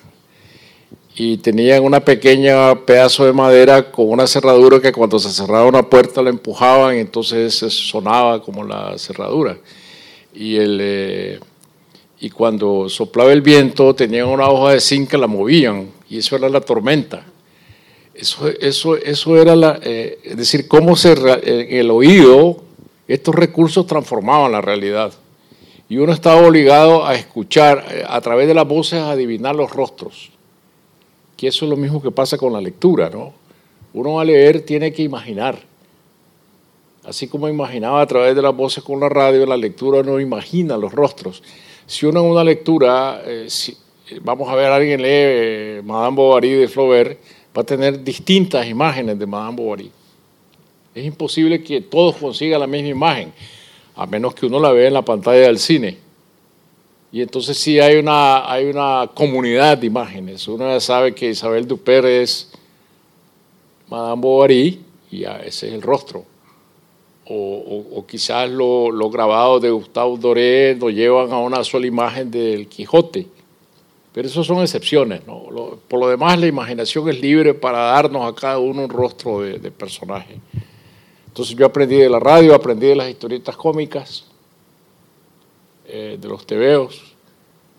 Y 1.16 1.38
tenían 1.38 1.82
una 1.82 2.00
pequeña 2.00 2.74
pedazo 2.84 3.24
de 3.24 3.32
madera 3.32 3.90
con 3.90 4.10
una 4.10 4.26
cerradura 4.26 4.78
que 4.78 4.92
cuando 4.92 5.18
se 5.18 5.30
cerraba 5.30 5.64
una 5.64 5.88
puerta 5.88 6.20
la 6.20 6.28
empujaban 6.28 6.96
entonces 6.96 7.54
sonaba 7.54 8.42
como 8.42 8.62
la 8.62 8.98
cerradura 8.98 9.56
y, 10.34 10.56
el, 10.56 10.78
eh, 10.80 11.40
y 12.20 12.30
cuando 12.30 12.88
soplaba 12.88 13.32
el 13.32 13.42
viento 13.42 13.94
tenían 13.94 14.28
una 14.28 14.48
hoja 14.48 14.72
de 14.72 14.80
zinc 14.80 15.10
que 15.10 15.18
la 15.18 15.26
movían 15.26 15.90
y 16.08 16.18
eso 16.18 16.36
era 16.36 16.48
la 16.48 16.60
tormenta. 16.60 17.24
Eso, 18.14 18.48
eso, 18.48 18.96
eso 18.96 19.40
era 19.40 19.56
la, 19.56 19.78
eh, 19.82 20.18
es 20.22 20.36
decir, 20.36 20.68
cómo 20.68 20.96
se, 20.96 21.12
en 21.12 21.76
el 21.76 21.90
oído 21.90 22.62
estos 23.08 23.34
recursos 23.34 23.86
transformaban 23.86 24.52
la 24.52 24.60
realidad. 24.60 25.12
Y 25.88 25.96
uno 25.96 26.12
estaba 26.12 26.46
obligado 26.46 27.04
a 27.04 27.14
escuchar 27.14 27.84
eh, 27.90 28.04
a 28.06 28.20
través 28.20 28.46
de 28.46 28.54
las 28.54 28.68
voces, 28.68 29.00
a 29.00 29.10
adivinar 29.10 29.56
los 29.56 29.70
rostros. 29.72 30.30
Que 31.36 31.48
eso 31.48 31.64
es 31.64 31.70
lo 31.70 31.76
mismo 31.76 32.00
que 32.00 32.10
pasa 32.12 32.36
con 32.36 32.52
la 32.52 32.60
lectura, 32.60 33.10
¿no? 33.10 33.32
Uno 33.92 34.20
a 34.20 34.24
leer 34.24 34.60
tiene 34.60 34.92
que 34.92 35.02
imaginar 35.02 35.69
Así 37.04 37.28
como 37.28 37.48
imaginaba 37.48 38.02
a 38.02 38.06
través 38.06 38.36
de 38.36 38.42
las 38.42 38.54
voces 38.54 38.84
con 38.84 39.00
la 39.00 39.08
radio, 39.08 39.46
la 39.46 39.56
lectura 39.56 40.02
no 40.02 40.20
imagina 40.20 40.76
los 40.76 40.92
rostros. 40.92 41.42
Si 41.86 42.04
uno 42.04 42.20
en 42.20 42.26
una 42.26 42.44
lectura, 42.44 43.22
eh, 43.24 43.48
eh, 44.10 44.20
vamos 44.22 44.48
a 44.48 44.54
ver, 44.54 44.66
alguien 44.66 45.00
lee 45.00 45.08
eh, 45.08 45.82
Madame 45.84 46.16
Bovary 46.16 46.50
de 46.50 46.68
Flaubert, 46.68 47.18
va 47.56 47.62
a 47.62 47.64
tener 47.64 48.04
distintas 48.04 48.66
imágenes 48.66 49.18
de 49.18 49.26
Madame 49.26 49.56
Bovary. 49.56 49.90
Es 50.94 51.04
imposible 51.04 51.62
que 51.62 51.80
todos 51.80 52.16
consigan 52.16 52.60
la 52.60 52.66
misma 52.66 52.88
imagen, 52.88 53.32
a 53.96 54.06
menos 54.06 54.34
que 54.34 54.44
uno 54.44 54.60
la 54.60 54.70
vea 54.70 54.88
en 54.88 54.94
la 54.94 55.02
pantalla 55.02 55.40
del 55.40 55.58
cine. 55.58 55.96
Y 57.12 57.22
entonces 57.22 57.56
sí 57.56 57.80
hay 57.80 57.96
una, 57.96 58.50
hay 58.50 58.66
una 58.66 59.10
comunidad 59.14 59.78
de 59.78 59.86
imágenes. 59.86 60.46
Uno 60.46 60.68
ya 60.68 60.80
sabe 60.80 61.14
que 61.14 61.30
Isabel 61.30 61.66
Duper 61.66 62.04
es 62.04 62.52
Madame 63.88 64.20
Bovary 64.20 64.80
y 65.10 65.24
ese 65.24 65.68
es 65.68 65.72
el 65.72 65.82
rostro 65.82 66.29
o, 67.32 68.04
quizás 68.06 68.50
los 68.50 68.92
lo 68.92 69.10
grabados 69.10 69.62
de 69.62 69.70
Gustavo 69.70 70.16
Doré 70.16 70.74
nos 70.74 70.92
llevan 70.92 71.32
a 71.32 71.38
una 71.38 71.62
sola 71.62 71.86
imagen 71.86 72.30
del 72.30 72.66
Quijote. 72.66 73.26
Pero 74.12 74.26
eso 74.26 74.42
son 74.42 74.60
excepciones. 74.60 75.20
por 75.20 76.00
lo 76.00 76.08
demás, 76.08 76.38
la 76.40 76.48
imaginación 76.48 77.08
es 77.08 77.20
libre 77.20 77.54
para 77.54 77.78
darnos 77.78 78.30
a 78.30 78.34
cada 78.34 78.58
uno 78.58 78.82
un 78.82 78.90
rostro 78.90 79.40
de, 79.42 79.70
personaje. 79.70 80.40
Entonces 81.28 81.56
yo 81.56 81.66
aprendí 81.66 81.96
de 81.96 82.10
la 82.10 82.18
radio, 82.18 82.52
aprendí 82.52 82.88
de 82.88 82.96
las 82.96 83.08
historietas 83.08 83.56
cómicas, 83.56 84.24
eh, 85.86 86.18
de 86.20 86.28
los 86.28 86.44
tebeos. 86.44 87.14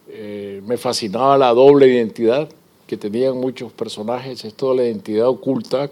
Eh, 0.07 0.61
me 0.65 0.77
fascinaba 0.77 1.37
la 1.37 1.53
doble 1.53 1.87
identidad 1.87 2.49
que 2.87 2.95
tenían 2.95 3.37
muchos 3.37 3.73
personajes, 3.73 4.45
esto 4.45 4.71
de 4.71 4.77
la 4.77 4.83
identidad 4.85 5.27
oculta 5.27 5.89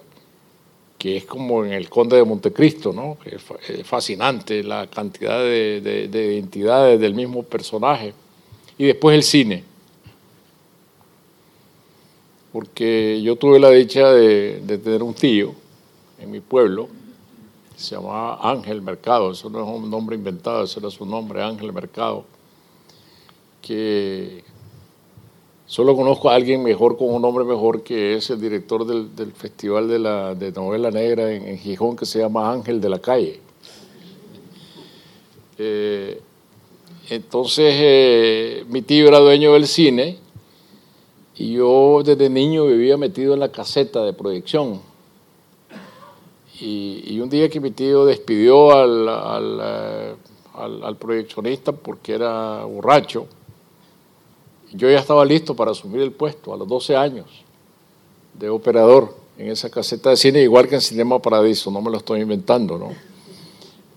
que 1.00 1.16
es 1.16 1.26
como 1.26 1.64
en 1.64 1.72
el 1.72 1.90
Conde 1.90 2.18
de 2.18 2.26
Montecristo, 2.26 2.92
¿no? 2.92 3.18
Es 3.26 3.88
fascinante 3.88 4.62
la 4.62 4.86
cantidad 4.88 5.40
de, 5.40 6.10
identidades 6.12 7.00
del 7.00 7.16
mismo 7.16 7.42
personaje. 7.44 8.14
Y 8.78 8.84
después 8.84 9.16
el 9.16 9.24
cine, 9.24 9.64
porque 12.52 13.22
yo 13.24 13.38
tuve 13.38 13.60
la 13.60 13.70
dicha 13.70 14.12
de, 14.12 14.62
tener 14.84 15.02
un 15.02 15.14
tío 15.14 15.54
en 16.20 16.32
mi 16.32 16.42
pueblo, 16.42 16.90
se 17.78 17.96
llamaba 17.96 18.38
Ángel 18.52 18.82
Mercado, 18.82 19.32
eso 19.32 19.50
no 19.50 19.64
es 19.64 19.70
un 19.70 19.90
nombre 19.90 20.18
inventado, 20.18 20.66
ese 20.66 20.82
era 20.82 20.90
su 20.90 21.06
nombre, 21.06 21.42
Ángel 21.42 21.72
Mercado, 21.72 22.26
que 23.62 24.44
Solo 25.70 25.96
conozco 25.96 26.32
a 26.32 26.34
alguien 26.34 26.64
mejor 26.64 26.98
con 26.98 27.14
un 27.14 27.22
nombre 27.22 27.46
mejor 27.46 27.84
que 27.84 28.16
es 28.16 28.32
el 28.32 28.42
director 28.42 28.88
del, 28.88 29.32
Festival 29.34 29.88
de, 29.88 30.00
la, 30.00 30.34
de 30.34 30.52
Novela 30.52 30.90
Negra 30.90 31.32
en, 31.32 31.60
Gijón 31.60 31.96
que 31.96 32.08
se 32.08 32.18
llama 32.18 32.52
Ángel 32.52 32.82
de 32.82 32.90
la 32.90 32.98
Calle. 32.98 33.40
Eh, 35.60 36.20
entonces 37.12 37.72
eh, 37.78 38.66
mi 38.68 38.82
tío 38.82 39.10
era 39.10 39.20
dueño 39.20 39.54
del 39.54 39.68
cine 39.68 40.18
y 41.36 41.54
yo 41.54 42.02
desde 42.04 42.32
niño 42.32 42.66
vivía 42.66 42.98
metido 42.98 43.36
en 43.36 43.40
la 43.40 43.52
caseta 43.52 44.04
de 44.04 44.14
proyección. 44.14 44.82
Y, 46.60 47.20
un 47.20 47.30
día 47.30 47.48
que 47.48 47.60
mi 47.60 47.70
tío 47.70 48.06
despidió 48.06 48.72
al, 48.72 49.08
al, 49.08 50.84
al 50.84 50.96
proyeccionista 50.98 51.74
porque 51.74 52.14
era 52.14 52.66
borracho, 52.66 53.28
yo 54.74 54.90
ya 54.90 55.00
estaba 55.00 55.26
listo 55.26 55.56
para 55.56 55.72
asumir 55.72 56.02
el 56.02 56.12
puesto 56.12 56.54
a 56.54 56.58
los 56.58 56.68
12 56.68 56.96
años 56.96 57.26
de 58.34 58.50
operador 58.50 59.16
en 59.38 59.50
esa 59.50 59.70
caseta 59.70 60.10
de 60.10 60.18
cine, 60.18 60.42
igual 60.42 60.68
que 60.68 60.76
en 60.76 60.82
Cinema 60.82 61.20
Paradiso, 61.20 61.72
no 61.72 61.82
me 61.82 61.90
lo 61.90 61.98
estoy 61.98 62.22
inventando, 62.22 62.78
¿no? 62.78 62.92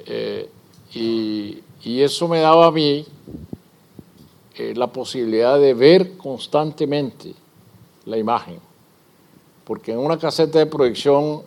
Eh, 0.07 0.49
y, 0.95 1.63
eso 1.85 2.29
me 2.29 2.41
daba 2.41 2.67
a 2.67 2.71
mí 2.71 3.05
eh, 4.57 4.73
la 4.77 4.87
posibilidad 4.87 5.59
de 5.59 5.75
ver 5.75 6.17
constantemente 6.17 7.35
la 8.07 8.17
imagen, 8.19 8.59
porque 9.65 9.93
en 9.93 9.99
una 9.99 10.17
caseta 10.17 10.59
de 10.61 10.67
proyección 10.67 11.43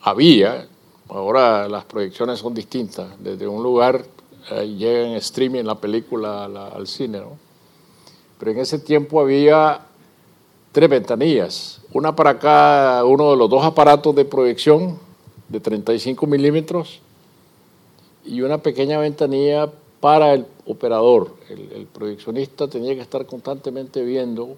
había, 0.00 0.66
ahora 1.08 1.68
las 1.68 1.84
proyecciones 1.84 2.38
son 2.38 2.54
distintas, 2.54 3.08
desde 3.20 3.48
un 3.48 3.62
lugar 3.62 4.04
eh, 4.52 4.66
llega 4.66 5.08
en 5.08 5.14
streaming 5.14 5.64
la 5.64 5.74
película 5.74 6.44
al 6.44 6.86
cine, 6.86 7.18
¿no? 7.18 7.47
Pero 8.38 8.52
en 8.52 8.58
ese 8.58 8.78
tiempo 8.78 9.20
había 9.20 9.80
tres 10.72 10.88
ventanillas, 10.88 11.80
una 11.92 12.14
para 12.14 12.38
cada 12.38 13.04
uno 13.04 13.30
de 13.30 13.36
los 13.36 13.50
dos 13.50 13.64
aparatos 13.64 14.14
de 14.14 14.24
proyección 14.24 14.98
de 15.48 15.60
35 15.60 16.26
milímetros 16.26 17.00
y 18.24 18.42
una 18.42 18.58
pequeña 18.58 18.98
ventanilla 18.98 19.70
para 20.00 20.34
el 20.34 20.46
operador. 20.66 21.32
El, 21.48 21.86
proyeccionista 21.86 22.68
tenía 22.68 22.94
que 22.94 23.00
estar 23.00 23.24
constantemente 23.26 24.04
viendo 24.04 24.56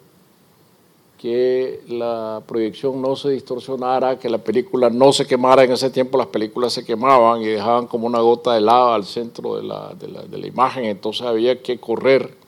que 1.17 1.81
la 1.87 2.43
proyección 2.47 3.01
no 3.01 3.15
se 3.15 3.31
distorsionara, 3.31 4.19
que 4.19 4.29
la 4.29 4.39
película 4.39 4.91
no 4.91 5.13
se 5.13 5.27
quemara. 5.27 5.65
En 5.65 5.73
ese 5.73 5.91
tiempo 5.91 6.19
las 6.19 6.27
películas 6.29 6.73
se 6.73 6.85
quemaban 6.85 7.43
y 7.43 7.47
dejaban 7.47 7.87
como 7.87 8.07
una 8.07 8.21
gota 8.21 8.55
de 8.55 8.63
lava 8.63 8.95
al 8.95 9.05
centro 9.05 9.57
de 9.57 9.63
la, 9.63 9.95
de 9.95 10.09
la, 10.09 10.23
de 10.23 10.39
la 10.39 10.47
imagen, 10.47 10.85
entonces 10.85 11.23
había 11.23 11.63
que 11.63 11.79
correr 11.79 12.40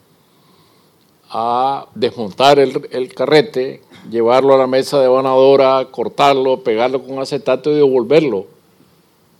a 1.35 1.87
desmontar 1.95 2.59
el, 2.59 2.87
el, 2.91 3.13
carrete, 3.13 3.81
llevarlo 4.09 4.53
a 4.53 4.57
la 4.57 4.67
mesa 4.67 5.01
de 5.01 5.07
vanadora, 5.07 5.87
cortarlo, 5.89 6.63
pegarlo 6.63 7.01
con 7.03 7.17
acetato 7.19 7.71
y 7.71 7.75
devolverlo 7.75 8.45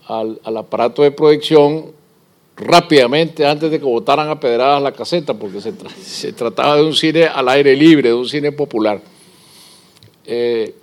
al, 0.08 0.40
al 0.42 0.56
aparato 0.56 1.02
de 1.02 1.12
proyección 1.12 1.92
rápidamente 2.56 3.46
antes 3.46 3.70
de 3.70 3.78
que 3.78 3.84
botaran 3.84 4.28
a 4.28 4.40
pedradas 4.40 4.82
la 4.82 4.92
caseta, 4.92 5.34
porque 5.34 5.60
se, 5.60 5.72
se, 6.02 6.32
trataba 6.32 6.76
de 6.76 6.82
un 6.82 6.94
cine 6.94 7.24
al 7.24 7.48
aire 7.48 7.76
libre, 7.76 8.08
de 8.08 8.14
un 8.14 8.28
cine 8.28 8.50
popular. 8.50 9.00
Eh, 10.26 10.74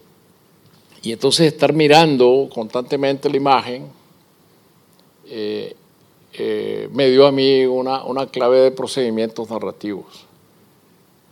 y 1.04 1.12
entonces 1.12 1.48
estar 1.48 1.74
mirando 1.74 2.48
constantemente 2.54 3.30
la 3.30 3.38
imagen 3.38 3.88
eh, 5.28 5.76
eh, 6.34 6.88
me 6.94 7.10
dio 7.10 7.26
a 7.26 7.32
mí 7.32 7.66
una, 7.66 8.04
una, 8.04 8.28
clave 8.28 8.60
de 8.60 8.72
procedimientos 8.72 9.50
narrativos. 9.50 10.31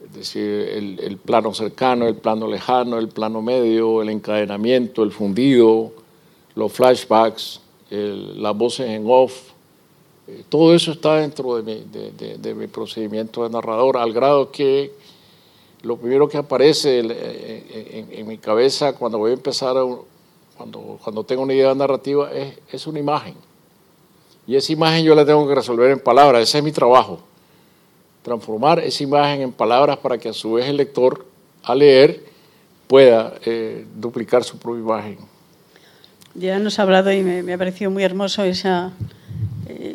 Es 0.03 0.13
decir, 0.13 0.41
el, 0.41 1.17
plano 1.17 1.53
cercano, 1.53 2.07
el 2.07 2.15
plano 2.15 2.47
lejano, 2.47 2.97
el 2.97 3.09
plano 3.09 3.41
medio, 3.41 4.01
el 4.01 4.09
encadenamiento, 4.09 5.03
el 5.03 5.11
fundido, 5.11 5.91
los 6.55 6.71
flashbacks, 6.71 7.61
el, 7.89 8.41
las 8.41 8.57
voces 8.57 8.89
en 8.89 9.05
off, 9.07 9.51
todo 10.47 10.73
eso 10.73 10.91
está 10.91 11.15
dentro 11.15 11.55
de 11.55 11.63
mi, 11.63 11.83
de, 11.83 12.11
de, 12.11 12.37
de 12.37 12.53
mi, 12.53 12.67
procedimiento 12.67 13.43
de 13.43 13.49
narrador, 13.49 13.97
al 13.97 14.13
grado 14.13 14.51
que 14.51 14.91
lo 15.81 15.97
primero 15.97 16.27
que 16.27 16.37
aparece 16.37 16.99
en, 16.99 18.07
en, 18.11 18.27
mi 18.27 18.37
cabeza 18.37 18.93
cuando 18.93 19.17
voy 19.17 19.31
a 19.31 19.33
empezar, 19.33 19.77
a, 19.77 19.85
cuando, 20.57 20.99
cuando 21.03 21.23
tengo 21.23 21.43
una 21.43 21.53
idea 21.53 21.73
narrativa, 21.73 22.31
es, 22.31 22.59
es, 22.71 22.85
una 22.85 22.99
imagen. 22.99 23.35
Y 24.45 24.55
esa 24.55 24.73
imagen 24.73 25.03
yo 25.03 25.15
la 25.15 25.25
tengo 25.25 25.47
que 25.47 25.55
resolver 25.55 25.91
en 25.91 25.99
palabras, 25.99 26.43
ese 26.43 26.57
es 26.59 26.63
mi 26.63 26.71
trabajo. 26.71 27.19
Transformar 28.21 28.79
esa 28.79 29.03
imagen 29.03 29.41
en 29.41 29.51
palabras 29.51 29.97
para 29.97 30.17
que 30.17 30.29
a 30.29 30.33
su 30.33 30.53
vez 30.53 30.67
el 30.67 30.77
lector, 30.77 31.25
al 31.63 31.79
leer, 31.79 32.23
pueda 32.87 33.33
eh, 33.45 33.85
duplicar 33.95 34.43
su 34.43 34.57
propia 34.57 34.81
imagen. 34.81 35.17
Ya 36.35 36.59
nos 36.59 36.79
ha 36.79 36.83
hablado 36.83 37.11
y 37.11 37.21
me, 37.21 37.43
me 37.43 37.53
ha 37.53 37.57
parecido 37.57 37.91
muy 37.91 38.03
hermoso 38.03 38.43
esa, 38.43 38.93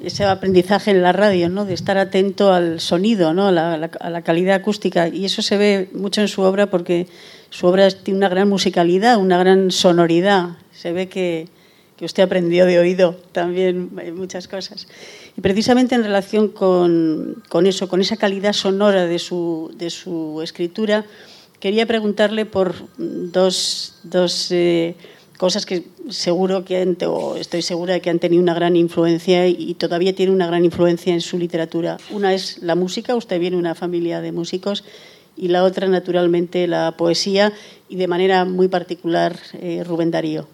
ese 0.04 0.24
aprendizaje 0.24 0.90
en 0.90 1.02
la 1.02 1.12
radio, 1.12 1.48
¿no? 1.48 1.64
de 1.64 1.74
estar 1.74 1.98
atento 1.98 2.52
al 2.52 2.80
sonido, 2.80 3.34
¿no? 3.34 3.50
la, 3.50 3.74
a, 3.74 4.10
la, 4.10 4.22
calidad 4.22 4.56
acústica. 4.56 5.08
Y 5.08 5.24
eso 5.24 5.42
se 5.42 5.56
ve 5.56 5.88
mucho 5.92 6.20
en 6.20 6.28
su 6.28 6.42
obra 6.42 6.70
porque 6.70 7.06
su 7.50 7.66
obra 7.66 7.90
tiene 7.90 8.18
una 8.18 8.28
gran 8.28 8.48
musicalidad, 8.48 9.18
una 9.18 9.38
gran 9.38 9.70
sonoridad. 9.70 10.50
Se 10.72 10.92
ve 10.92 11.08
que, 11.08 11.48
que 11.96 12.04
usted 12.04 12.22
aprendió 12.22 12.66
de 12.66 12.78
oído 12.78 13.16
también 13.32 13.90
muchas 14.14 14.48
cosas. 14.48 14.86
Y 15.36 15.40
precisamente 15.40 15.94
en 15.94 16.04
relación 16.04 16.48
con, 16.48 17.42
con 17.48 17.66
eso, 17.66 17.88
con 17.88 18.00
esa 18.00 18.16
calidad 18.16 18.52
sonora 18.52 19.06
de 19.06 19.18
su, 19.18 19.72
de 19.76 19.90
su 19.90 20.40
escritura, 20.42 21.04
quería 21.58 21.86
preguntarle 21.86 22.46
por 22.46 22.74
dos, 22.98 23.96
dos 24.04 24.48
eh, 24.52 24.94
cosas 25.38 25.66
que 25.66 25.84
seguro 26.08 26.64
que 26.64 26.80
han, 26.80 26.96
o 27.06 27.36
estoy 27.36 27.62
segura 27.62 27.94
de 27.94 28.00
que 28.00 28.10
han 28.10 28.18
tenido 28.18 28.42
una 28.42 28.54
gran 28.54 28.76
influencia 28.76 29.48
y 29.48 29.74
todavía 29.74 30.14
tienen 30.14 30.34
una 30.34 30.46
gran 30.46 30.64
influencia 30.64 31.12
en 31.12 31.20
su 31.20 31.36
literatura. 31.38 31.96
Una 32.10 32.32
es 32.32 32.62
la 32.62 32.76
música, 32.76 33.16
usted 33.16 33.40
viene 33.40 33.56
de 33.56 33.60
una 33.60 33.74
familia 33.74 34.20
de 34.20 34.30
músicos, 34.30 34.84
y 35.36 35.48
la 35.48 35.64
otra, 35.64 35.88
naturalmente, 35.88 36.66
la 36.66 36.96
poesía 36.96 37.52
y 37.88 37.96
de 37.96 38.06
manera 38.06 38.44
muy 38.44 38.68
particular 38.68 39.36
eh, 39.54 39.82
Rubén 39.84 40.10
Darío. 40.10 40.46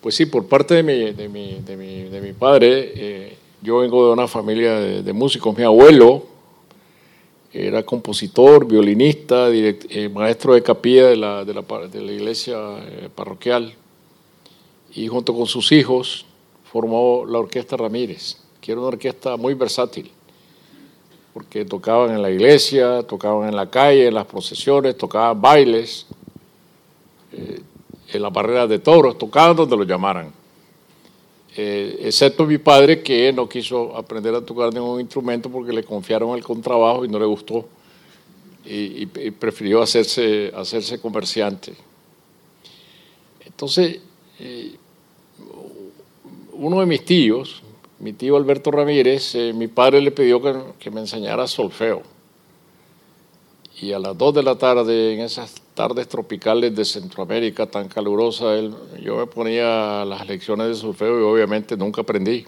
Pues 0.00 0.14
sí, 0.14 0.26
por 0.26 0.46
parte 0.46 0.74
de 0.74 0.82
mi, 0.82 1.12
de 1.12 1.28
mi, 1.28 1.60
de 1.60 1.76
mi, 1.76 2.02
de 2.04 2.20
mi 2.20 2.32
padre, 2.32 2.92
eh, 2.94 3.36
yo 3.62 3.78
vengo 3.78 4.06
de 4.06 4.12
una 4.12 4.28
familia 4.28 4.78
de, 4.78 5.02
de 5.02 5.12
músicos. 5.12 5.56
Mi 5.56 5.64
abuelo, 5.64 6.24
era 7.52 7.82
compositor, 7.82 8.66
violinista, 8.66 9.48
eh, 9.50 10.08
maestro 10.12 10.54
de 10.54 10.62
capilla 10.62 11.08
de 11.08 11.16
la, 11.16 11.44
de 11.44 11.54
la, 11.54 11.64
la 11.92 12.12
iglesia 12.12 12.56
eh, 12.78 13.08
parroquial 13.14 13.74
y 14.94 15.08
junto 15.08 15.34
con 15.34 15.46
sus 15.46 15.72
hijos 15.72 16.26
formó 16.70 17.24
la 17.26 17.38
Orquesta 17.38 17.76
Ramírez, 17.76 18.36
que 18.60 18.72
era 18.72 18.80
una 18.80 18.88
orquesta 18.88 19.36
muy 19.36 19.54
versátil, 19.54 20.10
porque 21.32 21.64
tocaban 21.64 22.10
en 22.10 22.20
la 22.20 22.30
iglesia, 22.30 23.02
tocaban 23.02 23.48
en 23.48 23.56
la 23.56 23.70
calle, 23.70 24.08
en 24.08 24.14
las 24.14 24.26
procesiones, 24.26 24.96
tocaban 24.98 25.40
bailes, 25.40 26.06
en 28.12 28.22
las 28.22 28.32
barreras 28.32 28.68
de 28.68 28.78
toros, 28.78 29.18
tocaban 29.18 29.56
donde 29.56 29.76
lo 29.76 29.84
llamaran 29.84 30.32
eh, 31.60 32.06
excepto 32.06 32.46
mi 32.46 32.58
padre 32.58 33.02
que 33.02 33.32
no 33.32 33.48
quiso 33.48 33.96
aprender 33.96 34.32
a 34.32 34.40
tocar 34.40 34.72
ningún 34.72 35.00
instrumento 35.00 35.50
porque 35.50 35.72
le 35.72 35.82
confiaron 35.82 36.36
el 36.36 36.44
contrabajo 36.44 37.04
y 37.04 37.08
no 37.08 37.18
le 37.18 37.26
gustó 37.26 37.66
y, 38.64 38.74
y, 38.74 39.10
y 39.24 39.30
prefirió 39.32 39.82
hacerse, 39.82 40.52
hacerse 40.54 41.00
comerciante. 41.00 41.74
Entonces, 43.44 43.98
eh, 44.38 44.76
uno 46.52 46.78
de 46.78 46.86
mis 46.86 47.04
tíos, 47.04 47.60
mi 47.98 48.12
tío 48.12 48.36
Alberto 48.36 48.70
Ramírez, 48.70 49.34
eh, 49.34 49.52
mi 49.52 49.66
padre 49.66 50.00
le 50.00 50.12
pidió 50.12 50.40
que, 50.40 50.54
que, 50.78 50.92
me 50.92 51.00
enseñara 51.00 51.48
solfeo. 51.48 52.02
Y 53.80 53.90
a 53.90 53.98
las 53.98 54.16
dos 54.16 54.32
de 54.32 54.44
la 54.44 54.56
tarde, 54.56 55.14
en 55.14 55.20
esas 55.22 55.56
tardes 55.78 56.08
tropicales 56.08 56.74
de 56.74 56.84
Centroamérica 56.84 57.64
tan 57.64 57.86
calurosa, 57.86 58.56
él, 58.56 58.74
yo 59.00 59.16
me 59.16 59.26
ponía 59.26 60.04
las 60.04 60.26
lecciones 60.26 60.66
de 60.66 60.74
solfeo 60.74 61.20
y 61.20 61.22
obviamente 61.22 61.76
nunca 61.76 62.00
aprendí. 62.00 62.44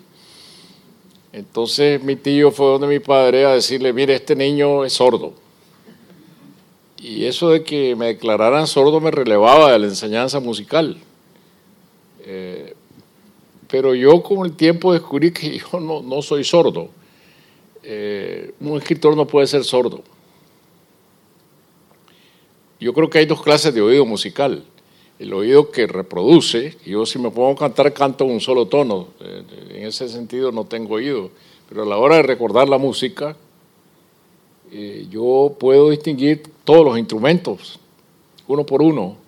Entonces 1.33 2.03
mi 2.03 2.17
tío 2.17 2.51
fue 2.51 2.67
donde 2.67 2.89
mi 2.89 2.99
padre 2.99 3.45
a 3.45 3.51
decirle, 3.51 3.93
mire, 3.93 4.17
este 4.17 4.35
niño 4.35 4.85
es 4.85 4.95
sordo. 4.95 5.35
Y 6.99 7.25
eso 7.27 7.51
de 7.51 7.63
que 7.63 7.95
me 7.95 8.07
declararan 8.07 8.67
sordo 8.67 8.99
me 8.99 9.13
relevaba 9.13 9.71
de 9.71 9.79
la 9.79 9.87
enseñanza 9.87 10.41
musical. 10.41 10.99
Eh, 12.25 12.75
pero 13.71 13.95
yo 13.95 14.25
con 14.25 14.45
el 14.45 14.57
tiempo 14.57 14.93
descubrí 14.93 15.31
que 15.31 15.57
yo 15.73 15.79
no, 15.79 16.21
soy 16.21 16.43
sordo. 16.43 16.89
Eh, 17.85 18.55
un 18.59 18.77
escritor 18.77 19.17
no 19.17 19.25
puede 19.25 19.47
ser 19.47 19.63
sordo. 19.63 20.03
Yo 22.81 22.95
creo 22.95 23.11
que 23.11 23.19
hay 23.19 23.27
dos 23.27 23.43
clases 23.43 23.75
de 23.75 23.83
oído 23.83 24.07
musical. 24.07 24.65
El 25.19 25.35
oído 25.35 25.71
que 25.71 25.87
reproduce, 25.87 26.79
yo 26.87 27.05
si 27.05 27.19
me 27.19 27.31
pongo 27.31 27.51
a 27.51 27.57
cantar 27.57 27.93
canto 27.93 28.25
un 28.25 28.41
solo 28.41 28.67
tono, 28.67 29.09
en 29.21 29.87
ese 29.87 30.09
sentido 30.09 30.51
no 30.51 30.65
tengo 30.65 30.95
oído, 30.95 31.31
pero 31.69 31.83
a 31.83 31.87
la 31.87 31.99
hora 31.99 32.17
de 32.17 32.23
recordar 32.23 32.71
la 32.71 32.79
música, 32.79 33.37
eh, 34.73 35.07
yo 35.11 35.55
puedo 35.61 35.91
distinguir 35.91 36.43
todos 36.65 36.87
los 36.87 36.99
instrumentos, 36.99 37.79
uno 38.49 38.65
por 38.65 38.81
uno, 38.81 39.19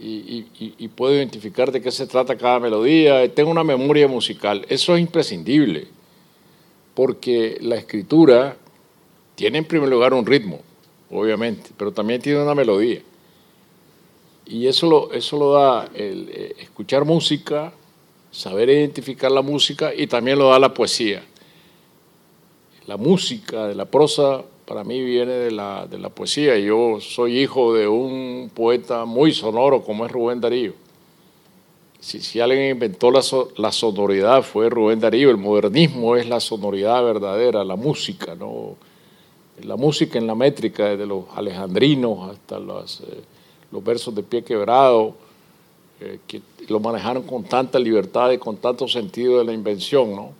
y, 0.00 0.88
puedo 0.96 1.14
identificar 1.14 1.70
de 1.70 1.80
qué 1.80 1.92
se 1.92 2.06
trata 2.06 2.36
cada 2.36 2.58
melodía, 2.58 3.32
tengo 3.34 3.50
una 3.50 3.62
memoria 3.62 4.08
musical, 4.08 4.64
eso 4.68 4.96
es 4.96 5.00
imprescindible, 5.00 5.86
porque 6.94 7.58
la 7.60 7.76
escritura 7.76 8.56
tiene 9.34 9.58
en 9.58 9.64
primer 9.64 9.88
lugar 9.88 10.14
un 10.14 10.26
ritmo, 10.26 10.60
obviamente, 11.12 11.70
pero 11.76 11.92
también 11.92 12.20
tiene 12.20 12.42
una 12.42 12.54
melodía. 12.54 13.02
Y 14.46 14.66
eso 14.66 14.88
lo, 14.88 15.12
eso 15.12 15.38
lo 15.38 15.52
da 15.52 15.88
eh, 15.94 16.54
escuchar 16.58 17.04
música, 17.04 17.72
saber 18.30 18.70
identificar 18.70 19.30
la 19.30 19.42
música 19.42 19.94
y 19.94 20.06
también 20.06 20.38
lo 20.38 20.50
da 20.50 20.58
la 20.58 20.74
poesía. 20.74 21.22
La 22.86 22.96
música 22.96 23.68
de 23.68 23.74
la 23.74 23.84
prosa 23.84 24.42
para 24.66 24.84
mí 24.84 25.00
viene 25.02 25.32
de 25.32 25.50
la, 25.50 25.86
de 25.86 25.98
la 25.98 26.08
poesía. 26.08 26.58
Yo 26.58 26.98
soy 27.00 27.40
hijo 27.40 27.74
de 27.74 27.86
un 27.86 28.50
poeta 28.52 29.04
muy 29.04 29.32
sonoro 29.32 29.82
como 29.82 30.06
es 30.06 30.12
Rubén 30.12 30.40
Darío. 30.40 30.72
Si, 32.00 32.20
si 32.20 32.40
alguien 32.40 32.70
inventó 32.70 33.12
la, 33.12 33.20
la, 33.58 33.70
sonoridad 33.70 34.42
fue 34.42 34.68
Rubén 34.68 34.98
Darío. 34.98 35.30
El 35.30 35.36
modernismo 35.36 36.16
es 36.16 36.28
la 36.28 36.40
sonoridad 36.40 37.04
verdadera, 37.04 37.62
la 37.62 37.76
música, 37.76 38.34
¿no? 38.34 38.76
La 39.64 39.76
música 39.76 40.18
en 40.18 40.26
la 40.26 40.34
métrica, 40.34 40.90
desde 40.90 41.06
los 41.06 41.24
alejandrinos 41.34 42.30
hasta 42.30 42.58
los, 42.58 43.00
eh, 43.00 43.22
los 43.70 43.82
versos 43.82 44.14
de 44.14 44.22
pie 44.22 44.42
quebrado, 44.42 45.14
eh, 46.00 46.18
que 46.26 46.42
lo 46.68 46.80
manejaron 46.80 47.22
con 47.22 47.44
tanta 47.44 47.78
libertad 47.78 48.32
y 48.32 48.38
con 48.38 48.56
tanto 48.56 48.88
sentido 48.88 49.38
de 49.38 49.44
la 49.44 49.52
invención. 49.52 50.14
¿no? 50.14 50.32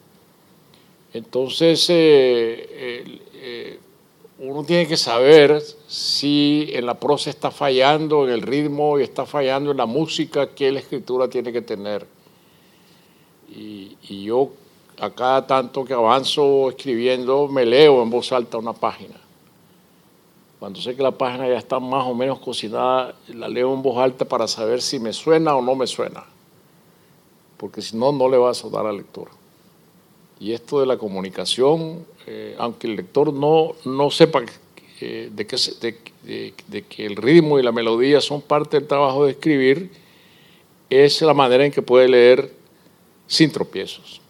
Entonces, 1.12 1.86
eh, 1.88 3.20
eh, 3.34 3.78
uno 4.38 4.64
tiene 4.64 4.88
que 4.88 4.96
saber 4.96 5.62
si 5.86 6.68
en 6.72 6.86
la 6.86 6.98
prosa 6.98 7.30
está 7.30 7.50
fallando, 7.50 8.26
en 8.26 8.32
el 8.32 8.42
ritmo, 8.42 8.98
y 8.98 9.02
está 9.02 9.24
fallando 9.24 9.70
en 9.70 9.76
la 9.76 9.86
música 9.86 10.48
que 10.54 10.72
la 10.72 10.80
escritura 10.80 11.28
tiene 11.28 11.52
que 11.52 11.62
tener. 11.62 12.06
Y, 13.54 13.96
y 14.08 14.24
yo 14.24 14.50
a 14.98 15.10
cada 15.10 15.46
tanto 15.46 15.84
que 15.84 15.94
avanzo 15.94 16.70
escribiendo, 16.70 17.48
me 17.48 17.64
leo 17.64 18.02
en 18.02 18.10
voz 18.10 18.32
alta 18.32 18.58
una 18.58 18.72
página. 18.72 19.16
Cuando 20.62 20.80
sé 20.80 20.94
que 20.94 21.02
la 21.02 21.10
página 21.10 21.48
ya 21.48 21.58
está 21.58 21.80
más 21.80 22.06
o 22.06 22.14
menos 22.14 22.38
cocinada, 22.38 23.16
la 23.26 23.48
leo 23.48 23.74
en 23.74 23.82
voz 23.82 23.98
alta 23.98 24.24
para 24.24 24.46
saber 24.46 24.80
si 24.80 25.00
me 25.00 25.12
suena 25.12 25.56
o 25.56 25.60
no 25.60 25.74
me 25.74 25.88
suena. 25.88 26.24
Porque 27.56 27.82
si 27.82 27.96
no, 27.96 28.12
no 28.12 28.28
le 28.28 28.36
va 28.36 28.50
a 28.50 28.54
sonar 28.54 28.86
al 28.86 28.96
lector. 28.96 29.28
Y 30.38 30.52
esto 30.52 30.78
de 30.78 30.86
la 30.86 30.96
comunicación, 30.96 32.06
eh, 32.28 32.54
aunque 32.58 32.86
el 32.86 32.94
lector 32.94 33.32
no, 33.34 33.72
no 33.84 34.10
sepa 34.12 34.42
eh, 35.00 35.30
de, 35.32 35.46
que, 35.48 35.56
de, 36.22 36.54
de 36.68 36.82
que 36.82 37.06
el 37.06 37.16
ritmo 37.16 37.58
y 37.58 37.64
la 37.64 37.72
melodía 37.72 38.20
son 38.20 38.40
parte 38.40 38.78
del 38.78 38.86
trabajo 38.86 39.24
de 39.24 39.32
escribir, 39.32 39.90
es 40.88 41.20
la 41.22 41.34
manera 41.34 41.64
en 41.64 41.72
que 41.72 41.82
puede 41.82 42.08
leer 42.08 42.52
sin 43.26 43.50
tropiezos. 43.50 44.21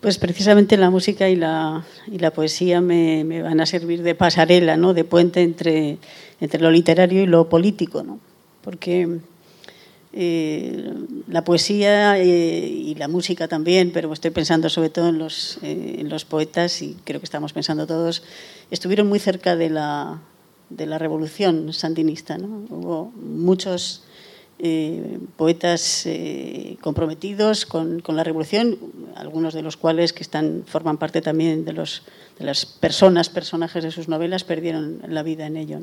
Pues 0.00 0.16
precisamente 0.16 0.78
la 0.78 0.88
música 0.88 1.28
y 1.28 1.36
la, 1.36 1.84
y 2.10 2.18
la 2.18 2.30
poesía 2.30 2.80
me, 2.80 3.22
me, 3.24 3.42
van 3.42 3.60
a 3.60 3.66
servir 3.66 4.02
de 4.02 4.14
pasarela, 4.14 4.78
¿no? 4.78 4.94
de 4.94 5.04
puente 5.04 5.42
entre, 5.42 5.98
entre 6.40 6.60
lo 6.60 6.70
literario 6.70 7.22
y 7.22 7.26
lo 7.26 7.50
político, 7.50 8.02
¿no? 8.02 8.18
porque 8.62 9.20
eh, 10.12 10.94
la 11.28 11.44
poesía 11.44 12.18
eh, 12.18 12.66
y 12.66 12.94
la 12.94 13.08
música 13.08 13.46
también, 13.46 13.92
pero 13.92 14.10
estoy 14.12 14.30
pensando 14.30 14.68
sobre 14.68 14.88
todo 14.88 15.08
en 15.08 15.18
los, 15.18 15.58
eh, 15.62 15.96
en 15.98 16.08
los 16.08 16.24
poetas 16.24 16.80
y 16.80 16.96
creo 17.04 17.20
que 17.20 17.26
estamos 17.26 17.52
pensando 17.52 17.86
todos, 17.86 18.22
estuvieron 18.70 19.06
muy 19.06 19.18
cerca 19.18 19.54
de 19.54 19.70
la, 19.70 20.20
de 20.70 20.86
la 20.86 20.98
revolución 20.98 21.74
sandinista. 21.74 22.38
¿no? 22.38 22.64
Hubo 22.70 23.12
muchos 23.16 24.02
eh, 24.62 25.18
poetas 25.38 26.04
eh, 26.04 26.76
comprometidos 26.82 27.64
con, 27.64 28.02
la 28.06 28.24
revolución, 28.24 28.76
algunos 29.16 29.54
de 29.54 29.62
los 29.62 29.78
cuales 29.78 30.12
que 30.12 30.22
están, 30.22 30.64
forman 30.66 30.98
parte 30.98 31.22
también 31.22 31.64
de, 31.64 31.72
los, 31.72 32.02
de 32.38 32.44
las 32.44 32.66
personas, 32.66 33.30
personajes 33.30 33.82
de 33.82 33.90
sus 33.90 34.08
novelas, 34.08 34.44
perdieron 34.44 35.00
la 35.08 35.22
vida 35.22 35.46
en 35.46 35.56
ello. 35.56 35.78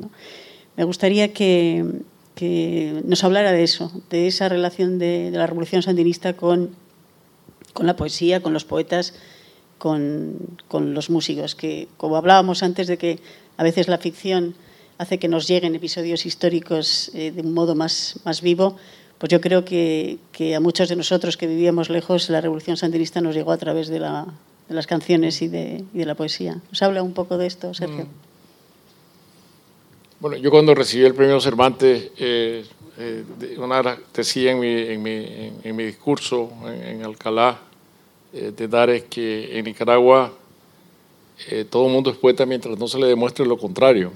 Me 0.76 0.84
gustaría 0.84 1.32
que, 1.32 1.84
nos 3.04 3.24
hablara 3.24 3.50
de 3.50 3.64
eso, 3.64 3.90
de 4.10 4.28
esa 4.28 4.48
relación 4.48 5.00
de, 5.00 5.30
la 5.32 5.48
revolución 5.48 5.82
sandinista 5.82 6.34
con, 6.34 6.70
con, 7.72 7.84
la 7.84 7.96
poesía, 7.96 8.42
con 8.42 8.52
los 8.52 8.64
poetas, 8.64 9.14
con, 9.78 10.36
con 10.68 10.94
los 10.94 11.10
músicos, 11.10 11.56
que 11.56 11.88
como 11.96 12.16
hablábamos 12.16 12.62
antes 12.62 12.86
de 12.86 12.96
que 12.96 13.18
a 13.56 13.64
veces 13.64 13.88
la 13.88 13.98
ficción 13.98 14.54
hace 14.98 15.18
que 15.18 15.28
nos 15.28 15.46
lleguen 15.46 15.74
episodios 15.74 16.26
históricos 16.26 17.10
eh, 17.14 17.30
de 17.30 17.40
un 17.40 17.54
modo 17.54 17.74
más, 17.74 18.20
más 18.24 18.42
vivo, 18.42 18.76
pues 19.18 19.30
yo 19.30 19.40
creo 19.40 19.64
que, 19.64 20.18
que, 20.32 20.54
a 20.54 20.60
muchos 20.60 20.88
de 20.88 20.96
nosotros 20.96 21.36
que 21.36 21.46
vivíamos 21.46 21.90
lejos, 21.90 22.28
la 22.30 22.40
revolución 22.40 22.76
sandinista 22.76 23.20
nos 23.20 23.34
llegó 23.34 23.52
a 23.52 23.58
través 23.58 23.88
de, 23.88 24.00
la, 24.00 24.26
de 24.68 24.74
las 24.74 24.86
canciones 24.86 25.42
y 25.42 25.48
de, 25.48 25.84
y 25.92 25.98
de, 25.98 26.06
la 26.06 26.14
poesía. 26.14 26.60
¿Nos 26.70 26.82
habla 26.82 27.02
un 27.02 27.14
poco 27.14 27.38
de 27.38 27.46
esto, 27.46 27.74
Sergio? 27.74 28.04
Mm. 28.04 28.08
Bueno, 30.20 30.36
yo 30.36 30.50
cuando 30.50 30.74
recibí 30.74 31.04
el 31.04 31.14
premio 31.14 31.40
Cervantes, 31.40 32.10
eh, 32.18 32.64
eh, 33.00 33.24
una 33.58 33.96
decía 34.12 34.50
en 34.50 34.58
mi, 34.58 34.66
en 34.66 35.02
mi, 35.02 35.52
en, 35.62 35.76
mi 35.76 35.84
discurso 35.84 36.50
en, 36.66 37.04
Alcalá 37.04 37.60
eh, 38.32 38.52
de 38.56 38.66
dar 38.66 38.90
es 38.90 39.04
que 39.04 39.56
en 39.56 39.64
Nicaragua 39.64 40.32
eh, 41.48 41.64
todo 41.64 41.86
el 41.86 41.92
mundo 41.92 42.10
es 42.10 42.16
poeta 42.16 42.44
mientras 42.44 42.76
no 42.76 42.88
se 42.88 42.98
le 42.98 43.06
demuestre 43.06 43.46
lo 43.46 43.56
contrario. 43.56 44.10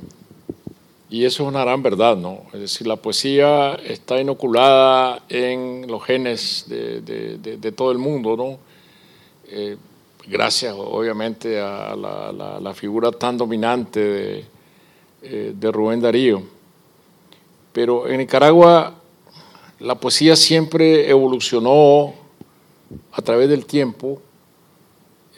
Y 1.12 1.26
eso 1.26 1.42
es 1.42 1.48
una 1.50 1.60
gran 1.60 1.82
verdad, 1.82 2.16
¿no? 2.16 2.44
Es 2.54 2.60
decir, 2.60 2.86
la 2.86 2.96
poesía 2.96 3.74
está 3.74 4.18
inoculada 4.18 5.22
en 5.28 5.86
los 5.86 6.02
genes 6.02 6.64
de, 6.68 7.02
de, 7.02 7.72
todo 7.72 7.92
el 7.92 7.98
mundo, 7.98 8.34
¿no? 8.34 8.58
Eh, 9.46 9.76
gracias, 10.26 10.74
obviamente, 10.74 11.60
a 11.60 11.94
la, 11.94 12.72
figura 12.74 13.12
tan 13.12 13.36
dominante 13.36 14.00
de, 14.00 14.44
eh, 15.20 15.52
de 15.54 15.70
Rubén 15.70 16.00
Darío. 16.00 16.44
Pero 17.74 18.08
en 18.08 18.16
Nicaragua 18.16 18.94
la 19.80 19.96
poesía 19.96 20.34
siempre 20.34 21.10
evolucionó 21.10 22.14
a 23.12 23.20
través 23.20 23.50
del 23.50 23.66
tiempo 23.66 24.18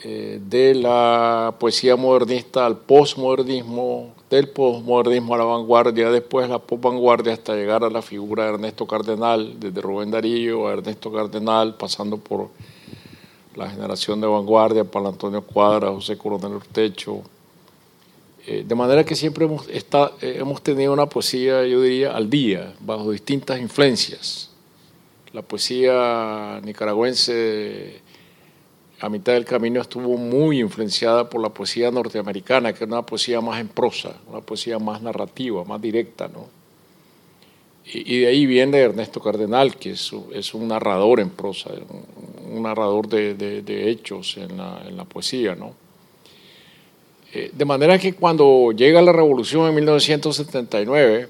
eh, 0.05 0.39
de 0.41 0.73
la 0.73 1.53
poesía 1.59 1.97
modernista 1.97 2.65
al 2.65 2.77
postmodernismo, 2.77 4.14
del 4.35 4.49
postmodernismo 4.49 5.35
a 5.35 5.37
la 5.37 5.43
vanguardia, 5.45 6.09
después 6.09 6.49
la 6.49 6.59
postvanguardia 6.59 7.33
hasta 7.33 7.55
llegar 7.55 7.83
a 7.83 7.89
la 7.89 8.01
figura 8.01 8.43
de 8.43 8.53
Ernesto 8.53 8.85
Cardenal, 8.85 9.59
desde 9.59 9.81
Rubén 9.81 10.11
Darío 10.11 10.67
a 10.67 10.73
Ernesto 10.73 11.11
Cardenal, 11.11 11.75
pasando 11.75 12.17
por 12.17 12.49
la 13.55 13.69
generación 13.69 14.21
de 14.21 14.27
vanguardia, 14.27 14.83
para 14.83 15.09
Antonio 15.09 15.41
Cuadra, 15.41 15.89
José 15.89 16.17
Coronel 16.17 16.53
Ortecho. 16.53 17.21
Eh, 18.45 18.63
de 18.67 18.75
manera 18.75 19.03
que 19.03 19.15
siempre 19.15 19.45
hemos, 19.45 19.67
eh, 19.69 19.81
hemos 20.21 20.61
tenido 20.61 20.93
una 20.93 21.07
poesía, 21.07 21.65
yo 21.65 21.81
diría, 21.81 22.15
al 22.15 22.29
día, 22.29 22.73
bajo 22.79 23.11
distintas 23.11 23.59
influencias. 23.59 24.51
La 25.33 25.41
poesía 25.41 26.61
nicaragüense 26.63 28.01
a 29.01 29.09
mitad 29.09 29.33
del 29.33 29.45
camino 29.45 29.81
estuvo 29.81 30.17
muy 30.17 30.59
influenciada 30.59 31.29
por 31.29 31.41
la 31.41 31.49
poesía 31.49 31.91
norteamericana, 31.91 32.71
que 32.73 32.83
es 32.83 32.89
una 32.89 33.05
poesía 33.05 33.41
más 33.41 33.59
en 33.59 33.67
prosa, 33.67 34.15
una 34.29 34.41
poesía 34.41 34.79
más 34.79 35.01
narrativa, 35.01 35.63
más 35.65 35.81
directa, 35.81 36.27
¿no? 36.27 36.47
Y, 37.87 38.21
de 38.21 38.27
ahí 38.27 38.47
viene 38.47 38.79
Ernesto 38.79 39.21
Cardenal, 39.21 39.75
que 39.75 39.91
es, 39.91 40.11
un 40.11 40.67
narrador 40.67 41.19
en 41.19 41.29
prosa, 41.29 41.69
un, 42.49 42.63
narrador 42.63 43.07
de, 43.07 43.91
hechos 43.91 44.37
en 44.37 44.57
la, 44.57 44.81
en 44.87 44.97
la 44.97 45.05
poesía, 45.05 45.53
¿no? 45.53 45.75
Eh, 47.31 47.51
de 47.53 47.65
manera 47.65 47.99
que 47.99 48.13
cuando 48.13 48.71
llega 48.71 49.01
la 49.03 49.11
revolución 49.11 49.67
en 49.67 49.75
1979, 49.75 51.27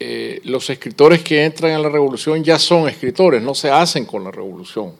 eh, 0.00 0.40
los 0.44 0.68
escritores 0.68 1.22
que 1.22 1.44
entran 1.44 1.70
en 1.70 1.80
la 1.80 1.88
revolución 1.88 2.44
ya 2.44 2.58
son 2.58 2.88
escritores, 2.88 3.40
no 3.40 3.54
se 3.54 3.70
hacen 3.70 4.04
con 4.04 4.24
la 4.24 4.30
revolución 4.30 4.92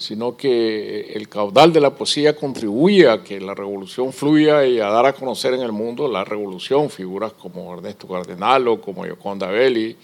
sino 0.00 0.34
que 0.34 1.12
el 1.12 1.28
caudal 1.28 1.74
de 1.74 1.80
la 1.80 1.94
poesía 1.94 2.34
contribuye 2.34 3.06
a 3.06 3.22
que 3.22 3.38
la 3.38 3.54
revolución 3.54 4.14
fluya 4.14 4.64
y 4.64 4.80
a 4.80 4.86
dar 4.86 5.04
a 5.04 5.12
conocer 5.12 5.52
en 5.52 5.60
el 5.60 5.72
mundo 5.72 6.08
la 6.08 6.24
revolución, 6.24 6.88
figuras 6.88 7.34
como 7.34 7.74
Ernesto 7.74 8.08
Cardenalo, 8.08 8.80
como 8.80 9.06
Yoconda 9.06 9.48
Belli, 9.48 9.94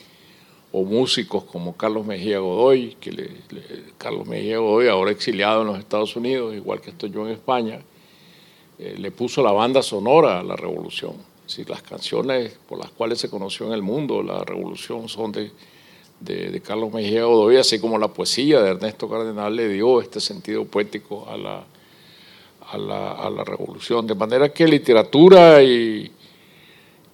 o 0.70 0.85
músicos 0.85 1.44
como 1.44 1.74
Carlos 1.78 2.04
Mejía 2.04 2.40
Godoy, 2.40 2.98
que 3.00 3.38
Carlos 3.96 4.26
Mejía 4.26 4.59
Godoy, 4.59 4.88
ahora 4.88 5.12
exiliado 5.12 5.62
en 5.62 5.68
los 5.68 5.78
Estados 5.78 6.14
Unidos, 6.14 6.54
igual 6.54 6.82
que 6.82 6.90
estoy 6.90 7.11
yo 7.11 7.26
en 7.26 7.32
España, 7.32 7.80
eh, 8.78 8.96
le 8.98 9.11
puso 9.12 9.42
la 9.42 9.52
banda 9.52 9.82
sonora 9.82 10.40
a 10.40 10.42
la 10.42 10.56
revolución. 10.56 11.14
Las 11.68 11.80
canciones 11.80 12.59
por 12.68 12.78
las 12.78 12.90
cuales 12.90 13.18
se 13.18 13.30
conoció 13.30 13.66
en 13.68 13.72
el 13.72 13.80
mundo 13.80 14.22
la 14.22 14.44
revolución 14.44 15.09
son 15.09 15.32
de 15.32 15.52
de, 16.20 16.61
Carlos 16.61 16.92
Mejía 16.92 17.24
Godoy, 17.24 17.57
así 17.57 17.79
como 17.79 17.98
la 17.98 18.09
poesía 18.09 18.61
de 18.61 18.70
Ernesto 18.70 19.09
Cardenal 19.09 19.55
le 19.55 19.68
dio 19.68 20.00
este 20.00 20.20
sentido 20.20 20.64
poético 20.64 21.26
a 21.29 21.37
la, 21.37 21.64
a 22.70 22.79
la, 22.79 23.12
a 23.12 23.31
la 23.31 23.44
revolución. 23.44 24.07
De 24.07 24.14
manera 24.14 24.48
que 24.48 24.66
literatura 24.66 25.62
y, 25.62 26.11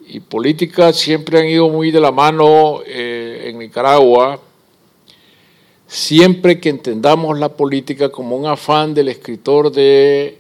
y, 0.06 0.20
política 0.20 0.92
siempre 0.92 1.40
han 1.40 1.46
ido 1.46 1.68
muy 1.68 1.90
de 1.90 2.00
la 2.00 2.12
mano 2.12 2.80
eh, 2.86 3.48
en 3.48 3.58
Nicaragua, 3.58 4.38
siempre 5.86 6.60
que 6.60 6.70
entendamos 6.70 7.38
la 7.38 7.50
política 7.50 8.08
como 8.08 8.36
un 8.36 8.46
afán 8.46 8.94
del 8.94 9.08
escritor 9.08 9.70
de 9.70 10.38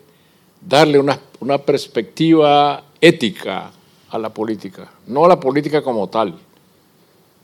darle 0.60 0.98
una, 0.98 1.18
una 1.40 1.58
perspectiva 1.58 2.84
ética 3.00 3.72
a 4.08 4.18
la 4.18 4.32
política, 4.32 4.90
no 5.06 5.24
a 5.24 5.28
la 5.28 5.40
política 5.40 5.82
como 5.82 6.08
tal 6.08 6.38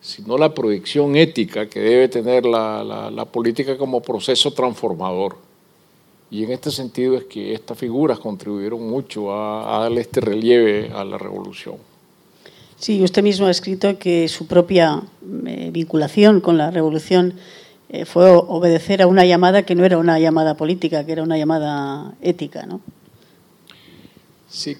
sino 0.00 0.38
la 0.38 0.54
proyección 0.54 1.16
ética 1.16 1.68
que 1.68 1.80
debe 1.80 2.08
tener 2.08 2.46
la, 2.46 2.84
la, 2.84 3.11
la, 3.11 3.24
política 3.24 3.76
como 3.76 4.00
proceso 4.00 4.52
transformador. 4.52 5.37
Y 6.30 6.44
en 6.44 6.53
este 6.53 6.70
sentido 6.70 7.16
es 7.16 7.24
que 7.24 7.55
estas 7.55 7.78
figuras 7.78 8.18
contribuyeron 8.18 8.88
mucho 8.88 9.32
a, 9.32 9.76
a 9.76 9.82
darle 9.82 10.03
este 10.03 10.20
relieve 10.20 10.90
a 10.94 11.05
la 11.05 11.18
revolución. 11.18 11.76
Sí, 12.78 13.03
usted 13.03 13.22
mismo 13.22 13.46
ha 13.46 13.51
escrito 13.51 13.99
que 13.99 14.28
su 14.28 14.46
propia 14.46 15.03
eh, 15.46 15.70
vinculación 15.72 16.40
con 16.40 16.57
la 16.57 16.70
revolución 16.70 17.34
eh, 17.88 18.05
fue 18.05 18.30
obedecer 18.30 19.03
a 19.03 19.07
una 19.07 19.24
llamada 19.24 19.64
que 19.64 19.74
no 19.74 19.84
era 19.84 19.99
una 19.99 20.20
llamada 20.20 20.55
política, 20.55 21.05
que 21.05 21.12
era 21.12 21.22
una 21.22 21.36
llamada 21.36 22.14
ética, 22.20 22.66
¿no? 22.66 22.80
Sí, 24.49 24.76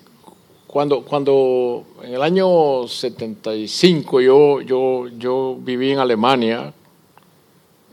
cuando, 0.69 1.03
cuando 1.03 1.85
en 2.03 2.12
el 2.12 2.23
año 2.23 2.87
75 2.87 4.21
yo, 4.21 4.61
yo, 4.61 5.09
yo 5.09 5.57
viví 5.59 5.93
en 5.93 5.99
Alemania, 5.99 6.75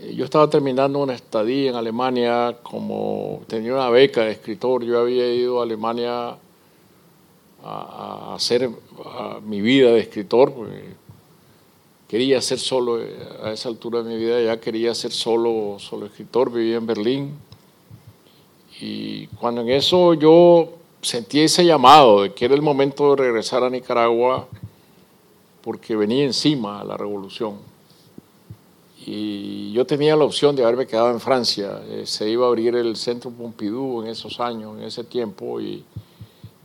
eh, 0.01 0.13
yo 0.13 0.26
estaba 0.26 0.49
terminando 0.49 0.99
una 0.99 1.13
estadía 1.13 1.69
en 1.69 1.78
Alemania, 1.78 2.57
como 2.61 3.43
tenía 3.47 3.73
una 3.73 3.89
beca 3.89 4.26
de 4.26 4.32
escritor, 4.32 4.84
yo 4.84 4.99
había 4.99 5.34
ido 5.34 5.61
a 5.61 5.63
Alemania 5.63 6.36
a, 7.63 8.36
hacer 8.36 8.69
mi 9.45 9.61
vida 9.61 9.91
de 9.91 10.01
escritor, 10.01 10.53
quería 12.09 12.41
ser 12.41 12.59
solo, 12.59 12.99
a 13.41 13.53
esa 13.53 13.69
altura 13.69 14.03
de 14.03 14.09
mi 14.09 14.17
vida 14.17 14.41
ya 14.41 14.59
quería 14.59 14.93
ser 14.93 15.13
solo, 15.13 15.78
solo 15.80 16.07
escritor, 16.07 16.51
vivía 16.51 16.76
en 16.76 16.86
Berlín, 16.86 17.36
y 18.82 19.28
cuando 19.28 19.61
en 19.61 19.69
eso 19.69 20.13
yo 20.13 20.73
sentí 21.06 21.41
ese 21.41 21.64
llamado 21.64 22.24
de 22.24 22.34
que 22.34 22.45
era 22.45 22.56
el 22.56 22.62
momento 22.62 23.12
de 23.12 23.24
regresar 23.24 23.64
a 23.64 23.70
Nicaragua 23.70 24.47
porque 25.62 25.95
venía 25.95 26.24
encima 26.24 26.84
la 26.84 26.97
revolución. 26.97 27.58
Y 29.06 29.72
yo 29.72 29.86
tenía 29.86 30.16
la 30.16 30.26
opción 30.26 30.56
de 30.56 30.64
haberme 30.64 30.88
quedado 30.88 31.12
en 31.12 31.20
Francia. 31.20 31.80
Eh, 31.89 32.03
se 32.06 32.28
iba 32.28 32.45
a 32.45 32.49
abrir 32.49 32.76
el 32.76 32.95
Centro 32.95 33.30
Pompidou 33.30 34.01
en 34.01 34.08
esos 34.08 34.39
años, 34.39 34.78
en 34.78 34.84
ese 34.84 35.03
tiempo, 35.03 35.62
y, 35.62 35.84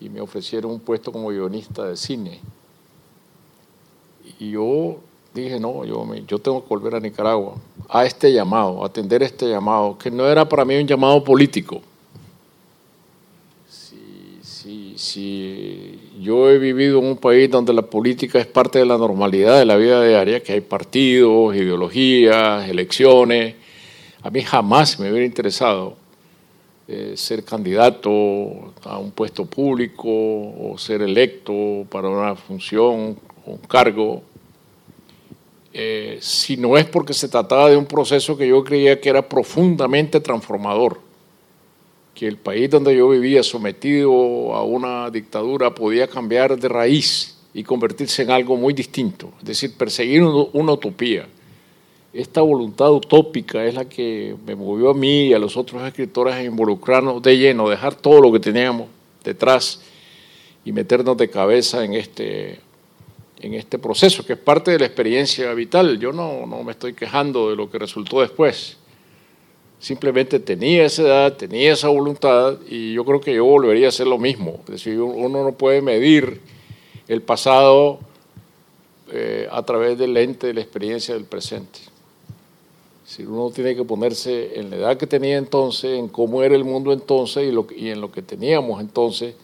me 0.00 0.22
ofrecieron 0.22 0.72
un 0.72 0.80
puesto 0.80 1.12
como 1.12 1.28
guionista 1.28 1.84
de 1.84 1.96
cine. 1.96 2.40
Y 4.38 4.52
yo 4.52 4.96
dije, 5.34 5.60
no, 5.60 5.84
yo, 5.84 6.04
me, 6.06 6.24
yo 6.24 6.38
tengo 6.38 6.62
que 6.62 6.68
volver 6.68 6.94
a 6.94 7.00
Nicaragua, 7.00 7.56
a 7.86 8.06
este 8.06 8.32
llamado, 8.32 8.82
a 8.82 8.86
atender 8.86 9.22
este 9.22 9.50
llamado, 9.50 9.98
que 9.98 10.10
no 10.10 10.26
era 10.26 10.48
para 10.48 10.64
mí 10.64 10.76
un 10.76 10.86
llamado 10.86 11.22
político. 11.22 11.82
Si, 14.42 14.89
si, 15.00 15.98
yo 16.20 16.50
he 16.50 16.58
vivido 16.58 16.98
en 16.98 17.06
un 17.06 17.16
país 17.16 17.50
donde 17.50 17.72
la 17.72 17.80
política 17.80 18.38
es 18.38 18.46
parte 18.46 18.80
de 18.80 18.84
la 18.84 18.98
normalidad 18.98 19.58
de 19.58 19.64
la 19.64 19.76
vida 19.76 20.04
diaria, 20.04 20.42
que 20.42 20.52
hay 20.52 20.60
partidos, 20.60 21.56
ideologías, 21.56 22.68
elecciones, 22.68 23.54
a 24.22 24.28
mí 24.28 24.42
jamás 24.42 25.00
me 25.00 25.10
hubiera 25.10 25.24
interesado 25.24 25.96
eh, 26.86 27.14
ser 27.16 27.44
candidato 27.44 28.02
a 28.84 28.98
un 28.98 29.10
puesto 29.12 29.46
público 29.46 30.06
o 30.06 30.74
ser 30.76 31.00
electo 31.00 31.86
para 31.88 32.10
una 32.10 32.36
función 32.36 33.16
o 33.46 33.52
un 33.52 33.58
cargo. 33.66 34.22
Eh, 35.72 36.18
si 36.20 36.58
no 36.58 36.76
es 36.76 36.84
porque 36.84 37.14
se 37.14 37.28
trataba 37.28 37.70
de 37.70 37.76
un 37.78 37.86
proceso 37.86 38.36
que 38.36 38.46
yo 38.46 38.62
creía 38.62 39.00
que 39.00 39.08
era 39.08 39.26
profundamente 39.26 40.20
transformador, 40.20 41.00
que 42.14 42.26
el 42.26 42.36
país 42.36 42.68
donde 42.70 42.96
yo 42.96 43.08
vivía 43.08 43.42
sometido 43.42 44.54
a 44.54 44.64
una 44.64 45.10
dictadura 45.10 45.74
podía 45.74 46.06
cambiar 46.06 46.58
de 46.58 46.68
raíz 46.68 47.36
y 47.54 47.62
convertirse 47.62 48.22
en 48.22 48.30
algo 48.30 48.56
muy 48.56 48.72
distinto, 48.72 49.32
es 49.38 49.44
decir, 49.44 49.74
perseguir 49.76 50.22
una 50.22 50.72
utopía. 50.72 51.26
Esta 52.12 52.40
voluntad 52.40 52.92
utópica 52.92 53.64
es 53.64 53.74
la 53.74 53.88
que 53.88 54.34
me 54.44 54.56
movió 54.56 54.90
a 54.90 54.94
mí 54.94 55.28
y 55.28 55.32
a 55.32 55.38
los 55.38 55.56
otros 55.56 55.82
escritores 55.82 56.34
a 56.34 56.42
involucrarnos 56.42 57.22
de 57.22 57.38
lleno, 57.38 57.68
dejar 57.68 57.94
todo 57.94 58.20
lo 58.20 58.32
que 58.32 58.40
teníamos 58.40 58.88
detrás 59.22 59.80
y 60.64 60.72
meternos 60.72 61.16
de 61.16 61.30
cabeza 61.30 61.84
en 61.84 61.94
este 61.94 62.60
en 63.42 63.54
este 63.54 63.78
proceso, 63.78 64.24
que 64.24 64.34
es 64.34 64.38
parte 64.38 64.70
de 64.70 64.78
la 64.78 64.86
experiencia 64.86 65.52
vital. 65.54 65.98
Yo 65.98 66.12
no, 66.12 66.46
no 66.46 66.62
me 66.62 66.72
estoy 66.72 66.92
quejando 66.92 67.48
de 67.48 67.56
lo 67.56 67.70
que 67.70 67.78
resultó 67.78 68.20
después. 68.20 68.76
Simplemente 69.80 70.38
tenía 70.38 70.84
esa 70.84 71.02
edad, 71.02 71.32
tenía 71.36 71.72
esa 71.72 71.88
voluntad 71.88 72.58
y 72.68 72.92
yo 72.92 73.04
creo 73.04 73.20
que 73.20 73.34
yo 73.34 73.44
volvería 73.46 73.86
a 73.86 73.88
hacer 73.88 74.06
lo 74.06 74.18
mismo. 74.18 74.60
Es 74.66 74.72
decir, 74.72 75.00
uno 75.00 75.42
no 75.42 75.52
puede 75.52 75.80
medir 75.80 76.40
el 77.08 77.22
pasado 77.22 77.98
eh, 79.10 79.48
a 79.50 79.62
través 79.62 79.98
del 79.98 80.12
lente 80.12 80.46
de 80.46 80.54
la 80.54 80.60
experiencia 80.60 81.14
del 81.14 81.24
presente. 81.24 81.80
Si 83.06 83.24
uno 83.24 83.50
tiene 83.50 83.74
que 83.74 83.82
ponerse 83.82 84.60
en 84.60 84.70
la 84.70 84.76
edad 84.76 84.96
que 84.96 85.06
tenía 85.06 85.36
entonces, 85.38 85.98
en 85.98 86.08
cómo 86.08 86.42
era 86.42 86.54
el 86.54 86.62
mundo 86.64 86.92
entonces 86.92 87.50
y, 87.50 87.82
y 87.82 87.88
en 87.88 88.00
lo 88.00 88.12
que 88.12 88.22
teníamos 88.22 88.80
entonces 88.80 89.34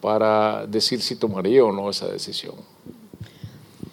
para 0.00 0.66
decir 0.66 1.00
si 1.00 1.16
tomaría 1.16 1.64
o 1.64 1.72
no 1.72 1.88
esa 1.88 2.06
decisión. 2.06 2.54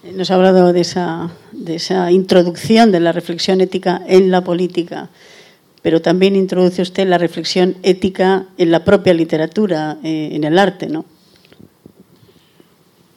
Nos 0.04 0.30
ha 0.30 0.36
hablado 0.36 0.74
de 0.74 0.82
esa, 0.82 1.32
de 1.54 1.76
esa 1.76 2.12
introducción 2.12 2.92
de 2.92 3.00
la 3.00 3.14
reflexión 3.14 3.62
ética 3.62 4.02
en 4.06 4.30
la 4.30 4.44
política, 4.44 5.10
pero 5.82 6.02
también 6.02 6.36
introduce 6.36 6.82
usted 6.82 7.08
la 7.08 7.18
reflexión 7.18 7.76
ética 7.84 8.48
en 8.58 8.72
la 8.72 8.84
propia 8.84 9.14
literatura, 9.14 9.98
eh, 10.04 10.30
en 10.34 10.44
el 10.44 10.60
arte, 10.60 10.88
¿no? 10.88 11.06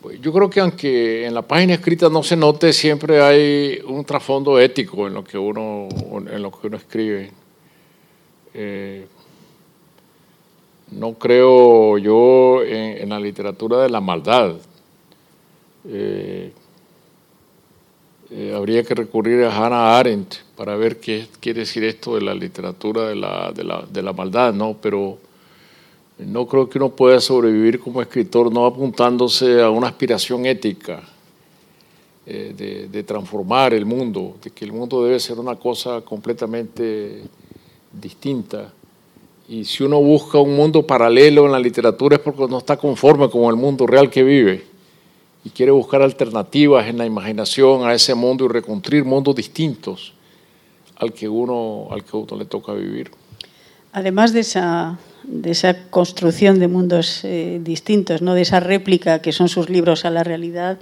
Pues 0.00 0.20
yo 0.20 0.32
creo 0.32 0.50
que 0.50 0.60
aunque 0.60 1.26
en 1.26 1.34
la 1.34 1.42
página 1.42 1.74
escrita 1.74 2.08
no 2.08 2.22
se 2.22 2.36
note, 2.36 2.72
siempre 2.72 3.22
hay 3.22 3.78
un 3.86 4.04
trasfondo 4.04 4.58
ético 4.58 5.06
en 5.06 5.14
lo 5.14 5.24
que 5.24 5.38
uno, 5.38 5.88
en 6.30 6.42
lo 6.42 6.50
que 6.50 6.66
uno 6.66 6.76
escribe. 6.76 7.30
Eh, 8.52 9.06
no 10.90 11.14
creo 11.14 11.98
yo 11.98 12.62
en, 12.62 13.08
la 13.08 13.18
literatura 13.18 13.78
de 13.78 13.88
la 13.88 14.00
maldad. 14.00 14.56
Eh, 15.88 16.52
eh, 18.36 18.52
habría 18.52 18.82
que 18.82 18.96
recurrir 18.96 19.44
a 19.44 19.56
Hannah 19.56 19.96
Arendt 19.96 20.34
para 20.56 20.74
ver 20.74 20.98
qué 20.98 21.28
quiere 21.38 21.60
decir 21.60 21.84
esto 21.84 22.16
de 22.16 22.20
la 22.22 22.34
literatura 22.34 23.06
de 23.06 23.14
la, 23.14 23.52
de 23.52 23.62
la, 23.62 23.84
de 23.88 24.02
la 24.02 24.12
maldad, 24.12 24.52
¿no? 24.52 24.76
Pero 24.82 25.18
no 26.18 26.44
creo 26.48 26.68
que 26.68 26.78
uno 26.78 26.88
pueda 26.90 27.20
sobrevivir 27.20 27.78
como 27.78 28.02
escritor 28.02 28.52
no 28.52 28.66
apuntándose 28.66 29.62
a 29.62 29.70
una 29.70 29.86
aspiración 29.86 30.46
ética 30.46 31.00
eh, 32.26 32.52
de, 32.56 32.88
de, 32.88 33.02
transformar 33.04 33.72
el 33.72 33.86
mundo, 33.86 34.34
de 34.42 34.50
que 34.50 34.64
el 34.64 34.72
mundo 34.72 35.04
debe 35.04 35.20
ser 35.20 35.38
una 35.38 35.54
cosa 35.54 36.00
completamente 36.00 37.22
distinta. 37.92 38.72
Y 39.48 39.64
si 39.64 39.84
uno 39.84 40.00
busca 40.00 40.40
un 40.40 40.56
mundo 40.56 40.84
paralelo 40.84 41.46
en 41.46 41.52
la 41.52 41.60
literatura 41.60 42.16
es 42.16 42.22
porque 42.22 42.48
no 42.48 42.58
está 42.58 42.76
conforme 42.76 43.30
con 43.30 43.44
el 43.44 43.54
mundo 43.54 43.86
real 43.86 44.10
que 44.10 44.24
vive 44.24 44.73
y 45.44 45.50
quiere 45.50 45.72
buscar 45.72 46.00
alternativas 46.02 46.86
en 46.88 46.96
la 46.96 47.04
imaginación 47.04 47.86
a 47.86 47.94
ese 47.94 48.14
mundo 48.14 48.46
y 48.46 48.48
reconstruir 48.48 49.04
mundos 49.04 49.36
distintos 49.36 50.14
al 50.96 51.12
que 51.12 51.28
uno, 51.28 51.88
al 51.90 52.02
que 52.02 52.16
uno 52.16 52.36
le 52.36 52.46
toca 52.46 52.72
vivir. 52.72 53.10
Además 53.92 54.32
de 54.32 54.40
esa, 54.40 54.98
de 55.22 55.50
esa 55.50 55.88
construcción 55.90 56.58
de 56.58 56.68
mundos 56.68 57.20
eh, 57.24 57.60
distintos, 57.62 58.22
¿no? 58.22 58.34
de 58.34 58.42
esa 58.42 58.58
réplica 58.58 59.20
que 59.20 59.32
son 59.32 59.48
sus 59.48 59.68
libros 59.68 60.04
a 60.04 60.10
la 60.10 60.24
realidad, 60.24 60.78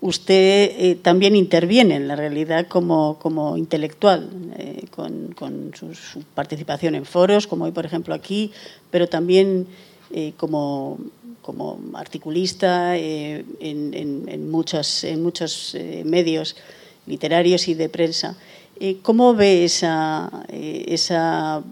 usted 0.00 0.72
eh, 0.76 0.98
también 1.00 1.36
interviene 1.36 1.96
en 1.96 2.08
la 2.08 2.16
realidad 2.16 2.66
como, 2.66 3.18
como 3.18 3.56
intelectual, 3.56 4.30
eh, 4.56 4.86
con, 4.90 5.34
con 5.34 5.72
su, 5.78 5.94
su, 5.94 6.22
participación 6.34 6.94
en 6.94 7.04
foros, 7.04 7.46
como 7.46 7.66
hoy, 7.66 7.72
por 7.72 7.84
ejemplo, 7.84 8.14
aquí, 8.14 8.52
pero 8.90 9.06
también 9.06 9.66
como 10.38 10.98
como 11.48 11.80
articulista 11.94 12.98
eh, 12.98 13.42
en, 13.60 13.94
en, 13.94 14.28
en, 14.28 14.50
muchos, 14.50 15.02
en 15.02 15.22
muchos 15.22 15.74
eh, 15.74 16.02
medios 16.04 16.56
literarios 17.06 17.68
y 17.68 17.72
de 17.72 17.88
prensa. 17.88 18.36
Eh, 18.78 18.98
¿Cómo 19.00 19.32
ve 19.32 19.64
esa, 19.64 20.44
eh, 20.50 20.84
esa, 20.88 21.62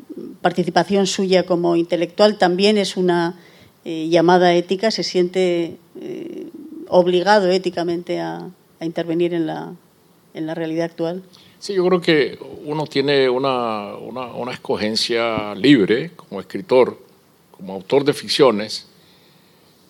participación 0.41 1.07
suya 1.07 1.45
como 1.45 1.77
intelectual? 1.77 2.39
¿También 2.39 2.79
es 2.79 2.97
una 2.97 3.39
eh, 3.85 4.09
llamada 4.09 4.55
ética? 4.55 4.91
¿Se 4.91 5.03
siente 5.03 5.77
eh, 6.01 6.47
obligado 6.89 7.51
éticamente 7.51 8.19
a, 8.19 8.49
a 8.81 8.85
intervenir 8.87 9.35
en 9.35 9.47
la, 9.47 9.75
en 10.33 10.47
la, 10.47 10.55
realidad 10.55 10.87
actual? 10.87 11.23
Sí, 11.59 11.75
yo 11.75 11.87
creo 11.87 12.01
que 12.01 12.39
uno 12.65 12.87
tiene 12.87 13.29
una, 13.29 13.95
una, 13.97 14.29
una 14.29 14.53
escogencia 14.53 15.55
libre 15.55 16.13
como 16.17 16.41
escritor, 16.41 16.99
como 17.51 17.75
autor 17.75 18.05
de 18.05 18.15
ficciones, 18.15 18.87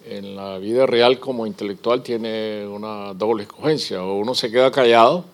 en 0.06 0.36
la 0.36 0.58
vida 0.58 0.86
real 0.86 1.18
como 1.18 1.46
intelectual 1.46 2.02
tiene 2.02 2.66
una 2.66 3.12
doble 3.14 3.42
escogencia. 3.42 4.02
O 4.02 4.14
uno 4.14 4.34
se 4.34 4.50
queda 4.50 4.70
callado 4.70 5.24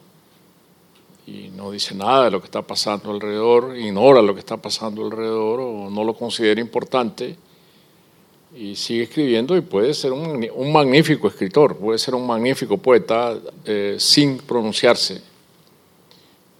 y 1.27 1.51
no 1.55 1.71
dice 1.71 1.95
nada 1.95 2.25
de 2.25 2.31
lo 2.31 2.41
que 2.41 2.47
está 2.47 2.63
pasando 2.63 3.11
alrededor, 3.11 3.77
ignora 3.77 4.23
lo 4.23 4.35
que 4.35 4.41
está 4.41 4.57
pasando 4.57 5.05
alrededor 5.05 5.61
o 5.61 5.91
no 5.91 6.05
lo 6.05 6.15
considera 6.15 6.61
importante 6.61 7.37
y 8.57 8.75
sigue 8.77 9.05
escribiendo 9.05 9.57
y 9.57 9.61
puede 9.61 9.95
ser 9.95 10.13
un, 10.13 10.73
magnífico 10.73 11.29
escritor, 11.29 11.77
puede 11.77 11.99
ser 11.99 12.15
un 12.15 12.27
magnífico 12.27 12.77
poeta 12.79 13.39
eh, 13.65 13.97
sin 13.99 14.39
pronunciarse. 14.39 15.23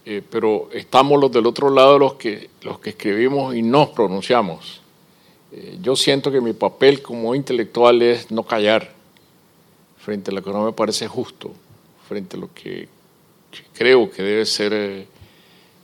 Eh, 0.05 0.21
pero 0.29 0.69
estamos 0.73 1.19
los 1.19 1.31
del 1.31 1.45
otro 1.45 1.69
lado 1.69 1.97
los 1.97 2.15
que, 2.15 2.49
los 2.61 2.79
que 2.79 2.91
escribimos 2.91 3.55
y 3.55 3.61
nos 3.61 3.89
pronunciamos 3.89 4.82
eh, 5.55 5.77
yo 5.81 5.95
siento 5.95 6.31
que 6.31 6.41
mi 6.41 6.53
papel 6.53 7.01
como 7.03 7.35
intelectual 7.35 8.01
es 8.01 8.31
no 8.31 8.43
callar 8.43 8.91
frente 9.97 10.31
a 10.31 10.33
lo 10.33 10.43
que 10.43 10.49
no 10.49 10.65
me 10.65 10.73
parece 10.73 11.07
justo, 11.07 11.51
frente 12.07 12.37
a 12.37 12.39
lo 12.39 12.49
que, 12.53 12.87
creo 13.73 14.09
que 14.09 14.23
debe 14.23 14.45
ser 14.45 14.73
eh, 14.73 15.07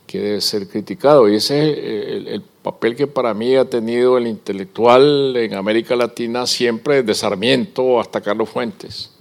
que 0.08 0.18
debe 0.18 0.40
ser 0.40 0.66
criticado 0.66 1.28
y 1.28 1.36
ese 1.36 1.70
es 1.70 1.78
el, 1.78 2.26
el, 2.26 2.42
papel 2.42 2.96
que 2.96 3.06
para 3.06 3.32
mí 3.32 3.54
ha 3.54 3.64
tenido 3.64 4.18
el 4.18 4.26
intelectual 4.26 5.36
en 5.36 5.54
América 5.54 5.94
Latina 5.94 6.46
siempre 6.46 7.02
desde 7.02 7.20
Sarmiento 7.20 8.00
hasta 8.00 8.20
Carlos 8.20 8.50
Fuentes. 8.50 9.12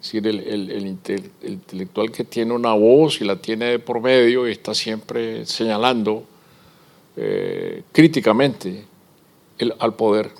Es 0.00 0.08
decir, 0.08 0.26
el, 0.26 0.40
el, 0.40 0.70
el, 0.72 0.86
intelectual 1.44 2.10
que 2.10 2.24
tiene 2.24 2.52
una 2.52 2.74
voz 2.74 3.20
y 3.20 3.24
la 3.24 3.36
tiene 3.36 3.78
por 3.78 4.00
medio 4.00 4.48
y 4.48 4.52
está 4.52 4.74
siempre 4.74 5.46
señalando 5.46 6.24
eh, 7.16 7.84
críticamente 7.92 8.84
el, 9.58 9.74
al 9.78 9.94
poder. 9.94 10.30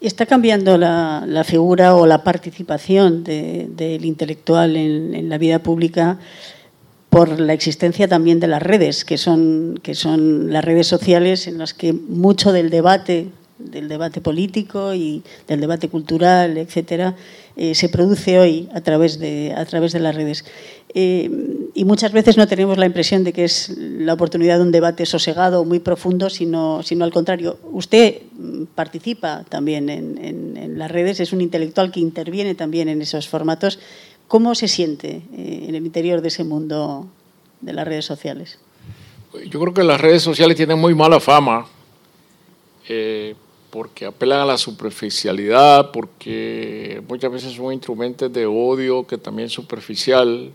¿Está 0.00 0.26
cambiando 0.26 0.78
la, 0.78 1.24
la 1.26 1.44
figura 1.44 1.94
o 1.94 2.06
la 2.06 2.24
participación 2.24 3.22
del 3.22 3.76
de, 3.76 3.98
de 3.98 4.06
intelectual 4.06 4.76
en, 4.76 5.14
en, 5.14 5.28
la 5.28 5.38
vida 5.38 5.62
pública 5.62 6.18
por 7.08 7.38
la 7.38 7.52
existencia 7.52 8.08
también 8.08 8.40
de 8.40 8.48
las 8.48 8.62
redes, 8.62 9.04
que 9.04 9.18
son, 9.18 9.78
que 9.82 9.94
son 9.94 10.52
las 10.52 10.64
redes 10.64 10.86
sociales 10.86 11.46
en 11.46 11.58
las 11.58 11.74
que 11.74 11.92
mucho 11.92 12.52
del 12.52 12.70
debate 12.70 13.30
del 13.70 13.88
debate 13.88 14.20
político 14.20 14.94
y 14.94 15.22
del 15.48 15.60
debate 15.60 15.88
cultural, 15.88 16.56
etcétera, 16.58 17.16
eh, 17.56 17.74
se 17.74 17.88
produce 17.88 18.38
hoy 18.38 18.68
a 18.74 18.80
través 18.80 19.18
de, 19.18 19.52
a 19.56 19.64
través 19.66 19.92
de 19.92 20.00
las 20.00 20.14
redes. 20.14 20.44
Eh, 20.94 21.30
y 21.74 21.84
muchas 21.84 22.12
veces 22.12 22.36
no 22.36 22.46
tenemos 22.46 22.78
la 22.78 22.86
impresión 22.86 23.24
de 23.24 23.32
que 23.32 23.44
es 23.44 23.70
la 23.78 24.14
oportunidad 24.14 24.56
de 24.56 24.62
un 24.62 24.72
debate 24.72 25.06
sosegado 25.06 25.60
o 25.60 25.64
muy 25.64 25.78
profundo, 25.78 26.30
sino, 26.30 26.82
sino 26.82 27.04
al 27.04 27.12
contrario. 27.12 27.58
Usted 27.72 28.22
participa 28.74 29.44
también 29.48 29.88
en, 29.88 30.18
en, 30.18 30.78
las 30.78 30.90
redes, 30.90 31.20
es 31.20 31.32
un 31.32 31.40
intelectual 31.40 31.92
que 31.92 32.00
interviene 32.00 32.54
también 32.54 32.88
en 32.88 33.02
esos 33.02 33.28
formatos. 33.28 33.78
¿Cómo 34.28 34.54
se 34.54 34.68
siente 34.68 35.22
eh, 35.36 35.66
en 35.68 35.74
el 35.74 35.84
interior 35.84 36.22
de 36.22 36.28
ese 36.28 36.44
mundo 36.44 37.06
de 37.60 37.72
las 37.72 37.86
redes 37.86 38.04
sociales? 38.04 38.58
Yo 39.48 39.60
creo 39.60 39.74
que 39.74 39.82
las 39.82 40.00
redes 40.00 40.22
sociales 40.22 40.56
tienen 40.56 40.78
muy 40.78 40.94
mala 40.94 41.20
fama 41.20 41.66
porque 43.72 44.04
apelan 44.04 44.40
a 44.40 44.44
la 44.44 44.58
superficialidad, 44.58 45.92
porque 45.92 47.02
muchas 47.08 47.32
veces 47.32 47.54
son 47.54 47.72
instrumentos 47.72 48.30
de 48.30 48.44
odio 48.44 49.06
que 49.06 49.16
también 49.16 49.46
es 49.46 49.52
superficial. 49.52 50.52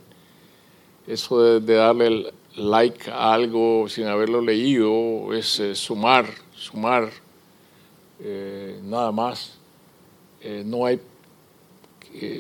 Eso 1.08 1.60
de, 1.60 1.74
darle 1.74 2.32
like 2.56 3.10
a 3.10 3.34
algo 3.34 3.90
sin 3.90 4.06
haberlo 4.06 4.40
leído 4.40 5.34
es 5.34 5.60
eh, 5.60 5.74
sumar, 5.74 6.28
sumar, 6.56 7.10
eh, 8.20 8.80
nada 8.84 9.12
más. 9.12 9.58
Eh, 10.40 10.62
no 10.64 10.86
hay, 10.86 11.00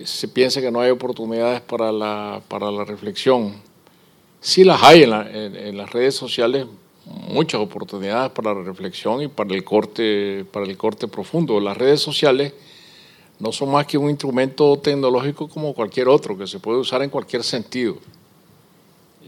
se 0.05 0.27
piensa 0.27 0.61
que 0.61 0.69
no 0.69 0.79
hay 0.79 0.91
oportunidades 0.91 1.61
para 1.61 1.91
la, 1.91 2.39
para 2.47 2.69
la 2.69 2.85
reflexión. 2.85 3.55
Sí 4.41 4.63
las 4.63 4.83
hay 4.83 5.01
en, 5.01 5.11
en 5.11 5.75
las 5.75 5.89
redes 5.91 6.13
sociales, 6.13 6.67
muchas 7.09 7.61
oportunidades 7.61 8.31
para 8.31 8.53
la 8.53 8.63
reflexión 8.63 9.21
y 9.21 9.27
para 9.27 9.53
el 9.53 9.63
corte, 9.63 10.45
para 10.51 10.65
el 10.65 10.77
corte 10.77 11.07
profundo. 11.07 11.59
Las 11.59 11.77
redes 11.77 12.01
sociales 12.01 12.53
no 13.39 13.51
son 13.51 13.71
más 13.71 13.85
que 13.85 13.97
un 13.97 14.09
instrumento 14.09 14.77
tecnológico 14.77 15.47
como 15.47 15.73
cualquier 15.73 16.07
otro, 16.07 16.37
que 16.37 16.47
se 16.47 16.59
puede 16.59 16.79
usar 16.79 17.01
en 17.03 17.09
cualquier 17.09 17.43
sentido. 17.43 17.97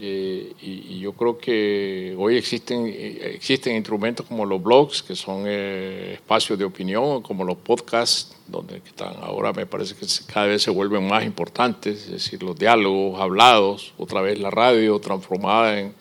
Eh, 0.02 0.54
y, 0.62 0.98
yo 0.98 1.12
creo 1.12 1.36
que 1.36 2.14
hoy 2.18 2.36
existen, 2.36 2.86
existen 2.86 3.76
instrumentos 3.76 4.24
como 4.26 4.46
los 4.46 4.62
blogs, 4.62 5.02
que 5.02 5.14
son 5.14 5.44
eh, 5.46 6.14
espacios 6.14 6.58
de 6.58 6.64
opinión, 6.64 7.20
como 7.20 7.44
los 7.44 7.58
podcasts, 7.58 8.34
donde 8.46 8.78
están 8.78 9.14
ahora 9.20 9.52
me 9.52 9.66
parece 9.66 9.94
que 9.94 10.06
cada 10.26 10.46
vez 10.46 10.62
se 10.62 10.70
vuelven 10.70 11.06
más 11.06 11.24
importantes, 11.24 12.04
es 12.04 12.10
decir, 12.10 12.42
los 12.42 12.58
diálogos 12.58 13.20
hablados, 13.20 13.92
otra 13.98 14.22
vez 14.22 14.38
la 14.38 14.50
radio 14.50 14.98
transformada 14.98 15.78
en, 15.78 15.94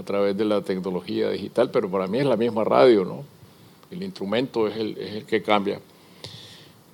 a 0.00 0.02
través 0.02 0.36
de 0.36 0.46
la 0.46 0.62
tecnología 0.62 1.28
digital, 1.28 1.70
pero 1.70 1.90
para 1.90 2.06
mí 2.06 2.18
es 2.18 2.26
la 2.26 2.36
misma 2.36 2.64
radio, 2.64 3.04
¿no? 3.04 3.22
El 3.90 4.02
instrumento 4.02 4.66
es 4.66 4.76
el, 4.76 5.24
que 5.26 5.42
cambia. 5.42 5.78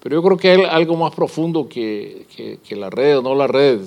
Pero 0.02 0.16
yo 0.16 0.22
creo 0.22 0.36
que 0.36 0.50
hay 0.50 0.64
algo 0.64 0.96
más 0.96 1.14
profundo 1.14 1.68
que, 1.68 2.26
que, 2.62 2.76
la 2.76 2.90
red 2.90 3.18
o 3.18 3.22
no 3.22 3.34
la 3.34 3.46
red, 3.46 3.80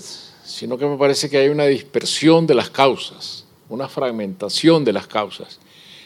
sino 0.44 0.78
que 0.78 0.86
me 0.86 0.98
parece 0.98 1.30
que 1.30 1.38
hay 1.38 1.50
una 1.50 1.66
dispersión 1.66 2.48
de 2.48 2.56
las 2.56 2.70
causas, 2.70 3.46
una 3.68 3.90
fragmentación 3.90 4.86
de 4.86 4.94
las 4.94 5.06
causas. 5.06 5.60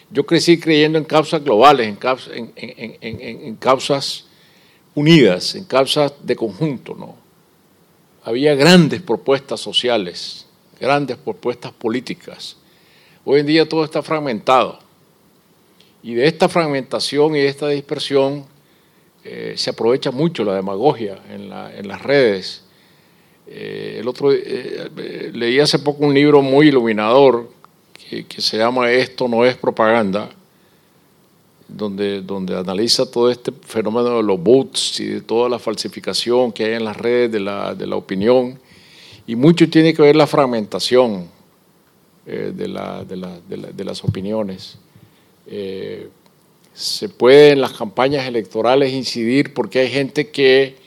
Yo 0.09 0.25
crecí 0.25 0.59
creyendo 0.59 0.97
en 0.97 1.05
causas 1.05 1.43
globales, 1.43 1.87
en, 1.87 1.95
causas, 1.95 2.33
en 2.35 3.55
causas 3.57 4.25
unidas, 4.95 5.55
en 5.55 5.65
causas 5.65 6.13
de 6.21 6.35
conjunto, 6.35 6.95
¿no? 6.95 7.15
Había 8.23 8.55
grandes 8.55 9.01
propuestas 9.01 9.59
sociales, 9.59 10.45
grandes 10.79 11.17
propuestas 11.17 11.73
políticas, 11.73 12.57
Hoy 13.25 13.39
en 13.39 13.45
día 13.45 13.67
todo 13.67 13.85
está 13.85 14.01
fragmentado. 14.01 14.79
Y 16.01 16.15
de 16.15 16.27
esta 16.27 16.49
fragmentación 16.49 17.35
y 17.35 17.39
de 17.39 17.47
esta 17.47 17.69
dispersión 17.69 18.43
eh, 19.23 19.53
se 19.55 19.69
aprovecha 19.69 20.11
mucho 20.11 20.43
la 20.43 20.55
demagogia 20.55 21.17
en, 21.29 21.47
las 21.87 22.01
redes. 22.01 22.63
Eh, 23.47 23.97
el 23.99 24.07
otro, 24.09 24.33
eh, 24.33 25.31
leí 25.33 25.59
hace 25.61 25.79
poco 25.79 26.05
un 26.05 26.13
libro 26.13 26.41
muy 26.41 26.67
iluminador 26.67 27.49
que, 28.27 28.41
se 28.41 28.57
llama 28.57 28.91
Esto 28.91 29.29
no 29.29 29.45
es 29.45 29.55
propaganda, 29.55 30.29
donde, 31.69 32.21
donde 32.21 32.57
analiza 32.57 33.09
todo 33.09 33.31
este 33.31 33.53
fenómeno 33.61 34.17
de 34.17 34.23
los 34.23 34.39
bots 34.39 34.99
y 34.99 35.05
de 35.05 35.21
toda 35.21 35.47
la 35.47 35.57
falsificación 35.57 36.51
que 36.51 36.65
hay 36.65 36.73
en 36.73 36.83
las 36.83 36.97
redes 36.97 37.31
de 37.31 37.39
la, 37.39 37.73
de 37.73 37.87
la 37.87 37.95
opinión. 37.95 38.59
Y 39.25 39.37
mucho 39.37 39.69
tiene 39.69 39.93
que 39.93 40.01
ver 40.01 40.17
la 40.17 40.27
fragmentación 40.27 41.29
eh, 42.25 42.53
de, 42.55 42.69
la, 42.69 43.03
de, 43.03 43.17
la, 43.17 43.37
de, 43.47 43.83
las 43.83 44.01
opiniones. 44.01 44.77
Eh, 45.45 46.07
se 46.73 47.09
puede 47.09 47.49
en 47.49 47.59
las 47.59 47.73
campañas 47.73 48.25
electorales 48.25 48.93
incidir 48.93 49.53
porque 49.53 49.79
hay 49.79 49.89
gente 49.89 50.29
que 50.29 50.77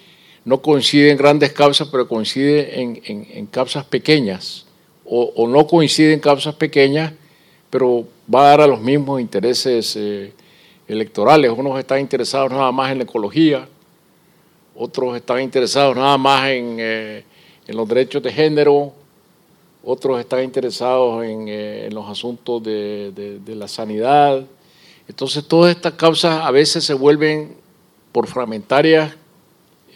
no 0.46 0.62
coincide 0.62 1.10
en 1.10 1.18
grandes 1.18 1.52
causas, 1.52 1.88
pero 1.92 2.08
coincide 2.08 2.80
en, 2.80 3.02
en, 3.04 3.46
causas 3.48 3.84
pequeñas, 3.84 4.64
o, 5.04 5.46
no 5.46 5.66
coincide 5.66 6.14
en 6.14 6.20
causas 6.20 6.54
pequeñas, 6.54 7.12
pero 7.68 8.08
va 8.34 8.46
a 8.46 8.50
dar 8.52 8.60
a 8.62 8.66
los 8.66 8.80
mismos 8.80 9.20
intereses 9.20 9.94
eh, 9.94 10.32
electorales. 10.88 11.52
Unos 11.54 11.78
están 11.78 12.00
interesados 12.00 12.50
nada 12.50 12.72
más 12.72 12.92
en 12.92 12.98
la 12.98 13.04
ecología, 13.04 13.68
otros 14.74 15.14
están 15.14 15.42
interesados 15.42 15.94
nada 15.96 16.16
más 16.16 16.48
en, 16.48 16.80
en 16.80 17.76
los 17.76 17.86
derechos 17.86 18.22
de 18.22 18.32
género, 18.32 18.94
otros 19.88 20.18
están 20.18 20.42
interesados 20.42 21.24
en, 21.24 21.46
eh, 21.46 21.88
los 21.92 22.10
asuntos 22.10 22.60
de, 22.60 23.40
la 23.46 23.68
sanidad. 23.68 24.44
Entonces 25.06 25.46
todas 25.46 25.76
estas 25.76 25.92
causas 25.92 26.44
a 26.44 26.50
veces 26.50 26.82
se 26.82 26.92
vuelven 26.92 27.54
por 28.10 28.26
fragmentarias 28.26 29.14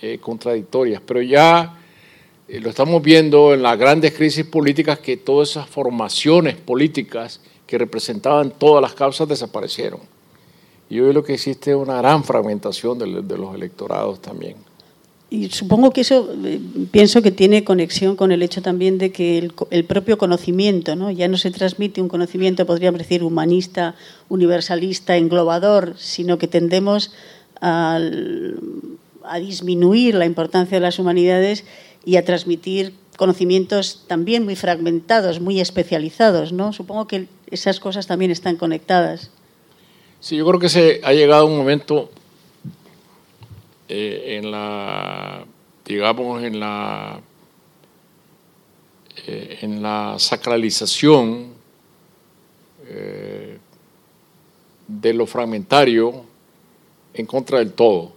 eh, 0.01 0.19
contradictorias, 0.19 1.03
pero 1.05 1.21
ya 1.21 1.77
eh, 2.47 2.61
lo 2.61 2.71
estamos 2.71 3.03
viendo 3.03 3.53
en 3.53 3.63
las 3.63 3.77
grandes 3.77 4.15
crisis 4.15 4.45
políticas 4.45 5.01
que 5.01 5.17
todas 5.17 5.51
esas 5.51 5.69
formaciones 5.69 6.55
políticas 6.55 7.41
que 7.67 7.77
representaban 7.77 8.53
todas 8.53 8.81
las 8.81 8.95
causas 8.95 9.27
desaparecieron. 9.27 10.01
Y 10.89 11.01
hoy 11.01 11.13
lo 11.13 11.25
que 11.25 11.35
existe 11.35 11.73
es 11.73 11.77
una 11.77 11.97
gran 11.97 12.23
fragmentación 12.23 12.97
de 12.97 13.37
los 13.37 13.55
electorados 13.57 14.23
también. 14.23 14.70
Y 15.31 15.49
supongo 15.51 15.93
que 15.93 16.01
eso 16.01 16.29
eh, 16.45 16.61
pienso 16.91 17.23
que 17.23 17.31
tiene 17.31 17.63
conexión 17.63 18.17
con 18.17 18.33
el 18.33 18.43
hecho 18.43 18.63
también 18.63 18.99
de 18.99 19.13
que 19.13 19.49
el, 19.71 19.85
propio 19.85 20.19
conocimiento, 20.19 20.97
¿no? 20.97 21.13
ya 21.13 21.29
no 21.29 21.37
se 21.37 21.53
transmite 21.53 22.03
un 22.03 22.09
conocimiento, 22.09 22.67
podríamos 22.67 22.99
decir, 22.99 23.23
humanista, 23.23 23.95
universalista, 24.29 25.17
englobador, 25.17 25.95
sino 25.97 26.37
que 26.37 26.49
tendemos 26.49 27.13
a, 27.61 28.01
disminuir 29.41 30.17
la 30.17 30.27
importancia 30.27 30.79
de 30.79 30.81
las 30.81 30.99
humanidades 30.99 31.65
y 32.05 32.17
a 32.17 32.25
transmitir 32.25 32.93
conocimientos 33.17 34.03
también 34.09 34.45
muy 34.45 34.57
fragmentados, 34.57 35.39
muy 35.39 35.61
especializados. 35.61 36.53
¿no? 36.53 36.73
Supongo 36.73 37.07
que 37.07 37.29
esas 37.53 37.79
cosas 37.79 38.09
también 38.09 38.33
están 38.33 38.57
conectadas. 38.57 39.31
Sí, 40.19 40.37
yo 40.37 40.47
creo 40.47 40.59
que 40.59 40.69
se 40.69 41.01
ha 41.05 41.13
llegado 41.13 41.47
un 41.47 41.57
momento 41.57 42.11
eh, 43.93 44.37
en 44.39 44.53
la, 44.53 45.45
digamos, 45.85 46.45
en 46.45 46.61
la, 46.61 47.21
eh, 49.27 49.59
en 49.63 49.83
la 49.83 50.15
sacralización 50.17 51.49
eh, 52.87 53.59
de 54.87 55.13
lo 55.13 55.27
fragmentario 55.27 56.25
en 57.15 57.27
contra 57.27 57.59
del 57.59 57.73
todo. 57.73 58.13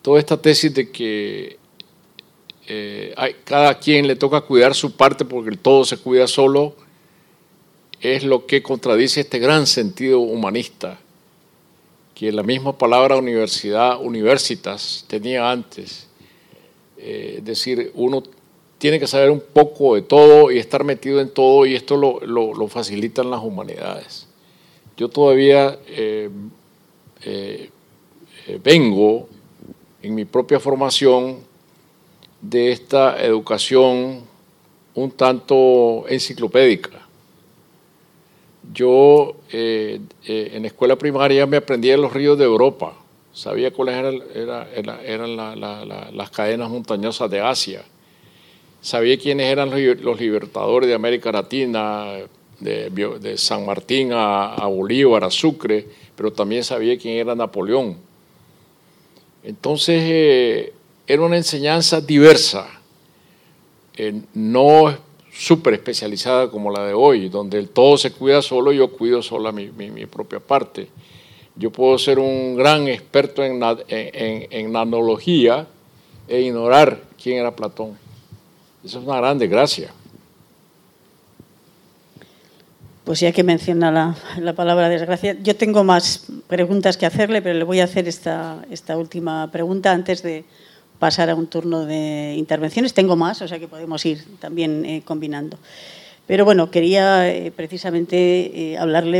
toda 0.00 0.18
esta 0.18 0.40
tesis 0.40 0.72
de 0.72 0.90
que 0.90 1.58
hay, 3.16 3.36
cada 3.44 3.78
quien 3.78 4.06
le 4.06 4.16
toca 4.16 4.40
cuidar 4.40 4.74
su 4.74 4.96
parte 4.96 5.26
porque 5.26 5.50
el 5.50 5.58
todo 5.58 5.84
se 5.84 5.98
cuida 5.98 6.26
solo, 6.26 6.74
es 8.00 8.24
lo 8.24 8.46
que 8.46 8.62
contradice 8.62 9.20
este 9.20 9.38
gran 9.38 9.66
sentido 9.66 10.20
humanista 10.20 11.01
que 12.22 12.30
la 12.30 12.44
misma 12.44 12.78
palabra 12.78 13.16
universidad, 13.16 14.00
universitas, 14.00 15.04
tenía 15.08 15.50
antes. 15.50 16.06
Eh, 16.96 17.34
es 17.38 17.44
decir, 17.44 17.90
uno 17.96 18.22
tiene 18.78 19.00
que 19.00 19.08
saber 19.08 19.28
un 19.28 19.42
poco 19.52 19.96
de 19.96 20.02
todo 20.02 20.52
y 20.52 20.58
estar 20.58 20.84
metido 20.84 21.20
en 21.20 21.30
todo 21.30 21.66
y 21.66 21.74
esto 21.74 21.96
lo, 21.96 22.68
facilitan 22.68 23.28
las 23.28 23.42
humanidades. 23.42 24.28
Yo 24.96 25.08
todavía 25.08 25.76
eh, 25.88 26.30
eh, 27.24 27.70
vengo 28.62 29.28
en 30.00 30.14
mi 30.14 30.24
propia 30.24 30.60
formación 30.60 31.38
de 32.40 32.70
esta 32.70 33.20
educación 33.20 34.20
un 34.94 35.10
tanto 35.10 36.04
enciclopédica 36.08 37.01
yo 38.72 39.36
eh, 39.50 40.00
eh, 40.26 40.52
en 40.54 40.64
escuela 40.64 40.96
primaria 40.96 41.46
me 41.46 41.56
aprendía 41.56 41.96
los 41.96 42.12
ríos 42.12 42.38
de 42.38 42.44
Europa, 42.44 42.94
sabía 43.32 43.72
cuáles 43.72 44.22
eran, 44.34 45.36
las 46.16 46.30
cadenas 46.30 46.70
montañosas 46.70 47.30
de 47.30 47.40
Asia, 47.40 47.84
sabía 48.80 49.18
quiénes 49.18 49.46
eran 49.46 49.70
los, 49.70 50.20
libertadores 50.20 50.88
de 50.88 50.94
América 50.94 51.32
Latina, 51.32 52.18
de, 52.60 53.34
San 53.36 53.66
Martín 53.66 54.10
a, 54.12 54.66
Bolívar, 54.66 55.24
a 55.24 55.30
Sucre, 55.30 55.86
pero 56.14 56.32
también 56.32 56.62
sabía 56.62 56.96
quién 56.98 57.18
era 57.18 57.34
Napoleón. 57.34 57.96
Entonces, 59.42 60.02
eh, 60.04 60.72
era 61.06 61.22
una 61.22 61.36
enseñanza 61.36 62.00
diversa, 62.00 62.68
eh, 63.96 64.20
no 64.34 64.96
súper 65.42 65.74
especializada 65.74 66.48
como 66.48 66.70
la 66.70 66.84
de 66.84 66.94
hoy, 66.94 67.28
donde 67.28 67.58
el 67.58 67.68
todo 67.68 67.98
se 67.98 68.12
cuida 68.12 68.40
solo 68.42 68.70
yo 68.70 68.92
cuido 68.92 69.22
sola 69.22 69.50
mi, 69.50 69.70
mi, 69.70 70.06
propia 70.06 70.38
parte. 70.38 70.86
Yo 71.56 71.72
puedo 71.72 71.98
ser 71.98 72.20
un 72.20 72.54
gran 72.54 72.86
experto 72.86 73.42
en, 73.42 73.60
en, 73.88 74.46
en 74.48 74.72
nanología 74.72 75.66
e 76.28 76.42
ignorar 76.42 77.02
quién 77.20 77.38
era 77.38 77.56
Platón. 77.56 77.98
Eso 78.84 79.00
es 79.00 79.04
una 79.04 79.16
gran 79.16 79.36
desgracia. 79.36 79.92
Pues 83.02 83.18
ya 83.18 83.32
que 83.32 83.42
menciona 83.42 83.90
la, 83.90 84.16
la, 84.38 84.52
palabra 84.52 84.88
desgracia, 84.88 85.36
yo 85.42 85.56
tengo 85.56 85.82
más 85.82 86.26
preguntas 86.46 86.96
que 86.96 87.04
hacerle, 87.04 87.42
pero 87.42 87.58
le 87.58 87.64
voy 87.64 87.80
a 87.80 87.84
hacer 87.84 88.06
esta, 88.06 88.64
esta 88.70 88.96
última 88.96 89.50
pregunta 89.50 89.90
antes 89.90 90.22
de 90.22 90.44
pasar 91.02 91.30
a 91.30 91.34
un 91.34 91.48
turno 91.48 91.84
de 91.84 92.36
intervenciones. 92.38 92.94
Tengo 92.94 93.16
más, 93.16 93.42
o 93.42 93.48
sea 93.48 93.58
que 93.58 93.66
podemos 93.66 94.06
ir 94.06 94.24
también 94.38 94.84
eh, 94.84 95.02
combinando. 95.04 95.58
Pero 96.28 96.44
bueno, 96.44 96.70
quería 96.70 97.28
eh, 97.28 97.50
precisamente 97.50 98.16
eh, 98.54 98.78
hablarle 98.78 99.18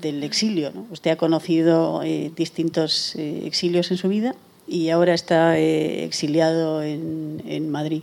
del, 0.00 0.22
exilio. 0.22 0.70
Usted 0.92 1.10
ha 1.10 1.16
conocido 1.16 2.02
distintos 2.36 3.16
exilios 3.16 3.90
en 3.90 3.96
su 3.96 4.08
vida 4.08 4.36
y 4.68 4.90
ahora 4.90 5.12
está 5.12 5.58
exiliado 5.58 6.84
en, 6.84 7.42
en 7.48 7.68
Madrid. 7.68 8.02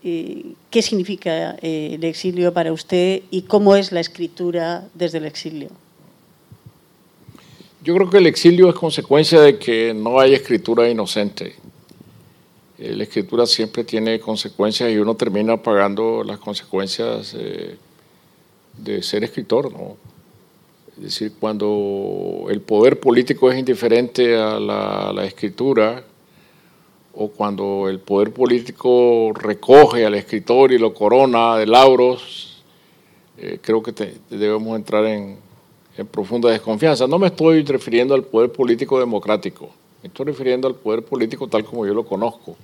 Qué 0.00 0.80
significa 0.80 1.56
el 1.60 2.04
exilio 2.04 2.52
para 2.52 2.72
usted 2.72 3.22
y 3.32 3.42
cómo 3.42 3.74
es 3.74 3.90
la 3.90 3.98
escritura 3.98 4.84
desde 4.94 5.18
el 5.18 5.24
exilio. 5.24 5.70
Yo 7.82 7.96
creo 7.96 8.08
que 8.08 8.18
el 8.18 8.28
exilio 8.28 8.68
es 8.68 8.76
consecuencia 8.76 9.40
de 9.40 9.58
que 9.58 9.92
no 9.92 10.20
hay 10.20 10.34
escritura 10.34 10.88
inocente. 10.88 11.56
Eh, 12.82 12.96
la 12.96 13.04
escritura 13.04 13.46
siempre 13.46 13.84
tiene 13.84 14.18
consecuencias 14.18 14.90
y 14.90 14.98
uno 14.98 15.14
termina 15.14 15.56
pagando 15.56 16.24
las 16.24 16.38
consecuencias 16.38 17.36
de 18.78 19.02
ser 19.02 19.22
escritor, 19.24 19.72
¿no? 19.72 19.96
Es 20.96 21.02
decir, 21.04 21.32
cuando 21.38 22.46
el 22.50 22.60
poder 22.60 23.00
político 23.00 23.50
es 23.50 23.58
indiferente 23.58 24.36
a 24.36 24.58
la 24.60 25.24
escritura, 25.24 26.04
o 27.14 27.28
cuando 27.28 27.88
el 27.88 28.00
poder 28.00 28.32
político 28.32 29.32
recoge 29.34 30.06
al 30.06 30.14
escritor 30.14 30.72
y 30.72 30.78
lo 30.78 30.94
corona 30.94 31.56
de 31.56 31.66
lauros, 31.66 32.62
eh, 33.38 33.58
creo 33.60 33.82
que 33.82 33.92
debemos 34.30 34.76
entrar 34.76 35.04
en, 35.04 35.38
profunda 36.10 36.50
desconfianza. 36.50 37.06
No 37.06 37.18
me 37.18 37.26
estoy 37.26 37.62
refiriendo 37.64 38.14
al 38.14 38.24
poder 38.24 38.50
político 38.50 38.98
democrático, 38.98 39.68
me 40.02 40.08
estoy 40.08 40.26
refiriendo 40.26 40.66
al 40.66 40.74
poder 40.74 41.04
político 41.04 41.46
tal 41.48 41.64
como 41.64 41.86
yo 41.86 41.92
lo 41.92 42.04
conozco, 42.04 42.56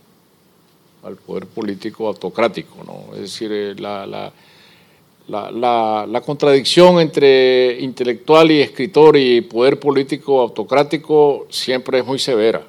al 1.09 1.17
poder 1.17 1.47
político 1.47 2.07
autocrático. 2.07 2.77
¿no? 2.87 3.15
Es 3.15 3.23
decir, 3.23 3.51
eh, 3.53 3.75
la, 3.75 4.07
la, 4.07 6.07
la, 6.07 6.21
contradicción 6.25 7.01
entre 7.01 7.79
intelectual 7.81 8.51
y 8.51 8.61
escritor 8.61 9.17
y 9.17 9.41
poder 9.43 9.79
político 9.79 10.41
autocrático 10.41 11.47
siempre 11.51 11.99
es 11.99 12.07
muy 12.07 12.19
severa. 12.19 12.63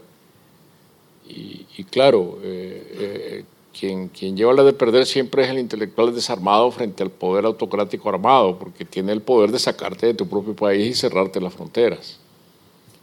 Y, 1.27 1.83
claro, 1.85 2.39
eh, 2.43 2.95
eh, 2.99 3.43
quien, 3.77 4.09
quien, 4.09 4.35
lleva 4.35 4.51
la 4.51 4.63
de 4.63 4.73
perder 4.73 5.05
siempre 5.05 5.43
es 5.43 5.49
el 5.49 5.59
intelectual 5.59 6.13
desarmado 6.13 6.69
frente 6.71 7.03
al 7.03 7.09
poder 7.09 7.45
autocrático 7.45 8.09
armado, 8.09 8.59
porque 8.59 8.83
tiene 8.83 9.13
el 9.13 9.21
poder 9.21 9.51
de 9.51 9.59
sacarte 9.59 10.07
de 10.07 10.13
tu 10.13 10.27
propio 10.27 10.53
país 10.53 10.87
y 10.87 10.93
cerrarte 10.93 11.39
las 11.39 11.53
fronteras 11.53 12.19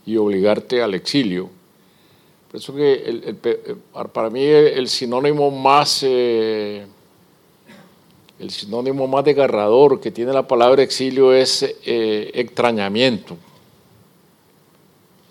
y 0.07 0.17
obligarte 0.17 0.83
al 0.83 0.95
exilio. 0.95 1.51
Por 2.57 2.63
eso 2.63 2.75
que 2.75 3.03
eh, 3.05 3.77
para 4.15 4.31
mí 4.31 4.43
el, 4.43 4.89
sinónimo 4.89 5.51
más 5.51 6.03
el 6.03 6.89
sinónimo 8.49 9.07
más 9.07 9.27
desgarrador 9.27 10.01
que 10.01 10.11
tiene 10.11 10.33
la 10.33 10.49
palabra 10.49 10.83
exilio 10.83 11.35
es 11.35 11.63
extrañamiento. 11.85 13.37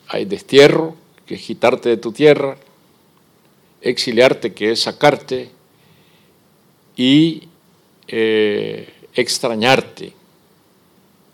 Hay 0.07 0.26
destierro, 0.26 0.93
que 1.26 1.34
es 1.34 1.41
quitarte 1.41 1.89
de 1.89 1.97
tu 1.97 2.11
tierra, 2.11 2.57
exiliarte, 3.82 4.53
que 4.53 4.73
es 4.73 4.84
sacarte, 4.84 5.49
y 6.95 7.49
eh, 8.07 8.88
extrañarte, 9.15 10.13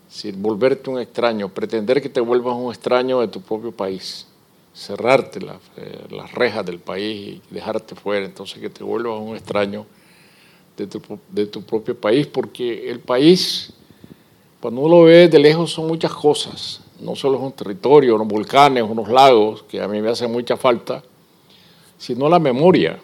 es 0.08 0.14
decir, 0.14 0.36
volverte 0.36 0.88
un 0.88 1.00
extraño, 1.00 1.50
pretender 1.50 2.00
que 2.00 2.08
te 2.08 2.22
vuelvas 2.22 2.56
un 2.56 2.72
extraño 2.72 3.20
de 3.20 3.28
tu 3.28 3.42
propio 3.42 3.72
país, 3.72 4.26
cerrarte 4.74 5.40
eh, 5.76 6.06
las 6.10 6.32
rejas 6.32 6.64
del 6.64 6.78
país 6.78 7.40
y 7.50 7.54
dejarte 7.54 7.94
fuera, 7.94 8.24
entonces 8.24 8.58
que 8.58 8.70
te 8.70 8.82
vuelvas 8.82 9.20
un 9.20 9.36
extraño 9.36 9.86
de 10.76 11.46
tu, 11.46 11.62
propio 11.62 11.98
país, 11.98 12.26
porque 12.26 12.90
el 12.90 13.00
país, 13.00 13.72
cuando 14.60 14.80
uno 14.80 14.96
lo 14.96 15.04
ve 15.04 15.28
de 15.28 15.38
lejos, 15.38 15.70
son 15.70 15.86
muchas 15.86 16.12
cosas, 16.12 16.80
no 17.00 17.14
solo 17.14 17.36
es 17.38 17.44
un 17.44 17.52
territorio, 17.52 18.14
unos 18.14 18.28
volcanes, 18.28 18.82
unos 18.82 19.08
lagos, 19.08 19.62
que 19.64 19.80
a 19.80 19.86
mí 19.86 20.00
me 20.00 20.10
hacen 20.10 20.32
mucha 20.32 20.56
falta, 20.56 21.02
sino 21.98 22.28
la 22.28 22.38
memoria, 22.38 22.98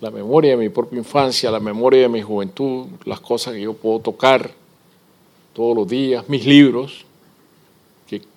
la 0.00 0.10
memoria 0.10 0.52
de 0.52 0.56
mi 0.56 0.68
propia 0.70 0.98
infancia, 0.98 1.50
la 1.50 1.60
memoria 1.60 2.02
de 2.02 2.08
mi 2.08 2.22
juventud, 2.22 2.86
las 3.04 3.20
cosas 3.20 3.54
que 3.54 3.60
yo 3.60 3.74
puedo 3.74 4.00
tocar 4.00 4.50
todos 5.52 5.76
los 5.76 5.86
días, 5.86 6.28
mis 6.28 6.46
libros, 6.46 7.04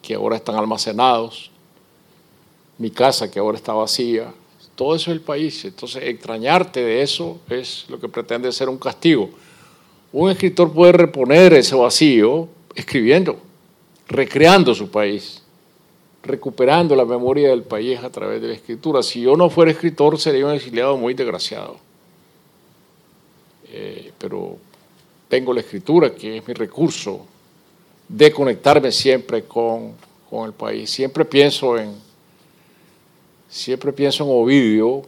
que, 0.01 0.13
ahora 0.13 0.35
están 0.35 0.55
almacenados, 0.55 1.49
mi 2.77 2.91
casa 2.91 3.29
que 3.29 3.39
ahora 3.39 3.57
está 3.57 3.73
vacía, 3.73 4.33
todo 4.75 4.95
eso 4.95 5.11
es 5.11 5.17
el 5.17 5.21
país. 5.21 5.65
Entonces, 5.65 6.03
extrañarte 6.03 6.83
de 6.83 7.01
eso 7.01 7.39
es 7.49 7.85
lo 7.89 7.99
que 7.99 8.09
pretende 8.09 8.51
ser 8.51 8.69
un 8.69 8.77
castigo. 8.77 9.29
Un 10.11 10.29
escritor 10.29 10.71
puede 10.71 10.93
reponer 10.93 11.53
ese 11.53 11.75
vacío 11.75 12.47
escribiendo, 12.75 13.37
recreando 14.07 14.73
su 14.73 14.89
país 14.89 15.43
recuperando 16.23 16.95
la 16.95 17.05
memoria 17.05 17.49
del 17.49 17.63
país 17.63 17.99
a 17.99 18.09
través 18.09 18.41
de 18.41 18.47
la 18.47 18.53
escritura. 18.53 19.03
Si 19.03 19.21
yo 19.21 19.35
no 19.35 19.49
fuera 19.49 19.71
escritor, 19.71 20.17
sería 20.17 20.45
un 20.45 20.53
exiliado 20.53 20.97
muy 20.97 21.13
desgraciado. 21.13 21.77
Eh, 23.69 24.11
pero 24.17 24.57
tengo 25.27 25.53
la 25.53 25.59
escritura, 25.59 26.15
que 26.15 26.37
es 26.37 26.47
mi 26.47 26.53
recurso 26.53 27.25
de 28.07 28.31
conectarme 28.31 28.91
siempre 28.91 29.43
con, 29.43 29.93
con 30.29 30.45
el 30.45 30.53
país. 30.53 30.89
Siempre 30.89 31.25
pienso 31.25 31.77
en, 31.77 31.93
siempre 33.53 33.93
pienso 33.93 34.23
en 34.23 34.31
Ovidio, 34.31 35.03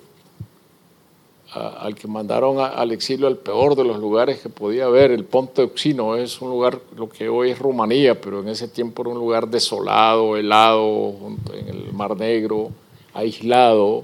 al 1.51 1.95
que 1.95 2.07
mandaron 2.07 2.59
al 2.59 2.91
exilio 2.91 3.27
al 3.27 3.37
peor 3.37 3.75
de 3.75 3.85
los 3.85 3.97
lugares 3.97 4.39
que 4.39 4.49
podía 4.49 4.85
haber. 4.85 5.11
El 5.11 5.23
Ponte 5.23 5.63
Oxino 5.63 6.15
es 6.15 6.41
un 6.41 6.49
lugar, 6.49 6.79
lo 6.95 7.09
que 7.09 7.27
hoy 7.27 7.51
es 7.51 7.59
Rumanía, 7.59 8.19
pero 8.19 8.41
en 8.41 8.49
ese 8.49 8.67
tiempo 8.67 9.01
era 9.01 9.11
un 9.11 9.17
lugar 9.17 9.47
desolado, 9.47 10.37
helado, 10.37 11.15
en 11.53 11.67
el 11.67 11.93
Mar 11.93 12.15
Negro, 12.17 12.71
aislado. 13.13 14.03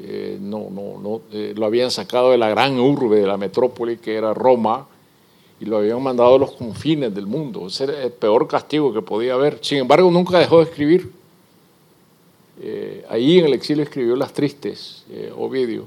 Eh, 0.00 0.38
no, 0.40 0.68
no, 0.70 1.00
no, 1.02 1.20
eh, 1.32 1.54
lo 1.56 1.66
habían 1.66 1.90
sacado 1.90 2.30
de 2.30 2.38
la 2.38 2.50
gran 2.50 2.78
urbe, 2.78 3.18
de 3.20 3.26
la 3.26 3.38
metrópoli 3.38 3.96
que 3.96 4.14
era 4.14 4.34
Roma, 4.34 4.86
y 5.58 5.64
lo 5.64 5.78
habían 5.78 6.00
mandado 6.02 6.36
a 6.36 6.38
los 6.38 6.52
confines 6.52 7.12
del 7.12 7.26
mundo. 7.26 7.66
Ese 7.66 7.84
era 7.84 8.02
el 8.04 8.12
peor 8.12 8.46
castigo 8.46 8.92
que 8.92 9.02
podía 9.02 9.34
haber. 9.34 9.58
Sin 9.62 9.78
embargo, 9.78 10.08
nunca 10.10 10.38
dejó 10.38 10.58
de 10.58 10.64
escribir. 10.64 11.17
Eh, 12.60 13.04
ahí 13.08 13.38
en 13.38 13.46
el 13.46 13.54
exilio 13.54 13.84
escribió 13.84 14.16
Las 14.16 14.32
Tristes, 14.32 15.04
Ovidio 15.36 15.86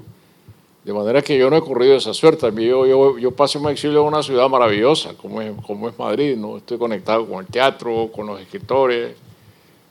de 0.84 0.92
manera 0.92 1.22
que 1.22 1.38
yo 1.38 1.48
no 1.48 1.56
he 1.56 1.60
corrido 1.60 1.96
esa 1.96 2.12
suerte. 2.12 2.50
Yo, 2.56 2.86
yo, 2.86 3.18
yo 3.18 3.30
paso 3.30 3.60
mi 3.60 3.70
exilio 3.70 4.00
en 4.00 4.08
una 4.08 4.22
ciudad 4.22 4.48
maravillosa, 4.48 5.14
como 5.14 5.40
es, 5.40 5.52
como 5.64 5.88
es 5.88 5.98
Madrid. 5.98 6.36
¿no? 6.36 6.56
Estoy 6.56 6.78
conectado 6.78 7.26
con 7.26 7.44
el 7.44 7.46
teatro, 7.46 8.10
con 8.12 8.26
los 8.26 8.40
escritores. 8.40 9.14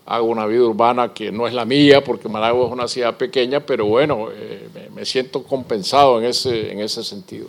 Hago 0.06 0.26
una 0.26 0.46
vida 0.46 0.64
urbana 0.64 1.14
que 1.14 1.32
no 1.32 1.48
es 1.48 1.54
la 1.54 1.64
mía, 1.64 2.04
porque 2.04 2.28
Managua 2.28 2.66
es 2.66 2.74
una 2.74 2.88
ciudad 2.88 3.16
pequeña, 3.16 3.62
pero 3.62 3.86
bueno, 3.86 4.28
eh, 4.34 4.68
me, 4.94 5.06
siento 5.06 5.44
compensado 5.44 6.20
en 6.20 6.26
ese, 6.26 6.72
en 6.72 6.80
ese 6.80 7.04
sentido. 7.04 7.48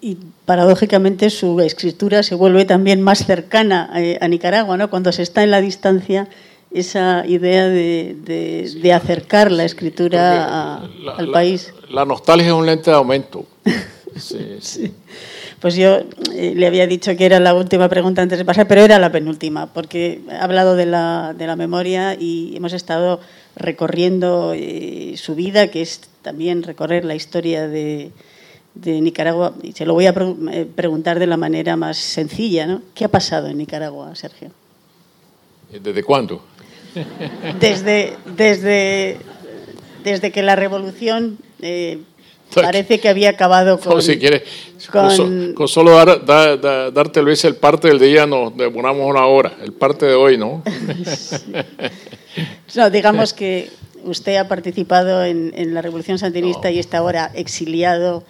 Y 0.00 0.18
paradójicamente 0.44 1.30
su 1.30 1.58
escritura 1.60 2.22
se 2.22 2.34
vuelve 2.34 2.66
también 2.66 3.00
más 3.00 3.26
cercana 3.26 3.90
a, 3.90 4.24
a 4.24 4.28
Nicaragua, 4.28 4.76
¿no? 4.76 4.90
Cuando 4.90 5.10
se 5.10 5.22
está 5.22 5.42
en 5.42 5.50
la 5.50 5.62
distancia 5.62 6.28
esa 6.74 7.24
idea 7.26 7.68
de, 7.68 8.92
acercar 8.94 9.50
la 9.50 9.64
escritura 9.64 10.82
al 11.16 11.30
país. 11.30 11.72
La, 11.88 12.04
nostalgia 12.04 12.48
es 12.48 12.52
un 12.52 12.66
lente 12.66 12.90
de 12.90 12.96
aumento. 12.96 13.46
sí, 14.16 14.92
Pues 15.60 15.76
yo 15.76 16.00
eh, 16.34 16.52
le 16.56 16.66
había 16.66 16.86
dicho 16.86 17.16
que 17.16 17.24
era 17.24 17.38
la 17.38 17.54
última 17.54 17.88
pregunta 17.88 18.22
antes 18.22 18.38
de 18.38 18.44
pasar, 18.44 18.66
pero 18.66 18.82
era 18.82 18.98
la 18.98 19.12
penúltima, 19.12 19.72
porque 19.72 20.20
he 20.28 20.34
hablado 20.34 20.74
de 20.74 20.86
la, 20.86 21.32
de 21.38 21.46
la 21.46 21.54
memoria 21.56 22.16
y 22.18 22.56
hemos 22.56 22.72
estado 22.72 23.20
recorriendo 23.54 24.52
eh, 24.54 25.14
su 25.16 25.36
vida, 25.36 25.68
que 25.68 25.80
es 25.80 26.00
también 26.22 26.64
recorrer 26.64 27.04
la 27.04 27.14
historia 27.14 27.68
de, 27.68 28.10
de 28.74 29.00
Nicaragua, 29.00 29.54
y 29.62 29.72
se 29.72 29.86
lo 29.86 29.94
voy 29.94 30.06
a 30.06 30.14
eh, 30.52 30.66
preguntar 30.74 31.20
de 31.20 31.28
la 31.28 31.36
manera 31.36 31.76
más 31.76 31.98
sencilla, 31.98 32.66
¿no? 32.66 32.82
¿Qué 32.94 33.04
ha 33.04 33.08
pasado 33.08 33.46
en 33.46 33.58
Nicaragua, 33.58 34.14
Sergio? 34.16 34.50
¿Desde 35.70 36.02
cuándo? 36.02 36.42
Desde, 37.60 38.16
desde, 38.36 39.18
desde 40.04 40.30
que 40.30 40.42
la 40.42 40.56
revolución 40.56 41.38
eh, 41.60 41.98
parece 42.54 43.00
que 43.00 43.08
había 43.08 43.30
acabado 43.30 43.78
con... 43.80 44.00
si 44.02 44.18
quieres, 44.18 44.42
con, 44.90 45.68
solo 45.68 45.92
dar, 45.92 46.24
darte 46.92 47.20
el 47.20 47.56
parte 47.56 47.88
del 47.88 47.98
día 47.98 48.26
nos 48.26 48.56
demoramos 48.56 49.08
una 49.08 49.26
hora, 49.26 49.54
el 49.62 49.72
parte 49.72 50.06
de 50.06 50.14
hoy, 50.14 50.36
¿no? 50.36 50.62
no, 52.76 52.90
digamos 52.90 53.32
que 53.32 53.70
usted 54.04 54.36
ha 54.36 54.48
participado 54.48 55.24
en, 55.24 55.74
la 55.74 55.82
revolución 55.82 56.18
sandinista 56.18 56.70
y 56.70 56.78
está 56.78 56.98
ahora 56.98 57.30
exiliado 57.34 58.22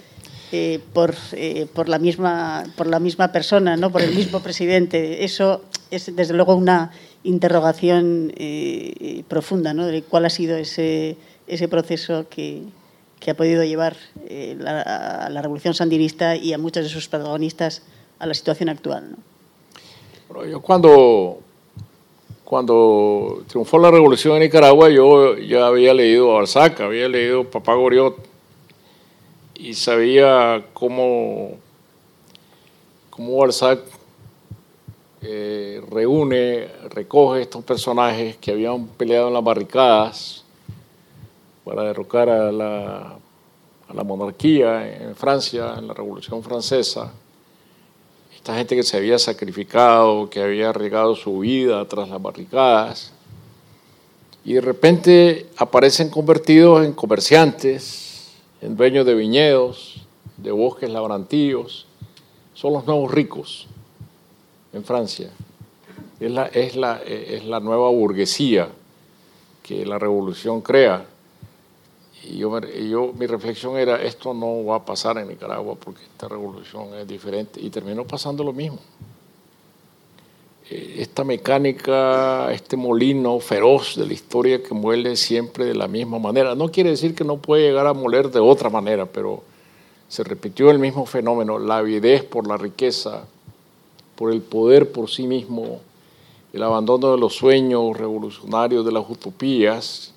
eh, 0.53 0.79
por, 0.93 1.15
eh, 1.33 1.67
por, 1.73 1.89
la 1.89 1.99
misma, 1.99 2.65
por 2.77 2.87
la 2.87 3.01
misma 3.01 3.33
persona, 3.33 3.77
¿no? 3.77 3.91
por 3.91 4.03
el 4.03 4.15
mismo 4.15 4.41
presidente. 4.41 5.25
Eso 5.25 5.63
es 5.91 6.15
desde 6.15 6.35
luego 6.35 6.55
una 6.55 6.93
interrogación 7.25 8.33
eh, 8.37 9.25
profunda, 9.29 9.75
¿no? 9.75 9.87
de 9.87 10.03
cuál 10.03 10.25
ha 10.25 10.31
sido 10.31 10.57
ese, 10.57 11.17
ese 11.47 11.69
proceso 11.69 12.27
que, 12.31 12.63
que 13.19 13.33
ha 13.33 13.37
podido 13.37 13.65
llevar 13.65 13.97
la, 14.31 14.83
a 14.83 15.31
la 15.31 15.43
revolución 15.43 15.75
sandinista 15.75 16.37
y 16.37 16.53
a 16.53 16.59
muchos 16.59 16.85
de 16.85 16.91
sus 16.91 17.09
protagonistas 17.09 17.83
a 18.19 18.27
la 18.27 18.35
situación 18.35 18.69
actual. 18.69 19.11
¿no? 19.13 19.17
yo 20.43 20.61
cuando, 20.61 21.39
cuando 22.45 23.43
triunfó 23.47 23.79
la 23.79 23.91
revolución 23.91 24.37
en 24.37 24.43
Nicaragua, 24.43 24.91
yo 24.91 25.37
ya 25.39 25.67
había 25.67 25.95
leído 25.95 26.33
a 26.33 26.35
Balzac, 26.39 26.81
había 26.81 27.09
leído 27.09 27.43
a 27.43 27.45
Papá 27.45 27.75
Goriot, 27.75 28.17
y 29.55 29.75
sabía 29.75 30.65
cómo, 30.73 31.53
cómo 33.11 33.39
Balzac 33.39 33.81
eh, 35.27 35.83
reúne, 35.91 36.69
recoge 36.91 37.41
estos 37.41 37.65
personajes 37.65 38.37
que 38.37 38.51
habían 38.51 38.87
peleado 38.89 39.29
en 39.29 39.35
las 39.35 39.43
barricadas 39.43 40.45
para 41.65 41.85
derrocar 41.85 42.29
a 42.29 42.53
la, 42.53 43.17
monarquía 44.05 45.03
en 45.03 45.17
Francia, 45.17 45.77
en 45.79 45.89
la 45.89 45.95
Revolución 45.95 46.43
Francesa. 46.43 47.11
Esta 48.37 48.55
gente 48.55 48.77
que 48.77 48.83
se 48.83 48.99
había 48.99 49.19
sacrificado, 49.19 50.29
que 50.29 50.43
había 50.43 50.69
arriesgado 50.69 51.17
su 51.17 51.39
vida 51.39 51.83
tras 51.89 52.11
las 52.11 52.21
barricadas, 52.21 53.11
y 54.45 54.53
de 54.53 54.61
repente 54.61 55.47
aparecen 55.57 56.11
convertidos 56.11 56.85
en 56.85 56.93
comerciantes, 56.93 58.31
en 58.61 58.77
dueños 58.77 59.07
de 59.07 59.15
viñedos, 59.15 60.07
de 60.37 60.53
bosques 60.53 60.91
labrantíos, 60.91 61.87
son 62.53 62.75
los 62.75 62.85
nuevos 62.85 63.11
ricos 63.11 63.69
en 64.75 64.85
Francia. 64.85 65.31
Es 66.21 66.31
la, 66.31 66.47
es 66.47 66.77
la, 66.77 67.01
es 67.03 67.45
la 67.45 67.61
nueva 67.61 67.89
burguesía 67.91 68.69
que 69.63 69.87
la 69.87 69.99
revolución 69.99 70.61
crea. 70.61 71.07
Y 72.23 72.39
yo, 72.39 72.61
yo, 72.61 73.13
mi 73.19 73.27
reflexión 73.27 73.77
era, 73.77 74.03
esto 74.03 74.33
no 74.33 74.65
va 74.65 74.77
a 74.77 74.85
pasar 74.85 75.19
en 75.19 75.29
Nicaragua 75.29 75.75
porque 75.75 76.03
esta 76.03 76.29
revolución 76.29 76.95
es 76.95 77.07
diferente. 77.07 77.61
Y 77.61 77.71
terminó 77.71 78.05
pasando 78.05 78.45
lo 78.45 78.53
mismo. 78.53 78.79
Eh, 80.71 80.97
esta 80.99 81.25
mecánica, 81.25 82.53
este 82.53 82.77
molino 82.77 83.39
feroz 83.41 83.97
de 83.97 84.07
la 84.07 84.13
historia 84.15 84.63
que 84.63 84.75
muele 84.75 85.17
siempre 85.17 85.67
de 85.67 85.75
la 85.75 85.89
misma 85.89 86.19
manera. 86.19 86.55
No 86.55 86.71
quiere 86.71 86.91
decir 86.91 87.15
que 87.15 87.25
no 87.25 87.39
puede 87.39 87.65
llegar 87.65 87.87
a 87.87 87.93
moler 87.93 88.31
de 88.31 88.41
otra 88.41 88.71
manera, 88.71 89.07
pero 89.07 89.43
se 90.09 90.25
repitió 90.25 90.71
el 90.71 90.79
mismo 90.79 91.07
fenómeno, 91.07 91.59
la 91.59 91.79
avidez 91.79 92.23
por 92.25 92.47
la 92.47 92.57
riqueza, 92.57 93.25
por 94.17 94.33
el 94.33 94.41
poder 94.41 94.93
por 94.93 95.11
sí 95.11 95.27
mismo, 95.27 95.81
el 96.53 96.63
abandono 96.63 97.13
de 97.13 97.19
los 97.19 97.35
sueños 97.35 97.97
revolucionarios, 97.97 98.85
de 98.85 98.93
las 98.93 99.09
utopías, 99.09 100.15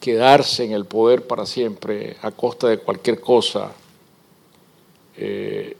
quedarse 0.00 0.64
en 0.64 0.72
el 0.72 0.84
poder 0.84 1.26
para 1.26 1.46
siempre 1.46 2.16
a 2.22 2.30
costa 2.30 2.68
de 2.68 2.78
cualquier 2.78 3.20
cosa. 3.20 3.72
Eh, 5.16 5.76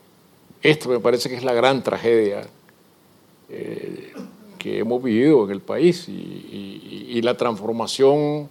esto 0.62 0.88
me 0.88 1.00
parece 1.00 1.28
que 1.28 1.36
es 1.36 1.44
la 1.44 1.54
gran 1.54 1.82
tragedia 1.82 2.46
eh, 3.48 4.12
que 4.58 4.80
hemos 4.80 5.02
vivido 5.02 5.44
en 5.44 5.52
el 5.52 5.60
país 5.60 6.08
y, 6.08 7.20
la 7.22 7.36
transformación 7.36 8.48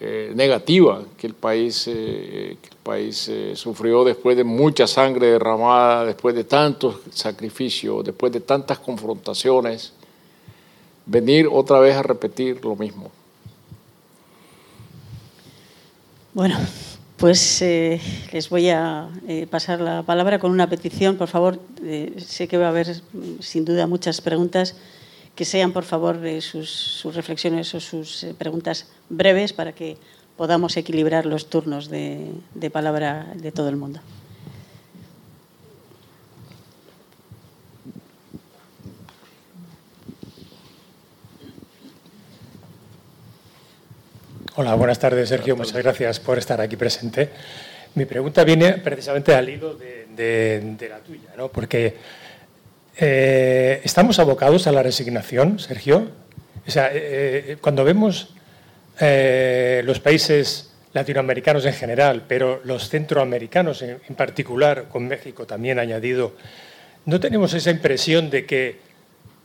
eh, 0.00 0.32
negativa 0.34 1.02
que 1.16 1.26
el 1.26 1.34
país, 1.34 1.86
eh, 1.86 2.56
el 2.62 2.76
país 2.82 3.30
sufrió 3.54 4.02
después 4.02 4.36
de 4.36 4.44
mucha 4.44 4.86
sangre 4.86 5.26
derramada, 5.28 6.06
después 6.06 6.34
de 6.34 6.44
tantos 6.44 6.96
sacrificios, 7.10 8.04
después 8.04 8.32
de 8.32 8.40
tantas 8.40 8.78
confrontaciones, 8.78 9.92
venir 11.06 11.48
otra 11.50 11.80
vez 11.80 11.96
a 11.96 12.02
repetir 12.02 12.64
lo 12.64 12.76
mismo. 12.76 13.10
Bueno, 16.32 16.56
pues 17.16 17.60
eh, 17.60 18.00
les 18.32 18.48
voy 18.48 18.70
a 18.70 19.08
eh, 19.26 19.46
pasar 19.50 19.80
la 19.80 20.02
palabra 20.04 20.38
con 20.38 20.52
una 20.52 20.70
petición. 20.70 21.16
Por 21.16 21.28
favor, 21.28 21.60
eh, 21.82 22.14
sé 22.18 22.46
que 22.46 22.56
va 22.56 22.66
a 22.66 22.68
haber 22.70 23.02
sin 23.40 23.64
duda 23.64 23.86
muchas 23.86 24.20
preguntas. 24.20 24.76
Que 25.40 25.46
sean, 25.46 25.72
por 25.72 25.84
favor, 25.84 26.20
sus, 26.42 27.00
reflexiones 27.14 27.72
o 27.72 27.80
sus 27.80 28.26
preguntas 28.36 28.92
breves 29.08 29.54
para 29.54 29.72
que 29.72 29.96
podamos 30.36 30.76
equilibrar 30.76 31.24
los 31.24 31.48
turnos 31.48 31.88
de 31.88 32.70
palabra 32.70 33.32
de 33.36 33.50
todo 33.50 33.70
el 33.70 33.76
mundo. 33.76 34.00
Hola, 44.56 44.74
buenas 44.74 44.98
tardes, 44.98 45.30
Sergio. 45.30 45.56
Muchas 45.56 45.82
gracias 45.82 46.20
por 46.20 46.36
estar 46.36 46.60
aquí 46.60 46.76
presente. 46.76 47.30
Mi 47.94 48.04
pregunta 48.04 48.44
viene 48.44 48.74
precisamente 48.74 49.34
al 49.34 49.48
hilo 49.48 49.72
de, 49.72 50.76
la 50.86 50.98
tuya, 50.98 51.32
¿no? 51.34 51.48
porque 51.48 51.96
eh, 53.00 53.80
estamos 53.82 54.18
abocados 54.18 54.66
a 54.66 54.72
la 54.72 54.82
resignación, 54.82 55.58
Sergio. 55.58 56.10
O 56.66 56.70
sea, 56.70 56.90
eh, 56.92 57.56
cuando 57.60 57.82
vemos 57.82 58.34
eh, 59.00 59.82
los 59.84 60.00
países 60.00 60.72
latinoamericanos 60.92 61.64
en 61.64 61.72
general, 61.72 62.24
pero 62.28 62.60
los 62.64 62.88
centroamericanos 62.88 63.82
en, 63.82 63.98
en, 64.06 64.14
particular, 64.14 64.88
con 64.88 65.08
México 65.08 65.46
también 65.46 65.78
añadido, 65.78 66.34
¿no 67.06 67.18
tenemos 67.18 67.54
esa 67.54 67.70
impresión 67.70 68.28
de 68.28 68.44
que, 68.44 68.78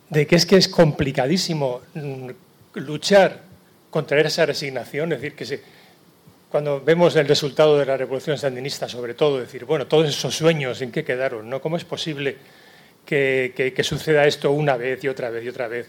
de 0.09 0.27
que 0.27 0.35
es 0.35 0.45
que 0.45 0.57
es 0.57 0.67
complicadísimo 0.67 1.81
mm, 1.93 2.29
luchar 2.73 3.45
contraer 3.95 4.25
esa 4.25 4.45
resignación, 4.45 5.13
es 5.13 5.21
decir, 5.21 5.37
que 5.37 5.61
cuando 6.51 6.81
vemos 6.81 7.15
el 7.15 7.29
resultado 7.29 7.79
de 7.79 7.85
la 7.85 7.95
revolución 7.95 8.37
sandinista, 8.37 8.89
sobre 8.89 9.13
todo, 9.13 9.39
decir, 9.39 9.63
bueno, 9.63 9.87
todos 9.87 10.09
esos 10.09 10.35
sueños, 10.35 10.81
¿en 10.81 10.91
qué 10.91 11.05
quedaron? 11.05 11.49
¿no? 11.49 11.61
¿Cómo 11.61 11.77
es 11.77 11.85
posible 11.85 12.35
que, 13.05 13.81
suceda 13.83 14.25
esto 14.25 14.51
una 14.51 14.77
vez 14.77 15.03
y 15.03 15.07
otra 15.07 15.29
vez 15.29 15.43
y 15.43 15.49
otra 15.49 15.67
vez? 15.67 15.87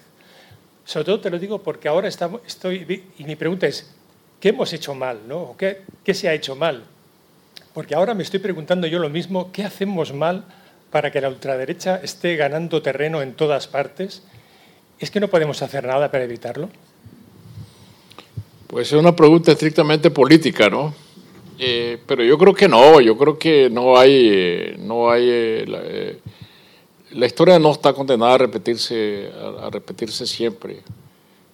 Sobre 0.84 1.04
todo 1.04 1.20
te 1.20 1.30
lo 1.30 1.38
digo 1.38 1.62
porque 1.62 1.88
ahora 1.88 2.08
estoy, 2.08 3.04
y 3.18 3.24
mi 3.24 3.36
pregunta 3.36 3.66
es, 3.66 3.90
¿qué 4.40 4.50
hemos 4.50 4.72
hecho 4.72 4.94
mal? 4.94 5.20
¿no? 5.26 5.54
¿Qué, 5.58 5.82
¿Qué 6.04 6.14
se 6.14 6.28
ha 6.28 6.34
hecho 6.34 6.54
mal? 6.54 6.84
Porque 7.74 7.94
ahora 7.94 8.14
me 8.14 8.22
estoy 8.22 8.40
preguntando 8.40 8.86
yo 8.86 8.98
lo 8.98 9.10
mismo, 9.10 9.50
¿qué 9.52 9.64
hacemos 9.64 10.12
mal 10.12 10.44
para 10.90 11.10
que 11.10 11.20
la 11.20 11.28
ultraderecha 11.28 11.96
esté 12.02 12.36
ganando 12.36 12.80
terreno 12.82 13.20
en 13.20 13.34
todas 13.34 13.66
partes? 13.66 14.22
¿Es 14.98 15.10
que 15.10 15.20
no 15.20 15.28
podemos 15.28 15.60
hacer 15.62 15.84
nada 15.84 16.10
para 16.10 16.24
evitarlo? 16.24 16.70
Pues 18.66 18.88
es 18.88 18.98
una 18.98 19.14
pregunta 19.14 19.52
estrictamente 19.52 20.10
política, 20.10 20.70
¿no? 20.70 20.94
Eh, 21.58 21.98
pero 22.06 22.22
yo 22.22 22.36
creo 22.36 22.54
que 22.54 22.68
no, 22.68 23.00
yo 23.00 23.16
creo 23.16 23.38
que 23.38 23.70
no 23.70 23.96
hay, 23.96 24.74
no 24.78 25.10
hay, 25.10 25.28
eh, 25.28 26.18
la, 27.16 27.26
historia 27.26 27.58
no 27.58 27.72
está 27.72 27.92
condenada 27.92 28.34
a 28.34 28.38
repetirse, 28.38 29.30
a, 29.60 29.70
repetirse 29.70 30.26
siempre. 30.26 30.82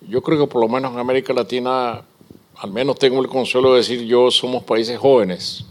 Yo 0.08 0.22
creo 0.22 0.40
que 0.40 0.46
por 0.46 0.60
lo 0.60 0.68
menos 0.68 0.92
en 0.92 0.98
América 0.98 1.32
Latina, 1.32 2.02
al 2.56 2.70
menos 2.70 2.98
tengo 2.98 3.20
el 3.20 3.28
consuelo 3.28 3.72
de 3.72 3.78
decir 3.78 4.02
yo, 4.02 4.30
somos 4.30 4.62
países 4.64 4.98
jóvenes. 4.98 5.64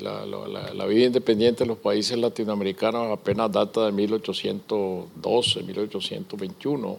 la, 0.00 0.86
vida 0.86 1.06
independiente 1.06 1.64
de 1.64 1.68
los 1.68 1.78
países 1.78 2.16
latinoamericanos 2.16 3.10
apenas 3.10 3.50
data 3.50 3.86
de 3.86 3.92
1812, 3.92 5.62
1821 5.64 6.98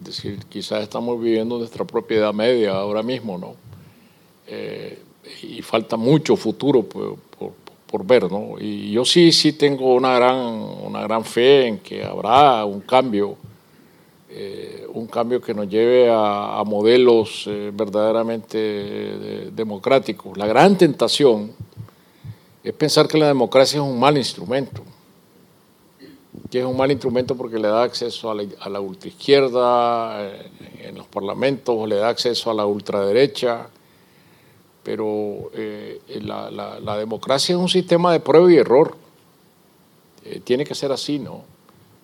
es 0.00 0.06
decir, 0.06 0.38
quizás 0.48 0.82
estamos 0.82 1.20
viviendo 1.20 1.58
nuestra 1.58 1.84
propiedad 1.84 2.32
media 2.32 2.72
ahora 2.72 3.02
mismo, 3.02 3.36
¿no? 3.36 3.54
Eh, 4.46 4.98
y 5.42 5.60
falta 5.60 5.96
mucho 5.96 6.36
futuro 6.36 6.82
por, 6.82 7.18
por, 7.90 8.06
ver, 8.06 8.30
¿no? 8.30 8.56
Y 8.58 8.92
yo 8.92 9.04
sí, 9.04 9.32
sí 9.32 9.52
tengo 9.52 9.94
una 9.94 10.14
gran, 10.14 10.36
una 10.36 11.02
gran 11.02 11.24
fe 11.24 11.66
en 11.66 11.78
que 11.78 12.04
habrá 12.04 12.64
un 12.64 12.80
cambio, 12.80 13.36
eh, 14.28 14.86
un 14.92 15.06
cambio 15.06 15.40
que 15.40 15.52
nos 15.52 15.68
lleve 15.68 16.08
a, 16.10 16.62
modelos 16.64 17.44
eh, 17.46 17.70
verdaderamente 17.74 18.58
eh, 18.58 19.50
democráticos. 19.52 20.36
La 20.36 20.46
gran 20.46 20.78
tentación 20.78 21.52
es 22.62 22.72
pensar 22.74 23.08
que 23.08 23.18
la 23.18 23.28
democracia 23.28 23.78
es 23.78 23.82
un 23.82 23.98
mal 23.98 24.16
instrumento, 24.16 24.82
que 26.50 26.60
es 26.60 26.64
un 26.64 26.76
mal 26.76 26.90
instrumento 26.90 27.36
porque 27.36 27.58
le 27.58 27.68
da 27.68 27.82
acceso 27.82 28.30
a 28.30 28.34
la, 28.34 28.44
a 28.60 28.68
la 28.68 28.80
ultraizquierda 28.80 30.30
en 30.80 30.96
los 30.96 31.06
parlamentos, 31.06 31.88
le 31.88 31.96
da 31.96 32.08
acceso 32.08 32.50
a 32.50 32.54
la 32.54 32.66
ultraderecha, 32.66 33.68
pero 34.82 35.50
la, 36.20 36.50
la, 36.50 36.96
democracia 36.96 37.54
es 37.54 37.60
un 37.60 37.68
sistema 37.68 38.12
de 38.12 38.20
prueba 38.20 38.50
y 38.50 38.56
error. 38.56 38.96
tiene 40.44 40.64
que 40.64 40.74
ser 40.74 40.90
así, 40.92 41.18
¿no? 41.18 41.44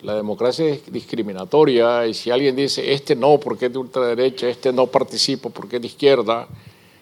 La 0.02 0.14
democracia 0.14 0.66
es 0.66 0.92
discriminatoria 0.92 2.06
y 2.06 2.12
si 2.12 2.30
alguien 2.30 2.54
dice 2.54 2.92
este 2.92 3.16
no 3.16 3.40
porque 3.40 3.66
es 3.66 3.72
de 3.72 3.78
ultraderecha, 3.78 4.48
este 4.48 4.72
no 4.72 4.86
participa 4.86 5.48
porque 5.48 5.76
es 5.76 5.82
de 5.82 5.88
izquierda, 5.88 6.46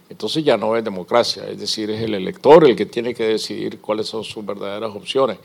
entonces 0.09 0.45
ya 0.45 0.57
no 0.57 0.77
es 0.77 0.85
democracia, 0.85 1.45
es 1.49 1.59
decir, 1.59 1.91
es 1.91 2.01
el 2.03 2.15
elector 2.15 2.65
el 2.65 2.77
que 2.77 2.87
tiene 2.87 3.13
que 3.13 3.25
decidir 3.25 3.81
cuáles 3.81 4.07
son 4.07 4.23
sus 4.23 4.47
verdaderas 4.47 4.95
opciones. 4.95 5.39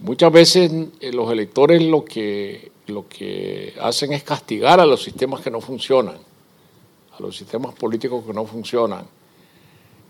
Muchas 0.00 0.32
veces 0.32 0.70
eh, 1.00 1.12
los 1.12 1.30
electores 1.30 1.82
lo 1.82 2.04
que, 2.04 2.70
lo 2.86 3.06
que 3.08 3.74
hacen 3.80 4.12
es 4.12 4.22
castigar 4.22 4.80
a 4.80 4.86
los 4.86 5.02
sistemas 5.02 5.40
que 5.42 5.50
no 5.50 5.60
funcionan, 5.60 6.16
a 6.16 7.22
los 7.22 7.36
sistemas 7.36 7.74
políticos 7.74 8.24
que 8.26 8.32
no 8.32 8.46
funcionan. 8.46 9.06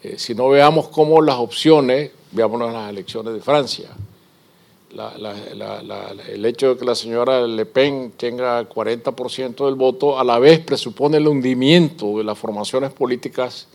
Eh, 0.02 0.14
si 0.18 0.34
no 0.34 0.48
veamos 0.48 0.88
cómo 0.88 1.20
las 1.20 1.36
opciones, 1.36 2.12
veámonos 2.32 2.72
las 2.72 2.90
elecciones 2.90 3.34
de 3.34 3.40
Francia, 3.40 3.90
el 6.28 6.46
hecho 6.46 6.74
de 6.74 6.78
que 6.78 6.84
la 6.84 6.94
señora 6.94 7.46
Le 7.46 7.66
Pen 7.66 8.12
tenga 8.16 8.66
40% 8.66 9.66
del 9.66 9.74
voto 9.74 10.18
a 10.18 10.24
la 10.24 10.38
vez 10.38 10.60
presupone 10.60 11.18
el 11.18 11.28
hundimiento 11.28 12.18
de 12.18 12.24
las 12.24 12.38
formaciones 12.38 12.92
políticas 12.92 13.68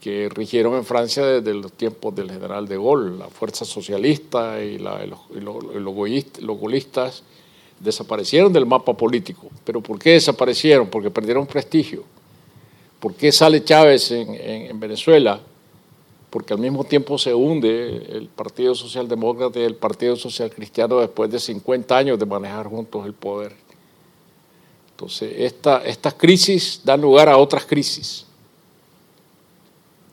que 0.00 0.28
rigieron 0.28 0.74
en 0.74 0.84
Francia 0.84 1.24
desde 1.24 1.54
los 1.54 1.72
tiempos 1.72 2.14
del 2.14 2.30
general 2.30 2.66
de 2.66 2.76
Gaulle. 2.76 3.16
La 3.16 3.28
fuerza 3.28 3.64
socialista 3.64 4.62
y, 4.62 4.78
los, 4.78 5.18
los 5.30 5.94
gaullistas 6.60 7.22
desaparecieron 7.80 8.52
del 8.52 8.66
mapa 8.66 8.94
político. 8.94 9.48
¿Pero 9.64 9.80
por 9.80 9.98
qué 9.98 10.10
desaparecieron? 10.10 10.88
Porque 10.88 11.10
perdieron 11.10 11.46
prestigio. 11.46 12.04
¿Por 13.04 13.14
qué 13.14 13.30
sale 13.30 13.62
Chávez 13.62 14.10
en 14.10 14.80
Venezuela? 14.80 15.38
porque 16.34 16.52
al 16.52 16.58
mismo 16.58 16.82
tiempo 16.82 17.16
se 17.16 17.32
hunde 17.32 18.08
el 18.08 18.26
Partido 18.26 18.74
Socialdemócrata 18.74 19.60
y 19.60 19.62
el 19.62 19.76
Partido 19.76 20.16
Social 20.16 20.50
Cristiano 20.50 20.98
después 20.98 21.30
de 21.30 21.38
50 21.38 21.96
años 21.96 22.18
de 22.18 22.26
manejar 22.26 22.66
juntos 22.66 23.06
el 23.06 23.12
poder. 23.12 23.54
Entonces, 24.90 25.32
esta, 25.38 25.84
estas 25.84 26.14
crisis 26.14 26.80
dan 26.82 27.02
lugar 27.02 27.28
a 27.28 27.36
otras 27.36 27.64
crisis. 27.64 28.26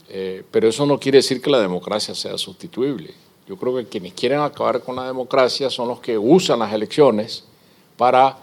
Eh, 0.10 0.44
pero 0.52 0.68
eso 0.68 0.86
no 0.86 1.00
quiere 1.00 1.18
decir 1.18 1.42
que 1.42 1.50
la 1.50 1.60
democracia 1.60 2.14
sea 2.14 2.38
sustituible. 2.38 3.16
Yo 3.48 3.58
creo 3.58 3.76
que 3.78 3.86
quienes 3.86 4.14
quieren 4.14 4.42
acabar 4.42 4.80
con 4.84 4.96
la 4.96 5.08
democracia 5.08 5.72
son 5.72 5.88
los 5.88 6.02
que 6.02 6.20
usan 6.20 6.60
las 6.60 6.72
elecciones 6.72 7.46
para 7.98 8.38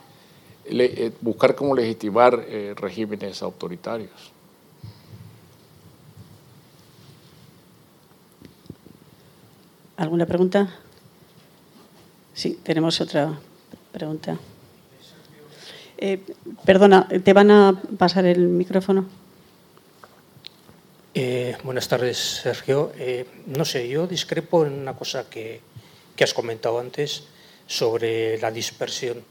eh, 0.65 1.13
buscar 1.21 1.55
cómo 1.55 1.77
legitimar 1.77 2.45
eh, 2.49 2.75
regímenes 2.77 3.41
autoritarios. 3.41 4.33
¿Alguna 9.99 10.27
pregunta? 10.27 10.73
Sí, 12.33 12.61
tenemos 12.63 13.01
otra 13.01 13.37
pregunta. 13.91 14.39
Eh, 15.97 16.21
perdona, 16.65 17.09
¿te 17.09 17.33
van 17.33 17.51
a 17.51 17.83
pasar 17.99 18.25
el 18.25 18.47
micrófono? 18.47 19.07
Eh, 21.15 21.57
buenas 21.65 21.89
tardes, 21.89 22.17
Sergio. 22.17 22.93
Eh, 22.97 23.27
no 23.47 23.65
sé, 23.65 23.89
yo 23.89 24.07
discrepo 24.07 24.65
en 24.65 24.75
una 24.75 24.95
cosa 24.95 25.29
que, 25.29 25.63
que 26.15 26.23
has 26.23 26.33
comentado 26.33 26.79
antes 26.79 27.25
sobre 27.67 28.39
la 28.39 28.53
dispersión 28.53 29.25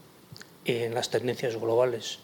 en 0.66 0.92
las 0.92 1.08
tendencias 1.08 1.56
globales. 1.56 2.18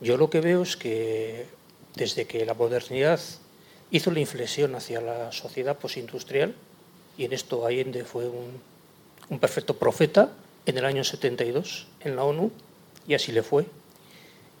Yo 0.00 0.16
lo 0.16 0.28
que 0.28 0.40
veo 0.40 0.62
es 0.62 0.76
que 0.76 1.46
desde 1.94 2.26
que 2.26 2.44
la 2.44 2.54
modernidad 2.54 3.20
hizo 3.92 4.10
la 4.10 4.18
inflexión 4.18 4.74
hacia 4.74 5.00
la 5.00 5.30
sociedad 5.30 5.78
postindustrial, 5.78 6.56
y 7.18 7.24
en 7.24 7.32
esto 7.32 7.66
Allende 7.66 8.04
fue 8.04 8.28
un, 8.28 9.38
perfecto 9.38 9.76
profeta 9.76 10.32
en 10.66 10.78
el 10.78 10.84
año 10.84 11.02
72 11.02 11.86
en 12.00 12.16
la 12.16 12.24
ONU, 12.24 12.50
y 13.08 13.14
así 13.14 13.32
le 13.32 13.42
fue. 13.42 13.66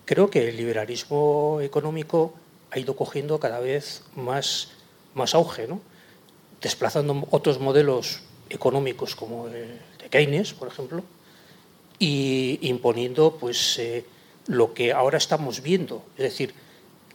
Creo 0.04 0.30
que 0.30 0.48
el 0.48 0.56
liberalismo 0.56 1.60
económico 1.60 2.34
ha 2.70 2.78
ido 2.78 2.96
cogiendo 2.96 3.38
cada 3.38 3.60
vez 3.60 4.02
más, 4.14 4.68
más 5.14 5.34
auge, 5.34 5.66
¿no? 5.66 5.80
desplazando 6.60 7.26
otros 7.30 7.60
modelos 7.60 8.20
económicos 8.50 9.14
como 9.14 9.48
el 9.48 9.80
de 9.98 10.08
Keynes, 10.10 10.54
por 10.54 10.68
ejemplo, 10.68 11.02
y 11.98 12.58
imponiendo 12.62 13.36
pues, 13.38 13.78
eh, 13.78 14.04
lo 14.46 14.74
que 14.74 14.92
ahora 14.92 15.18
estamos 15.18 15.62
viendo, 15.62 16.04
es 16.16 16.24
decir, 16.24 16.54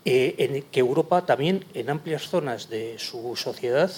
eh, 0.04 0.64
que 0.72 0.80
Europa 0.80 1.26
también 1.26 1.66
en 1.74 1.90
amplias 1.90 2.28
zonas 2.28 2.70
de 2.70 2.98
su 2.98 3.36
sociedad 3.36 3.92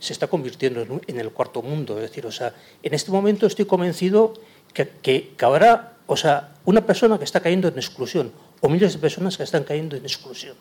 se 0.00 0.12
está 0.12 0.28
convirtiendo 0.28 1.00
en, 1.06 1.20
el 1.20 1.30
cuarto 1.30 1.62
mundo. 1.62 1.96
Es 1.96 2.02
decir, 2.02 2.26
o 2.26 2.32
sea, 2.32 2.54
en 2.82 2.94
este 2.94 3.10
momento 3.10 3.46
estoy 3.46 3.64
convencido 3.64 4.34
que, 4.72 4.88
que, 5.02 5.34
habrá 5.40 5.94
o 6.06 6.16
sea, 6.16 6.54
una 6.64 6.86
persona 6.86 7.18
que 7.18 7.24
está 7.24 7.40
cayendo 7.40 7.68
en 7.68 7.76
exclusión 7.76 8.32
o 8.60 8.68
miles 8.68 8.92
de 8.92 8.98
personas 8.98 9.36
que 9.36 9.42
están 9.42 9.64
cayendo 9.64 9.96
en 9.96 10.04
exclusión. 10.04 10.56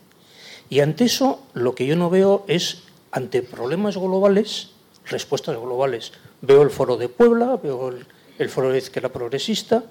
Y 0.69 0.81
ante 0.81 1.05
eso, 1.05 1.41
lo 1.53 1.75
que 1.75 1.85
yo 1.85 1.95
no 1.95 2.09
veo 2.09 2.43
es, 2.47 2.83
ante 3.11 3.41
problemas 3.41 3.95
globales, 3.97 4.71
respuestas 5.05 5.55
globales. 5.55 6.11
Veo 6.41 6.61
el 6.61 6.69
foro 6.69 6.97
de 6.97 7.07
Puebla, 7.07 7.57
veo 7.61 7.93
el, 8.37 8.49
foro 8.49 8.71
de 8.71 8.79
izquierda 8.79 9.09
progresista, 9.09 9.83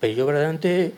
pero 0.00 0.12
yo 0.14 0.26
verdaderamente 0.26 0.94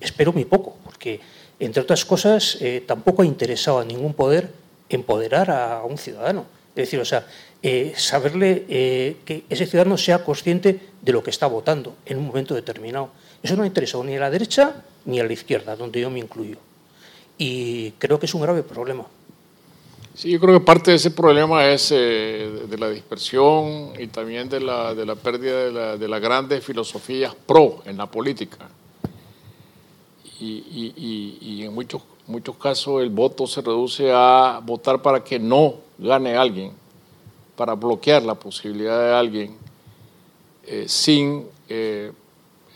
espero 0.00 0.32
muy 0.32 0.44
poco, 0.44 0.76
porque, 0.84 1.20
entre 1.60 1.82
otras 1.82 2.04
cosas, 2.04 2.58
eh, 2.60 2.82
tampoco 2.86 3.22
ha 3.22 3.26
interesado 3.26 3.78
a 3.78 3.84
ningún 3.84 4.14
poder 4.14 4.52
empoderar 4.88 5.50
a 5.50 5.84
un 5.84 5.98
ciudadano 5.98 6.57
es 6.70 6.84
decir, 6.84 7.00
o 7.00 7.04
sea, 7.04 7.26
eh, 7.60 7.92
saberle 7.96 8.64
eh, 8.68 9.16
que 9.24 9.42
ese 9.48 9.66
ciudadano 9.66 9.96
sea 9.96 10.24
consciente 10.24 10.78
de 11.02 11.12
lo 11.12 11.24
que 11.24 11.30
está 11.30 11.48
votando 11.48 11.96
en 12.06 12.18
un 12.18 12.26
momento 12.26 12.54
determinado. 12.54 13.10
Eso 13.42 13.56
no 13.56 13.64
ha 13.64 13.66
interesado 13.66 14.04
ni 14.04 14.16
a 14.16 14.20
la 14.20 14.30
derecha 14.30 14.84
ni 15.04 15.18
a 15.18 15.24
la 15.24 15.32
izquierda, 15.32 15.74
donde 15.74 16.00
yo 16.00 16.08
me 16.08 16.20
incluyo. 16.20 16.56
Y 17.36 17.92
creo 17.92 18.20
que 18.20 18.26
es 18.26 18.34
un 18.34 18.42
grave 18.42 18.62
problema. 18.62 19.06
Sí, 20.14 20.30
yo 20.30 20.38
creo 20.38 20.58
que 20.58 20.64
parte 20.64 20.92
de 20.92 20.96
ese 20.98 21.10
problema 21.10 21.68
es 21.68 21.90
eh, 21.92 22.66
de 22.68 22.78
la 22.78 22.90
dispersión 22.90 23.92
y 23.98 24.06
también 24.08 24.48
de 24.48 24.60
la, 24.60 24.94
de 24.94 25.06
la 25.06 25.16
pérdida 25.16 25.96
de, 25.96 26.08
las 26.08 26.20
grandes 26.20 26.64
filosofías 26.64 27.34
pro 27.34 27.82
en 27.86 27.96
la 27.96 28.06
política. 28.06 28.68
Y, 30.40 30.92
y 31.40 31.64
en 31.64 31.74
muchos, 31.74 32.02
muchos 32.28 32.56
casos 32.56 33.02
el 33.02 33.10
voto 33.10 33.48
se 33.48 33.60
reduce 33.60 34.12
a 34.12 34.60
votar 34.64 35.02
para 35.02 35.24
que 35.24 35.40
no 35.40 35.87
gane 35.98 36.36
alguien, 36.36 36.72
para 37.56 37.74
bloquear 37.74 38.22
la 38.22 38.36
posibilidad 38.36 38.98
de 39.00 39.14
alguien 39.14 39.56
eh, 40.64 40.84
sin 40.86 41.46
eh, 41.68 42.12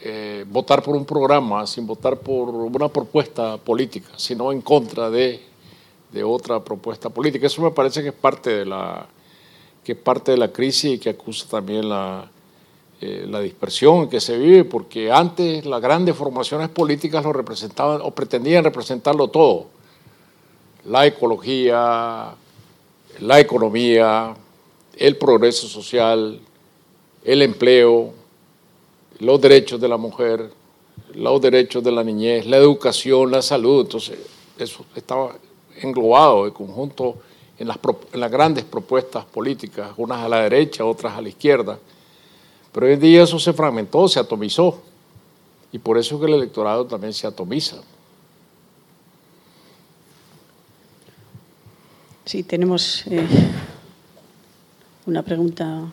eh, 0.01 0.45
votar 0.49 0.83
por 0.83 0.97
un 0.97 1.05
programa, 1.05 1.67
sin 1.67 1.87
votar 1.87 2.17
por 2.17 2.49
una 2.49 2.89
propuesta 2.89 3.59
política, 3.59 4.09
sino 4.17 4.51
en 4.51 4.61
contra 4.61 5.09
de, 5.09 5.41
otra 6.25 6.61
propuesta 6.61 7.11
política. 7.11 7.47
Eso 7.47 7.63
me 7.63 7.71
parece 7.71 8.03
que 8.03 8.09
es 8.09 8.15
parte 8.15 8.51
de 8.51 8.65
la, 8.67 9.07
que 9.85 9.93
es 9.93 9.99
parte 9.99 10.33
de 10.33 10.39
la 10.39 10.53
crisis 10.53 10.95
y 10.95 10.99
que 10.99 11.11
acusa 11.11 11.47
también 11.49 11.89
la, 11.89 12.29
la 13.01 13.41
dispersión 13.41 14.09
que 14.09 14.21
se 14.21 14.37
vive, 14.37 14.65
porque 14.65 15.13
antes 15.13 15.65
las 15.65 15.81
grandes 15.81 16.17
formaciones 16.17 16.69
políticas 16.71 17.25
lo 17.25 17.33
representaban 17.33 18.01
o 18.03 18.11
pretendían 18.11 18.65
representarlo 18.65 19.29
todo. 19.29 19.67
La 20.87 21.07
ecología, 21.07 22.35
la 23.21 23.41
economía, 23.41 24.35
el 24.97 25.17
progreso 25.17 25.69
social, 25.69 26.41
el 27.25 27.43
empleo, 27.43 28.13
los 29.21 29.41
derechos 29.41 29.81
de 29.81 29.89
la 29.89 29.97
mujer, 29.97 30.51
los 31.15 31.41
derechos 31.41 31.83
de 31.83 31.93
la 31.93 32.03
niñez, 32.03 32.47
la 32.47 32.57
educación, 32.57 33.31
la 33.31 33.43
salud. 33.43 33.83
Entonces, 33.83 34.19
eso 34.59 34.85
estaba 34.95 35.37
englobado 35.81 36.45
de 36.45 36.53
conjunto 36.53 37.17
en 37.59 37.69
las, 37.69 37.79
en 38.13 38.21
las 38.21 38.31
grandes 38.31 38.65
propuestas 38.65 39.25
políticas, 39.25 39.93
unas 39.97 40.19
a 40.25 40.29
la 40.29 40.43
derecha, 40.43 40.85
otras 40.85 41.17
a 41.17 41.21
la 41.21 41.29
izquierda. 41.29 41.79
Pero 42.73 42.87
hoy 42.87 42.95
en 42.95 43.01
día 43.01 43.23
eso 43.23 43.39
se 43.39 43.53
fragmentó, 43.53 44.09
se 44.09 44.19
atomizó. 44.19 44.81
Y 45.71 45.79
por 45.79 45.99
eso 45.99 46.15
es 46.15 46.21
que 46.21 46.27
el 46.27 46.35
electorado 46.35 46.87
también 46.87 47.13
se 47.13 47.27
atomiza. 47.27 47.77
Sí, 52.25 52.45
tenemos 52.45 53.05
eh, 53.11 53.27
una 55.07 55.25
pregunta. 55.25 55.91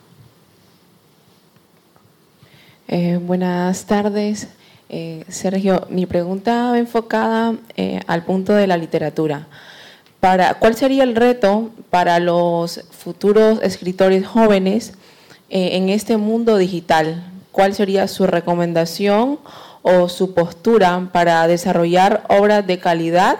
Eh, 2.87 3.19
buenas 3.19 3.83
tardes. 3.85 4.47
Eh, 4.89 5.25
Sergio, 5.27 5.87
mi 5.89 6.05
pregunta 6.05 6.69
va 6.69 6.77
enfocada 6.77 7.55
al 8.05 8.25
punto 8.25 8.53
de 8.53 8.67
la 8.67 8.77
literatura. 8.77 9.47
Para, 10.19 10.53
¿Cuál 10.59 10.75
sería 10.75 11.01
el 11.01 11.15
reto 11.15 11.71
para 11.89 12.19
los 12.19 12.83
futuros 12.91 13.59
escritores 13.63 14.27
jóvenes 14.27 14.93
en 15.49 15.89
este 15.89 16.17
mundo 16.17 16.57
digital? 16.57 17.23
¿Cuál 17.51 17.73
sería 17.73 18.07
su 18.07 18.27
recomendación 18.27 19.39
o 19.81 20.09
su 20.09 20.35
postura 20.35 21.09
para 21.11 21.47
desarrollar 21.47 22.23
obras 22.29 22.67
de 22.67 22.77
calidad, 22.77 23.37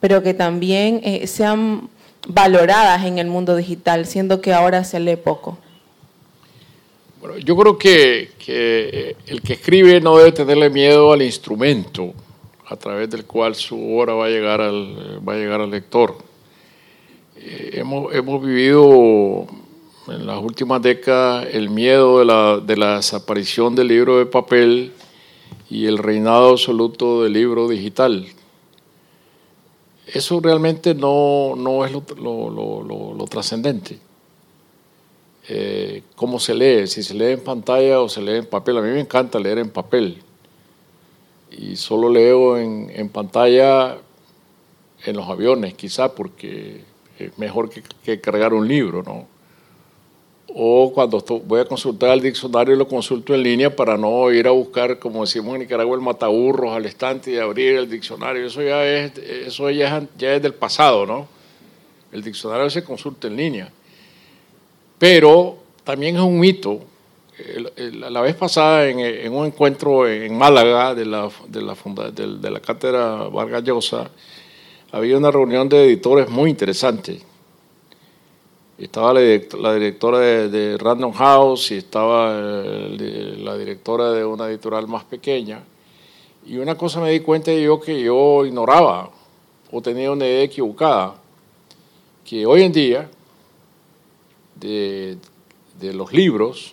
pero 0.00 0.22
que 0.22 0.32
también 0.32 1.02
sean 1.26 1.90
valoradas 2.26 3.04
en 3.04 3.18
el 3.18 3.26
mundo 3.26 3.56
digital, 3.56 4.06
siendo 4.06 4.40
que 4.40 4.52
ahora 4.52 4.84
se 4.84 5.00
lee 5.00 5.16
poco? 5.16 5.58
Bueno, 7.20 7.36
yo 7.38 7.54
creo 7.56 7.76
que, 7.76 8.30
que, 8.38 9.16
el 9.26 9.42
que 9.42 9.52
escribe 9.52 10.00
no 10.00 10.16
debe 10.16 10.32
tenerle 10.32 10.70
miedo 10.70 11.12
al 11.12 11.20
instrumento 11.22 12.14
a 12.66 12.76
través 12.76 13.10
del 13.10 13.24
cual 13.24 13.54
su 13.54 13.98
obra 13.98 14.14
va 14.14 14.26
a 14.26 14.28
llegar 14.28 14.60
al, 14.60 15.20
va 15.28 15.34
a 15.34 15.36
llegar 15.36 15.60
al 15.60 15.70
lector. 15.70 16.16
Eh, 17.36 17.72
hemos, 17.74 18.14
hemos, 18.14 18.42
vivido 18.42 19.46
en 20.08 20.26
las 20.26 20.38
últimas 20.42 20.80
décadas 20.80 21.48
el 21.52 21.68
miedo 21.68 22.20
de 22.20 22.24
la, 22.24 22.58
de 22.58 22.76
la, 22.76 22.96
desaparición 22.96 23.74
del 23.74 23.88
libro 23.88 24.18
de 24.18 24.26
papel 24.26 24.92
y 25.68 25.86
el 25.86 25.98
reinado 25.98 26.50
absoluto 26.50 27.24
del 27.24 27.32
libro 27.32 27.68
digital. 27.68 28.26
Eso 30.12 30.40
realmente 30.40 30.94
no, 30.94 31.54
no 31.56 31.84
es 31.84 31.92
lo, 31.92 32.02
lo, 32.50 33.14
lo 33.14 33.24
trascendente 33.26 33.98
eh, 35.52 36.04
cómo 36.14 36.38
se 36.38 36.54
lee, 36.54 36.86
si 36.86 37.02
se 37.02 37.12
lee 37.12 37.32
en 37.32 37.40
pantalla 37.40 38.00
o 38.00 38.08
se 38.08 38.22
lee 38.22 38.36
en 38.36 38.46
papel. 38.46 38.78
A 38.78 38.82
mí 38.82 38.90
me 38.90 39.00
encanta 39.00 39.40
leer 39.40 39.58
en 39.58 39.68
papel 39.68 40.22
y 41.50 41.74
solo 41.74 42.08
leo 42.08 42.56
en, 42.56 42.88
en 42.94 43.08
pantalla 43.08 43.98
en 45.04 45.16
los 45.16 45.28
aviones, 45.28 45.74
quizá 45.74 46.14
porque 46.14 46.84
es 47.18 47.36
mejor 47.36 47.68
que, 47.68 48.20
cargar 48.20 48.54
un 48.54 48.68
libro, 48.68 49.02
¿no? 49.02 49.26
O 50.54 50.92
cuando 50.92 51.22
voy 51.44 51.60
a 51.60 51.64
consultar 51.64 52.10
el 52.10 52.20
diccionario 52.20 52.74
lo 52.74 52.88
consulto 52.88 53.34
en 53.34 53.42
línea 53.42 53.74
para 53.74 53.96
no 53.96 54.30
ir 54.32 54.48
a 54.48 54.50
buscar, 54.50 54.98
como 54.98 55.20
decimos 55.20 55.54
en 55.54 55.60
Nicaragua, 55.60 55.94
el 55.94 56.02
mataburros 56.02 56.74
al 56.74 56.86
estante 56.86 57.32
y 57.32 57.38
abrir 57.38 57.76
el 57.76 57.88
diccionario. 57.88 58.44
Eso 58.44 58.60
ya 58.62 58.84
es, 58.84 59.16
eso 59.18 59.70
ya 59.70 60.02
ya 60.18 60.34
es 60.34 60.42
del 60.42 60.54
pasado, 60.54 61.06
¿no? 61.06 61.28
El 62.10 62.22
diccionario 62.22 62.68
se 62.68 62.82
consulta 62.82 63.28
en 63.28 63.36
línea. 63.36 63.72
Pero 64.98 65.58
también 65.84 66.16
es 66.16 66.22
un 66.22 66.38
mito. 66.38 66.80
La 67.76 68.20
vez 68.20 68.34
pasada, 68.34 68.86
en, 68.88 69.32
un 69.32 69.46
encuentro 69.46 70.06
en 70.06 70.36
Málaga 70.36 70.94
de 70.94 71.06
la, 71.06 71.30
de 71.48 71.62
la, 71.62 71.74
de 72.12 72.50
la 72.50 72.60
cátedra 72.60 73.28
Vargas 73.28 73.62
Llosa, 73.64 74.10
había 74.92 75.16
una 75.16 75.30
reunión 75.30 75.68
de 75.68 75.84
editores 75.84 76.28
muy 76.28 76.50
interesante. 76.50 77.29
Estaba 78.80 79.12
la, 79.12 79.74
directora 79.74 80.20
de, 80.20 80.78
Random 80.78 81.12
House 81.12 81.70
y 81.72 81.76
estaba 81.76 82.32
eh, 82.34 83.36
la 83.38 83.54
directora 83.58 84.10
de 84.12 84.24
una 84.24 84.48
editorial 84.48 84.88
más 84.88 85.04
pequeña. 85.04 85.62
Y 86.46 86.56
una 86.56 86.78
cosa 86.78 86.98
me 86.98 87.10
di 87.10 87.20
cuenta 87.20 87.52
yo 87.52 87.78
que 87.78 88.02
yo 88.02 88.46
ignoraba 88.46 89.10
o 89.70 89.82
tenía 89.82 90.10
una 90.10 90.24
idea 90.24 90.44
equivocada, 90.44 91.14
que 92.24 92.46
hoy 92.46 92.62
en 92.62 92.72
día 92.72 93.10
de, 94.54 95.18
los 95.82 96.10
libros 96.14 96.72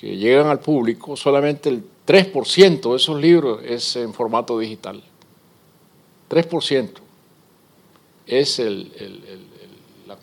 que 0.00 0.16
llegan 0.16 0.46
al 0.46 0.60
público, 0.60 1.16
solamente 1.16 1.68
el 1.68 1.84
3% 2.06 2.90
de 2.90 2.96
esos 2.96 3.20
libros 3.20 3.60
es 3.62 3.94
en 3.96 4.14
formato 4.14 4.58
digital. 4.58 5.02
3% 6.30 6.90
es 8.26 8.58
la 8.58 9.51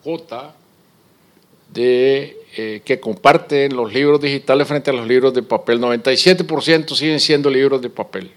cuota 0.04 0.56
de, 1.74 2.38
eh, 2.58 2.82
que 2.84 3.00
comparten 3.00 3.76
los 3.76 3.94
libros 3.94 4.22
digitales 4.22 4.68
frente 4.68 4.92
a 4.92 4.94
los 4.94 5.08
libros 5.08 5.34
de 5.34 5.44
papel. 5.44 5.80
97% 5.80 6.96
siguen 6.96 7.20
siendo 7.20 7.50
libros 7.50 7.82
de 7.82 7.90
papel. 7.90 8.32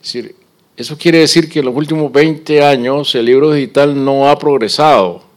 Es 0.00 0.12
decir, 0.12 0.34
eso 0.76 0.98
quiere 0.98 1.18
decir 1.18 1.48
que 1.48 1.60
en 1.60 1.66
los 1.66 1.74
últimos 1.74 2.10
20 2.10 2.62
años 2.62 3.14
el 3.14 3.26
libro 3.26 3.52
digital 3.52 4.04
no 4.04 4.28
ha 4.28 4.38
progresado 4.38 5.32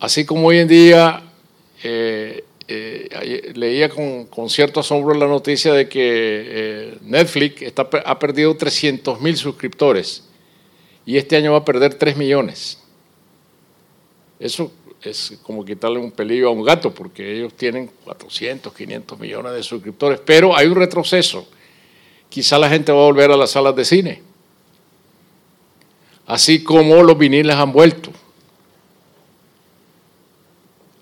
Así 0.00 0.24
como 0.24 0.48
hoy 0.48 0.58
en 0.58 0.68
día 0.68 1.22
eh, 1.82 2.42
eh, 2.66 3.52
leía 3.54 3.90
con, 3.90 4.48
cierto 4.48 4.80
asombro 4.80 5.12
la 5.12 5.26
noticia 5.26 5.74
de 5.74 5.90
que 5.90 6.94
Netflix 7.02 7.70
ha 7.76 8.18
perdido 8.18 8.56
300 8.56 9.20
mil 9.20 9.36
suscriptores 9.36 10.24
y 11.04 11.18
este 11.18 11.36
año 11.36 11.52
va 11.52 11.58
a 11.58 11.64
perder 11.66 11.94
3 11.94 12.16
millones. 12.16 12.78
Eso 14.40 14.72
es 15.02 15.38
como 15.42 15.64
quitarle 15.64 15.98
un 15.98 16.10
pelillo 16.10 16.48
a 16.48 16.50
un 16.50 16.64
gato 16.64 16.92
porque 16.92 17.36
ellos 17.36 17.52
tienen 17.54 17.90
400, 18.04 18.72
500 18.72 19.20
millones 19.20 19.52
de 19.52 19.62
suscriptores, 19.62 20.20
pero 20.24 20.56
hay 20.56 20.66
un 20.66 20.76
retroceso. 20.76 21.46
Quizá 22.30 22.58
la 22.58 22.70
gente 22.70 22.90
va 22.90 23.00
a 23.00 23.04
volver 23.04 23.30
a 23.30 23.36
las 23.36 23.50
salas 23.50 23.76
de 23.76 23.84
cine, 23.84 24.22
así 26.26 26.64
como 26.64 27.02
los 27.02 27.18
viniles 27.18 27.54
han 27.54 27.72
vuelto. 27.72 28.10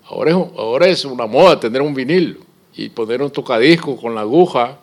Ahora 0.09 0.87
es, 0.87 1.05
una 1.05 1.27
moda 1.27 1.59
tener 1.59 1.83
un 1.83 1.93
vinil 1.93 2.39
y 2.75 2.89
poner 2.89 3.21
un 3.21 3.29
tocadisco 3.29 3.95
con 3.95 4.15
la 4.15 4.21
aguja. 4.21 4.79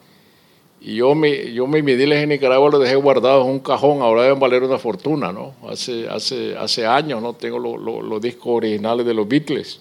Y 0.80 0.96
yo, 0.96 1.14
me, 1.14 1.52
yo 1.52 1.66
mis 1.66 1.84
viniles 1.84 2.22
en 2.22 2.28
Nicaragua 2.28 2.70
los 2.70 2.80
dejé 2.80 2.96
guardados 2.96 3.44
en 3.44 3.52
un 3.52 3.58
cajón, 3.60 4.02
ahora 4.02 4.22
deben 4.22 4.38
valer 4.38 4.62
una 4.62 4.78
fortuna, 4.78 5.32
¿no? 5.32 5.54
Hace, 5.68 6.08
hace, 6.08 6.56
hace 6.56 6.86
años, 6.86 7.20
¿no? 7.22 7.32
Tengo 7.32 7.58
los 7.58 8.20
discos 8.20 8.48
originales 8.48 9.04
de 9.04 9.14
los 9.14 9.26
Beatles, 9.26 9.80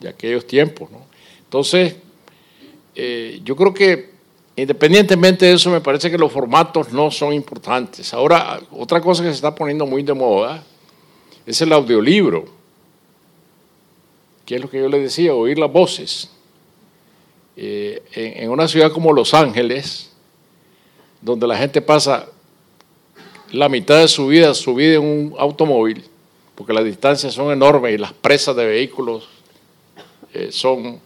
de 0.00 0.08
aquellos 0.08 0.46
tiempos, 0.46 0.90
¿no? 0.90 0.98
Entonces, 1.44 1.96
eh, 2.94 3.40
yo 3.44 3.56
creo 3.56 3.72
que 3.72 4.12
independientemente 4.54 5.46
de 5.46 5.54
eso, 5.54 5.70
me 5.70 5.80
parece 5.80 6.10
que 6.10 6.18
los 6.18 6.30
formatos 6.30 6.92
no 6.92 7.10
son 7.10 7.32
importantes. 7.32 8.12
Ahora, 8.12 8.60
otra 8.70 9.00
cosa 9.00 9.22
que 9.22 9.30
se 9.30 9.36
está 9.36 9.54
poniendo 9.54 9.86
muy 9.86 10.02
de 10.02 10.12
moda 10.12 10.62
es 11.46 11.60
el 11.62 11.72
audiolibro 11.72 12.62
que 14.44 14.56
es 14.56 14.60
lo 14.60 14.68
que 14.68 14.78
yo 14.78 14.88
le 14.88 15.00
decía, 15.00 15.34
oír 15.34 15.58
las 15.58 15.72
voces. 15.72 16.30
Eh, 17.56 18.02
en, 18.14 18.50
una 18.50 18.66
ciudad 18.66 18.92
como 18.92 19.12
Los 19.12 19.34
Ángeles, 19.34 20.11
donde 21.22 21.46
la 21.46 21.56
gente 21.56 21.80
pasa 21.80 22.26
la 23.50 23.68
mitad 23.68 24.00
de 24.00 24.08
su 24.08 24.26
vida 24.26 24.52
subida 24.52 24.96
en 24.96 25.02
un 25.02 25.34
automóvil, 25.38 26.04
porque 26.54 26.74
las 26.74 26.84
distancias 26.84 27.32
son 27.32 27.50
enormes 27.50 27.94
y 27.94 27.98
las 27.98 28.12
presas 28.12 28.54
de 28.56 28.66
vehículos 28.66 29.28
eh, 30.34 30.48
son 30.52 30.98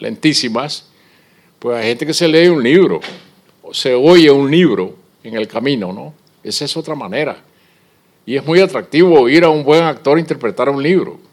lentísimas, 0.00 0.88
pues 1.60 1.76
hay 1.76 1.88
gente 1.88 2.06
que 2.06 2.14
se 2.14 2.26
lee 2.26 2.48
un 2.48 2.62
libro, 2.62 3.00
o 3.62 3.72
se 3.72 3.94
oye 3.94 4.30
un 4.30 4.50
libro 4.50 4.96
en 5.22 5.36
el 5.36 5.46
camino, 5.46 5.92
¿no? 5.92 6.14
Esa 6.42 6.64
es 6.64 6.76
otra 6.76 6.94
manera. 6.94 7.44
Y 8.24 8.36
es 8.36 8.44
muy 8.44 8.60
atractivo 8.60 9.20
oír 9.20 9.44
a 9.44 9.48
un 9.48 9.64
buen 9.64 9.84
actor 9.84 10.18
interpretar 10.18 10.68
un 10.68 10.82
libro 10.82 11.28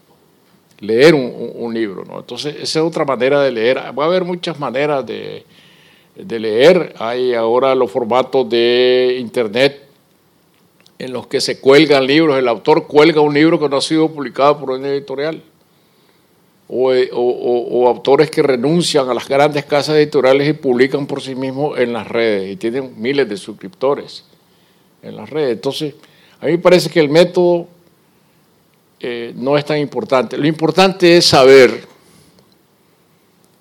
leer 0.80 1.14
un, 1.14 1.74
libro. 1.74 2.04
¿no? 2.04 2.18
Entonces, 2.18 2.54
esa 2.56 2.80
es 2.80 2.84
otra 2.84 3.04
manera 3.04 3.42
de 3.42 3.50
leer. 3.50 3.78
Va 3.98 4.04
a 4.04 4.06
haber 4.06 4.24
muchas 4.24 4.58
maneras 4.58 5.04
de, 5.06 5.44
leer. 6.16 6.94
Hay 6.98 7.34
ahora 7.34 7.74
los 7.74 7.90
formatos 7.90 8.48
de 8.48 9.16
Internet 9.20 9.82
en 10.98 11.12
los 11.12 11.26
que 11.26 11.40
se 11.40 11.60
cuelgan 11.60 12.06
libros. 12.06 12.38
El 12.38 12.48
autor 12.48 12.86
cuelga 12.86 13.20
un 13.20 13.34
libro 13.34 13.60
que 13.60 13.68
no 13.68 13.76
ha 13.76 13.82
sido 13.82 14.08
publicado 14.10 14.58
por 14.58 14.70
una 14.70 14.88
editorial. 14.88 15.42
O, 16.68 16.92
o, 16.92 17.86
autores 17.86 18.28
que 18.28 18.42
renuncian 18.42 19.08
a 19.08 19.14
las 19.14 19.28
grandes 19.28 19.64
casas 19.66 19.94
editoriales 19.94 20.48
y 20.48 20.52
publican 20.52 21.06
por 21.06 21.22
sí 21.22 21.36
mismos 21.36 21.78
en 21.78 21.92
las 21.92 22.08
redes 22.08 22.50
y 22.50 22.56
tienen 22.56 22.92
miles 23.00 23.28
de 23.28 23.36
suscriptores 23.36 24.24
en 25.00 25.14
las 25.14 25.30
redes. 25.30 25.52
Entonces, 25.52 25.94
a 26.40 26.46
mí 26.46 26.52
me 26.52 26.58
parece 26.58 26.90
que 26.90 26.98
el 26.98 27.08
método 27.08 27.68
eh, 28.98 29.32
no 29.36 29.56
es 29.56 29.64
tan 29.64 29.78
importante. 29.78 30.36
Lo 30.36 30.46
importante 30.48 31.16
es 31.16 31.26
saber 31.26 31.86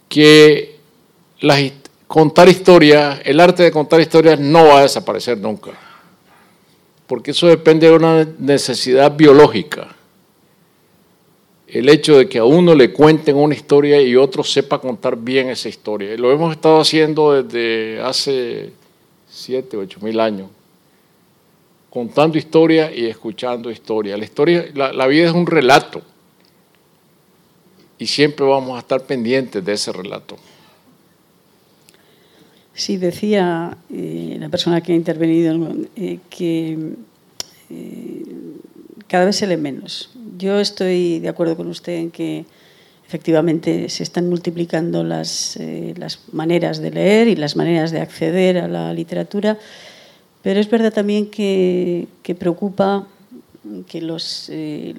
que 0.09 0.75
contar 2.07 2.49
historias, 2.49 3.19
el 3.23 3.39
arte 3.39 3.63
de 3.63 3.71
contar 3.71 3.99
historias 3.99 4.39
no 4.39 4.65
va 4.65 4.79
a 4.79 4.81
desaparecer 4.83 5.37
nunca, 5.37 5.71
porque 7.07 7.31
eso 7.31 7.47
depende 7.47 7.87
de 7.87 7.95
una 7.95 8.27
necesidad 8.39 9.15
biológica. 9.15 9.95
El 11.67 11.89
hecho 11.89 12.17
de 12.17 12.29
que 12.29 12.37
a 12.37 12.45
uno 12.45 12.73
le 12.75 12.93
cuenten 12.93 13.35
una 13.35 13.55
historia 13.55 14.01
y 14.01 14.15
otro 14.15 14.43
sepa 14.43 14.79
contar 14.79 15.17
bien 15.17 15.49
esa 15.49 15.67
historia. 15.67 16.15
lo 16.15 16.31
hemos 16.31 16.53
estado 16.53 16.79
haciendo 16.79 17.43
desde 17.43 18.01
hace 18.01 18.71
siete, 19.27 19.75
ocho 19.75 19.99
mil 20.01 20.19
años 20.19 20.47
contando 21.95 22.37
historia 22.37 22.93
y 22.93 23.05
escuchando 23.05 23.71
historia. 23.71 24.17
La, 24.17 24.25
historia 24.25 24.65
la, 24.73 25.07
vida 25.07 25.27
es 25.27 25.31
un 25.31 25.47
relato 25.47 26.01
y 27.97 28.05
siempre 28.05 28.45
vamos 28.45 28.75
a 28.75 28.79
estar 28.79 29.05
pendientes 29.05 29.63
de 29.63 29.71
ese 29.71 29.93
relato. 29.93 30.35
Sí, 32.75 32.97
decía 32.97 33.77
eh, 33.89 34.35
la 34.37 34.49
persona 34.49 34.81
que 34.81 34.91
ha 34.91 34.95
intervenido 34.95 35.55
eh, 35.95 36.19
que 36.29 36.77
eh, 37.69 38.23
cada 39.07 39.23
vez 39.23 39.37
se 39.37 39.47
lee 39.47 39.55
menos. 39.55 40.09
Yo 40.37 40.59
estoy 40.59 41.19
de 41.19 41.29
acuerdo 41.29 41.55
con 41.55 41.67
usted 41.67 41.93
en 41.93 42.11
que 42.11 42.45
efectivamente 43.07 43.87
se 43.87 44.03
están 44.03 44.27
multiplicando 44.27 45.05
las, 45.05 45.57
las 45.95 46.19
maneras 46.33 46.79
de 46.79 46.91
leer 46.91 47.29
y 47.29 47.37
las 47.37 47.55
maneras 47.55 47.91
de 47.91 48.01
acceder 48.01 48.57
a 48.57 48.67
la 48.67 48.93
literatura, 48.93 49.57
pero 50.41 50.59
es 50.59 50.69
verdad 50.69 50.91
también 50.91 51.29
que, 51.29 52.07
que 52.23 52.35
preocupa 52.35 53.07
que 53.87 54.01
los, 54.01 54.51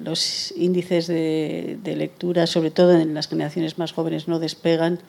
los 0.03 0.51
índices 0.57 1.07
de, 1.07 1.95
lectura, 1.95 2.47
sobre 2.47 2.71
todo 2.71 2.93
en 2.93 3.13
las 3.13 3.27
generaciones 3.27 3.77
más 3.77 3.91
jóvenes, 3.91 4.27
no 4.27 4.39
despegan 4.39 4.99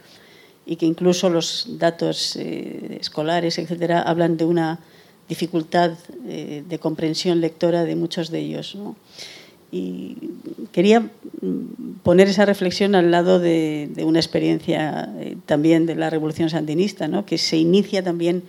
y 0.68 0.76
que 0.76 0.84
incluso 0.84 1.30
los 1.30 1.66
datos 1.78 2.36
eh, 2.36 2.98
escolares, 3.00 3.58
etcétera, 3.58 4.02
hablan 4.02 4.36
de 4.36 4.44
una 4.44 4.78
dificultad 5.26 5.92
eh, 6.26 6.62
de 6.68 6.78
comprensión 6.78 7.40
lectora 7.40 7.84
de 7.84 7.96
muchos 7.96 8.30
de 8.30 8.40
ellos. 8.40 8.76
Y 9.72 10.16
quería 10.70 11.00
mm, 11.00 12.00
poner 12.02 12.28
esa 12.28 12.44
reflexión 12.44 12.94
al 12.94 13.10
lado 13.10 13.38
de, 13.38 13.90
una 14.04 14.18
experiencia 14.18 15.08
eh, 15.18 15.38
también 15.46 15.86
de 15.86 15.94
la 15.94 16.10
Revolución 16.10 16.50
Sandinista, 16.50 17.08
¿no? 17.08 17.24
que 17.24 17.38
se 17.38 17.56
inicia 17.56 18.04
también 18.04 18.42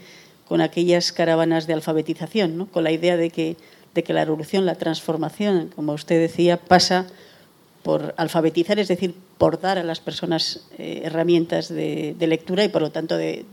con 0.46 0.60
aquellas 0.60 1.14
caravanas 1.14 1.68
de 1.68 1.74
alfabetización, 1.74 2.58
¿no? 2.58 2.66
con 2.68 2.84
la 2.84 2.92
idea 2.92 3.16
de 3.16 3.30
que, 3.30 3.56
de 3.96 4.04
que 4.04 4.12
la 4.12 4.26
revolución, 4.26 4.66
la 4.66 4.76
transformación, 4.76 5.70
como 5.74 5.94
usted 5.94 6.20
decía, 6.20 6.58
pasa 6.58 7.08
por 7.90 8.14
alfabetizar, 8.18 8.78
es 8.78 8.88
decir, 8.88 9.16
por 9.40 9.60
dar 9.60 9.80
a 9.80 9.84
las 9.84 10.00
personas 10.00 10.68
eh, 10.78 11.02
herramientas 11.06 11.70
de, 11.70 12.16
lectura 12.20 12.64
y, 12.64 12.70
por 12.70 12.84
lo 12.84 12.92
tanto, 12.92 13.18
de, 13.18 13.44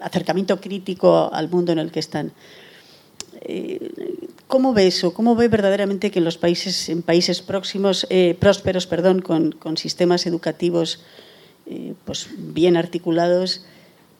acercamiento 0.00 0.60
crítico 0.60 1.30
al 1.32 1.48
mundo 1.48 1.72
en 1.72 1.78
el 1.78 1.90
que 1.90 2.00
están. 2.00 2.32
Eh, 3.40 3.88
¿Cómo 4.48 4.74
ve 4.74 4.86
eso? 4.86 5.14
¿Cómo 5.14 5.34
ve 5.34 5.48
verdaderamente 5.48 6.10
que 6.10 6.18
en 6.18 6.26
los 6.26 6.36
países, 6.36 6.90
en 6.90 7.00
países 7.00 7.40
próximos, 7.40 8.06
eh, 8.10 8.36
prósperos, 8.38 8.86
perdón, 8.86 9.22
con, 9.22 9.76
sistemas 9.78 10.26
educativos 10.26 11.00
pues 12.04 12.28
bien 12.36 12.76
articulados, 12.76 13.64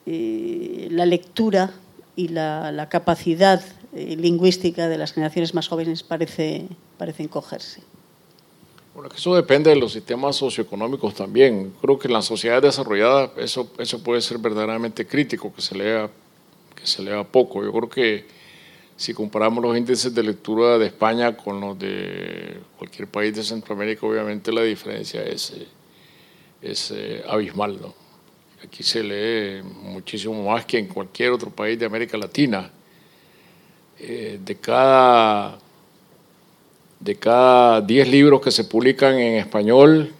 la 0.06 1.04
lectura 1.04 1.74
y 2.16 2.28
la, 2.28 2.88
capacidad 2.90 3.60
lingüística 3.92 4.88
de 4.88 4.96
las 4.96 5.12
generaciones 5.12 5.52
más 5.52 5.68
jóvenes 5.68 6.02
parece, 6.02 6.66
parece 6.96 7.24
encogerse? 7.24 7.82
Bueno, 8.94 9.10
eso 9.12 9.34
depende 9.34 9.70
de 9.70 9.76
los 9.76 9.92
sistemas 9.92 10.36
socioeconómicos 10.36 11.14
también. 11.14 11.74
Creo 11.80 11.98
que 11.98 12.06
en 12.06 12.14
las 12.14 12.26
sociedades 12.26 12.62
desarrolladas 12.62 13.32
eso, 13.36 13.68
eso 13.78 14.00
puede 14.04 14.20
ser 14.20 14.38
verdaderamente 14.38 15.04
crítico, 15.04 15.52
que 15.52 15.60
se, 15.60 15.76
lea, 15.76 16.08
que 16.76 16.86
se 16.86 17.02
lea 17.02 17.24
poco. 17.24 17.64
Yo 17.64 17.72
creo 17.72 17.88
que 17.88 18.24
si 18.96 19.12
comparamos 19.12 19.64
los 19.64 19.76
índices 19.76 20.14
de 20.14 20.22
lectura 20.22 20.78
de 20.78 20.86
España 20.86 21.36
con 21.36 21.60
los 21.60 21.76
de 21.76 22.60
cualquier 22.78 23.08
país 23.08 23.34
de 23.34 23.42
Centroamérica, 23.42 24.06
obviamente 24.06 24.52
la 24.52 24.62
diferencia 24.62 25.24
es, 25.24 25.52
es 26.62 26.92
eh, 26.92 27.24
abismal. 27.26 27.80
Aquí 28.62 28.84
se 28.84 29.02
lee 29.02 29.62
muchísimo 29.82 30.48
más 30.48 30.64
que 30.66 30.78
en 30.78 30.86
cualquier 30.86 31.32
otro 31.32 31.50
país 31.50 31.76
de 31.76 31.86
América 31.86 32.16
Latina. 32.16 32.70
Eh, 33.98 34.38
de 34.44 34.54
cada 34.56 35.58
de 37.04 37.16
cada 37.16 37.82
10 37.82 38.08
libros 38.08 38.40
que 38.40 38.50
se 38.50 38.64
publican 38.64 39.18
en 39.18 39.34
español, 39.34 40.10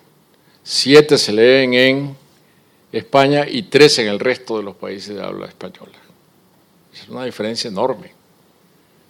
7 0.62 1.16
se 1.16 1.32
leen 1.32 1.72
en 1.72 2.16
España 2.92 3.46
y 3.48 3.62
13 3.62 4.02
en 4.02 4.08
el 4.08 4.20
resto 4.20 4.58
de 4.58 4.64
los 4.64 4.76
países 4.76 5.16
de 5.16 5.22
habla 5.22 5.46
española. 5.46 5.92
Es 6.92 7.08
una 7.08 7.24
diferencia 7.24 7.68
enorme. 7.68 8.08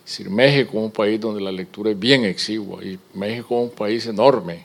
Es 0.05 0.13
decir, 0.13 0.31
México 0.31 0.79
es 0.79 0.85
un 0.85 0.91
país 0.93 1.21
donde 1.21 1.41
la 1.41 1.51
lectura 1.51 1.91
es 1.91 1.99
bien 1.99 2.25
exigua 2.25 2.85
y 2.85 2.97
México 3.13 3.59
es 3.59 3.71
un 3.71 3.77
país 3.77 4.07
enorme. 4.07 4.65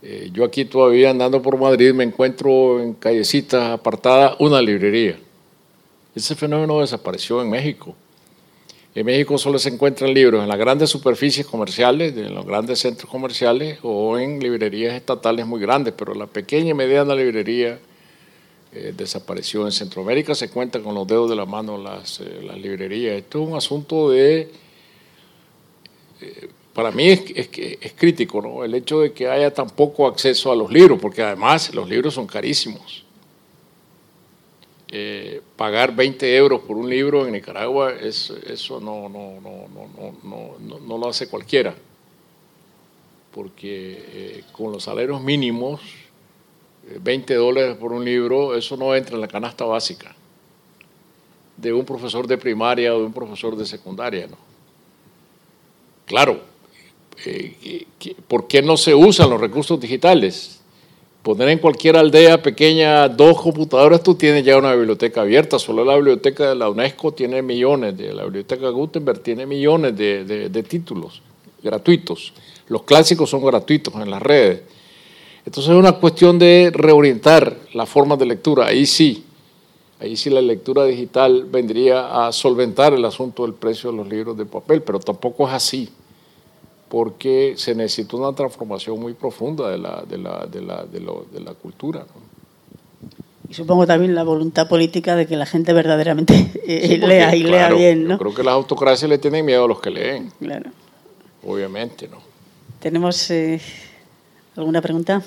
Eh, 0.00 0.30
yo 0.32 0.44
aquí 0.44 0.66
todavía 0.66 1.10
andando 1.10 1.42
por 1.42 1.58
Madrid 1.58 1.92
me 1.92 2.04
encuentro 2.04 2.80
en 2.80 2.94
callecitas 2.94 3.72
apartadas 3.72 4.36
una 4.38 4.62
librería. 4.62 5.18
Ese 6.14 6.36
fenómeno 6.36 6.80
desapareció 6.80 7.42
en 7.42 7.50
México. 7.50 7.96
En 8.94 9.06
México 9.06 9.36
solo 9.38 9.58
se 9.58 9.70
encuentran 9.70 10.14
libros 10.14 10.40
en 10.40 10.48
las 10.48 10.58
grandes 10.58 10.88
superficies 10.88 11.46
comerciales, 11.46 12.16
en 12.16 12.32
los 12.32 12.46
grandes 12.46 12.78
centros 12.78 13.10
comerciales 13.10 13.80
o 13.82 14.18
en 14.18 14.38
librerías 14.38 14.94
estatales 14.94 15.46
muy 15.46 15.60
grandes, 15.60 15.94
pero 15.96 16.14
la 16.14 16.28
pequeña 16.28 16.70
y 16.70 16.74
mediana 16.74 17.12
librería 17.12 17.80
eh, 18.72 18.94
desapareció. 18.96 19.66
En 19.66 19.72
Centroamérica 19.72 20.36
se 20.36 20.48
cuenta 20.48 20.78
con 20.78 20.94
los 20.94 21.08
dedos 21.08 21.28
de 21.28 21.34
la 21.34 21.44
mano 21.44 21.76
las, 21.76 22.20
eh, 22.20 22.40
librerías. 22.56 23.16
Esto 23.16 23.42
es 23.42 23.48
un 23.48 23.56
asunto 23.56 24.10
de... 24.10 24.48
Eh, 26.20 26.48
para 26.72 26.92
mí 26.92 27.08
es, 27.08 27.22
es, 27.34 27.48
es, 27.80 27.92
crítico 27.94 28.42
¿no? 28.42 28.64
el 28.64 28.74
hecho 28.74 29.00
de 29.00 29.12
que 29.12 29.28
haya 29.28 29.52
tan 29.52 29.70
poco 29.70 30.06
acceso 30.06 30.52
a 30.52 30.56
los 30.56 30.70
libros, 30.72 31.00
porque 31.00 31.22
además 31.22 31.74
los 31.74 31.88
libros 31.88 32.14
son 32.14 32.28
carísimos. 32.28 33.03
Eh, 34.88 35.40
pagar 35.56 35.96
20 35.96 36.36
euros 36.36 36.60
por 36.60 36.76
un 36.76 36.88
libro 36.88 37.26
en 37.26 37.32
Nicaragua, 37.32 37.92
es, 37.94 38.30
eso 38.46 38.80
no, 38.80 39.08
no, 39.08 39.40
no, 39.40 39.66
no, 40.22 40.78
no, 40.78 40.98
lo 40.98 41.08
hace 41.08 41.28
cualquiera, 41.28 41.74
porque 43.32 44.04
eh, 44.06 44.44
con 44.52 44.72
los 44.72 44.84
salarios 44.84 45.22
mínimos, 45.22 45.80
20 47.00 47.32
eh, 47.32 47.36
dólares 47.36 47.76
por 47.78 47.92
un 47.92 48.04
libro, 48.04 48.54
eso 48.54 48.76
no 48.76 48.94
entra 48.94 49.14
en 49.14 49.22
la 49.22 49.28
canasta 49.28 49.64
básica 49.64 50.14
de 51.56 51.72
un 51.72 51.84
profesor 51.84 52.26
de 52.26 52.36
primaria 52.36 52.94
o 52.94 52.98
de 52.98 53.06
un 53.06 53.12
profesor 53.12 53.56
de 53.56 53.64
secundaria. 53.64 54.26
¿no? 54.26 54.36
Claro, 56.04 56.40
¿por 58.28 58.46
qué 58.46 58.60
no 58.60 58.76
se 58.76 58.94
usan 58.94 59.30
los 59.30 59.40
recursos 59.40 59.80
digitales? 59.80 60.60
Poner 61.24 61.48
en 61.48 61.58
cualquier 61.58 61.96
aldea 61.96 62.42
pequeña 62.42 63.08
dos 63.08 63.40
computadoras, 63.40 64.02
tú 64.02 64.14
tienes 64.14 64.44
ya 64.44 64.58
una 64.58 64.74
biblioteca 64.74 65.22
abierta. 65.22 65.58
Solo 65.58 65.82
la 65.82 65.96
biblioteca 65.96 66.50
de 66.50 66.54
la 66.54 66.68
UNESCO 66.68 67.12
tiene 67.12 67.40
millones, 67.40 67.96
de 67.96 68.12
la 68.12 68.24
biblioteca 68.24 68.68
Gutenberg 68.68 69.20
tiene 69.20 69.46
millones 69.46 69.96
de, 69.96 70.64
títulos 70.68 71.22
gratuitos. 71.62 72.34
Los 72.68 72.82
clásicos 72.82 73.30
son 73.30 73.42
gratuitos 73.42 73.94
en 73.94 74.10
las 74.10 74.20
redes. 74.20 74.62
Entonces 75.46 75.72
es 75.72 75.78
una 75.78 75.92
cuestión 75.92 76.38
de 76.38 76.70
reorientar 76.74 77.56
la 77.72 77.86
forma 77.86 78.16
de 78.16 78.26
lectura. 78.26 78.66
Ahí 78.66 78.84
sí, 78.84 79.24
ahí 80.00 80.16
sí 80.16 80.28
la 80.28 80.42
lectura 80.42 80.84
digital 80.84 81.46
vendría 81.50 82.26
a 82.26 82.32
solventar 82.32 82.92
el 82.92 83.04
asunto 83.04 83.44
del 83.44 83.54
precio 83.54 83.90
de 83.90 83.96
los 83.96 84.08
libros 84.08 84.36
de 84.36 84.44
papel, 84.44 84.82
pero 84.82 85.00
tampoco 85.00 85.48
es 85.48 85.54
así 85.54 85.88
porque 86.88 87.54
se 87.56 87.74
necesita 87.74 88.16
una 88.16 88.34
transformación 88.34 89.00
muy 89.00 89.14
profunda 89.14 89.70
de 89.70 89.78
la, 89.78 90.04
de 90.08 90.18
la, 90.18 90.46
de 90.46 90.62
la, 90.62 90.84
de 90.84 91.00
lo, 91.00 91.26
de 91.32 91.40
la 91.40 91.54
cultura. 91.54 92.06
Y 93.48 93.54
supongo 93.54 93.86
también 93.86 94.14
la 94.14 94.22
voluntad 94.22 94.68
política 94.68 95.16
de 95.16 95.26
que 95.26 95.36
la 95.36 95.46
gente 95.46 95.72
verdaderamente 95.72 96.50
eh, 96.66 96.98
lea 96.98 97.34
y 97.34 97.42
lea 97.42 97.70
bien. 97.70 98.04
¿no? 98.04 98.14
Yo 98.14 98.18
creo 98.18 98.34
que 98.34 98.42
las 98.42 98.54
autocracias 98.54 99.08
le 99.08 99.18
tienen 99.18 99.44
miedo 99.44 99.64
a 99.64 99.68
los 99.68 99.80
que 99.80 99.90
leen. 99.90 100.32
Claro. 100.38 100.70
Obviamente, 101.46 102.08
¿no? 102.08 102.18
¿Tenemos 102.80 103.30
eh, 103.30 103.60
alguna 104.56 104.80
pregunta? 104.80 105.22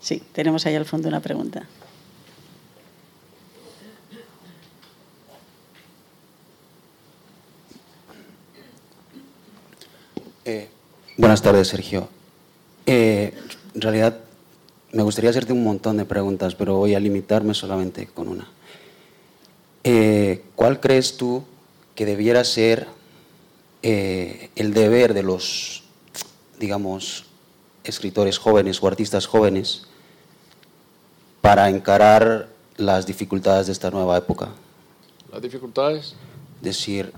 Sí, 0.00 0.22
tenemos 0.32 0.64
ahí 0.66 0.74
al 0.74 0.84
fondo 0.84 1.08
una 1.08 1.20
pregunta. 1.20 1.66
Eh, 10.48 10.66
buenas 11.18 11.42
tardes, 11.42 11.68
Sergio. 11.68 12.08
Eh, 12.86 13.34
en 13.74 13.80
realidad, 13.82 14.18
me 14.92 15.02
gustaría 15.02 15.28
hacerte 15.28 15.52
un 15.52 15.62
montón 15.62 15.98
de 15.98 16.06
preguntas, 16.06 16.54
pero 16.54 16.76
voy 16.76 16.94
a 16.94 17.00
limitarme 17.00 17.52
solamente 17.52 18.06
con 18.06 18.28
una. 18.28 18.48
Eh, 19.84 20.44
¿Cuál 20.56 20.80
crees 20.80 21.18
tú 21.18 21.44
que 21.94 22.06
debiera 22.06 22.44
ser 22.44 22.86
el 23.82 24.72
deber 24.72 25.12
de 25.12 25.22
los, 25.22 25.84
digamos, 26.58 27.26
escritores 27.84 28.38
jóvenes 28.38 28.82
o 28.82 28.86
artistas 28.86 29.26
jóvenes 29.26 29.86
para 31.42 31.68
encarar 31.68 32.48
las 32.78 33.04
dificultades 33.04 33.66
de 33.66 33.74
esta 33.74 33.90
nueva 33.90 34.16
época? 34.16 34.48
¿Las 35.30 35.42
dificultades? 35.42 36.14
Decir, 36.62 37.12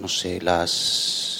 no 0.00 0.08
sé, 0.08 0.40
las 0.42 1.37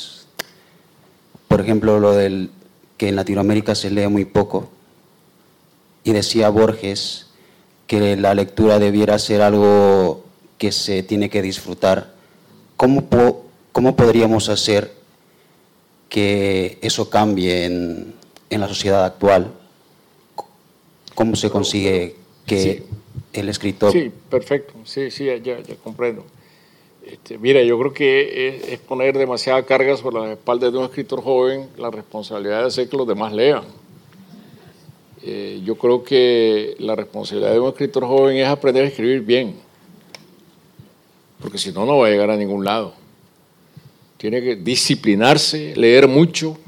por 1.59 1.65
ejemplo, 1.65 1.99
lo 1.99 2.13
del 2.13 2.51
que 2.97 3.09
en 3.09 3.17
Latinoamérica 3.17 3.75
se 3.75 3.91
lee 3.91 4.07
muy 4.07 4.25
poco. 4.25 4.71
Y 6.05 6.13
decía 6.13 6.51
Borges 6.51 7.27
que 7.89 8.17
la 8.17 8.33
lectura 8.33 8.79
debiera 8.79 9.19
ser 9.19 9.43
algo 9.43 10.23
que 10.57 10.71
se 10.71 11.03
tiene 11.03 11.29
que 11.29 11.43
disfrutar. 11.43 12.15
¿Cómo, 12.77 13.09
cómo 13.73 13.97
podríamos 13.97 14.49
hacer 14.49 14.93
que 16.09 16.79
eso 16.81 17.11
cambie 17.11 17.65
en, 17.65 18.15
en, 18.51 18.61
la 18.61 18.69
sociedad 18.69 19.05
actual? 19.05 19.53
¿Cómo 21.17 21.35
se 21.35 21.51
consigue 21.51 22.15
que 22.47 22.85
el 23.33 23.49
escritor. 23.49 23.91
Sí, 23.91 24.13
perfecto, 24.31 24.75
sí, 24.85 25.11
sí, 25.11 25.25
ya, 25.25 25.39
ya 25.39 25.75
comprendo. 25.83 26.25
Este, 27.11 27.39
mira, 27.39 27.63
yo 27.63 27.79
creo 27.79 27.95
que 27.95 28.63
es, 28.71 28.79
poner 28.81 29.17
demasiada 29.17 29.63
carga 29.63 29.97
sobre 29.97 30.21
las 30.21 30.31
espaldas 30.33 30.71
de 30.71 30.79
un 30.79 30.85
escritor 30.85 31.23
joven 31.23 31.67
la 31.79 31.91
responsabilidad 31.91 32.61
de 32.61 32.67
hacer 32.67 32.87
que 32.87 32.99
los 32.99 33.09
demás 33.09 33.33
lean. 33.33 33.63
Eh, 35.23 35.63
yo 35.65 35.77
creo 35.77 36.05
que 36.05 36.77
la 36.79 36.95
responsabilidad 36.95 37.53
de 37.53 37.61
un 37.61 37.69
escritor 37.69 38.05
joven 38.05 38.37
es 38.37 38.47
aprender 38.47 38.85
a 38.85 38.89
escribir 38.89 39.23
bien, 39.23 39.55
porque 41.41 41.57
si 41.57 41.73
no, 41.73 41.87
no 41.87 41.97
va 41.97 42.09
a 42.09 42.11
llegar 42.11 42.31
a 42.31 42.37
ningún 42.37 42.63
lado. 42.63 42.93
Tiene 44.19 44.43
que 44.43 44.57
disciplinarse, 44.57 45.75
leer 45.77 46.09
mucho, 46.09 46.59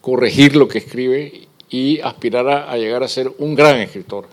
corregir 0.00 0.54
lo 0.54 0.68
que 0.68 0.78
escribe 0.78 1.48
y 1.68 1.98
aspirar 1.98 2.46
a 2.48 2.76
llegar 2.76 3.02
a 3.02 3.08
ser 3.08 3.32
un 3.38 3.56
gran 3.56 3.80
escritor 3.80 4.28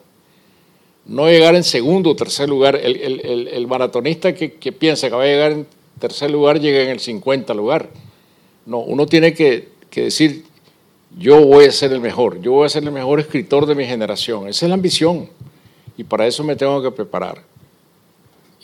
no 1.09 1.27
llegar 1.27 1.55
en 1.55 1.63
segundo 1.63 2.11
o 2.11 2.15
tercer 2.15 2.47
lugar. 2.47 2.75
El, 2.75 3.67
maratonista 3.67 4.33
que, 4.33 4.49
piensa 4.71 5.09
que 5.09 5.15
va 5.15 5.23
a 5.23 5.27
llegar 5.27 5.51
en 5.51 5.67
tercer 5.99 6.29
lugar 6.29 6.59
llega 6.59 6.81
en 6.83 6.89
el 6.89 6.99
50 6.99 7.53
lugar. 7.55 7.89
No, 8.65 8.79
uno 8.79 9.07
tiene 9.07 9.33
que, 9.33 9.69
decir, 9.91 10.45
yo 11.17 11.43
voy 11.43 11.65
a 11.65 11.71
ser 11.71 11.91
el 11.91 11.99
mejor, 11.99 12.39
yo 12.41 12.51
voy 12.51 12.67
a 12.67 12.69
ser 12.69 12.83
el 12.83 12.91
mejor 12.91 13.19
escritor 13.19 13.65
de 13.65 13.73
mi 13.73 13.85
generación. 13.85 14.47
Esa 14.47 14.65
es 14.65 14.69
la 14.69 14.75
ambición 14.75 15.27
y 15.97 16.03
para 16.03 16.27
eso 16.27 16.43
me 16.43 16.55
tengo 16.55 16.81
que 16.81 16.91
preparar. 16.91 17.41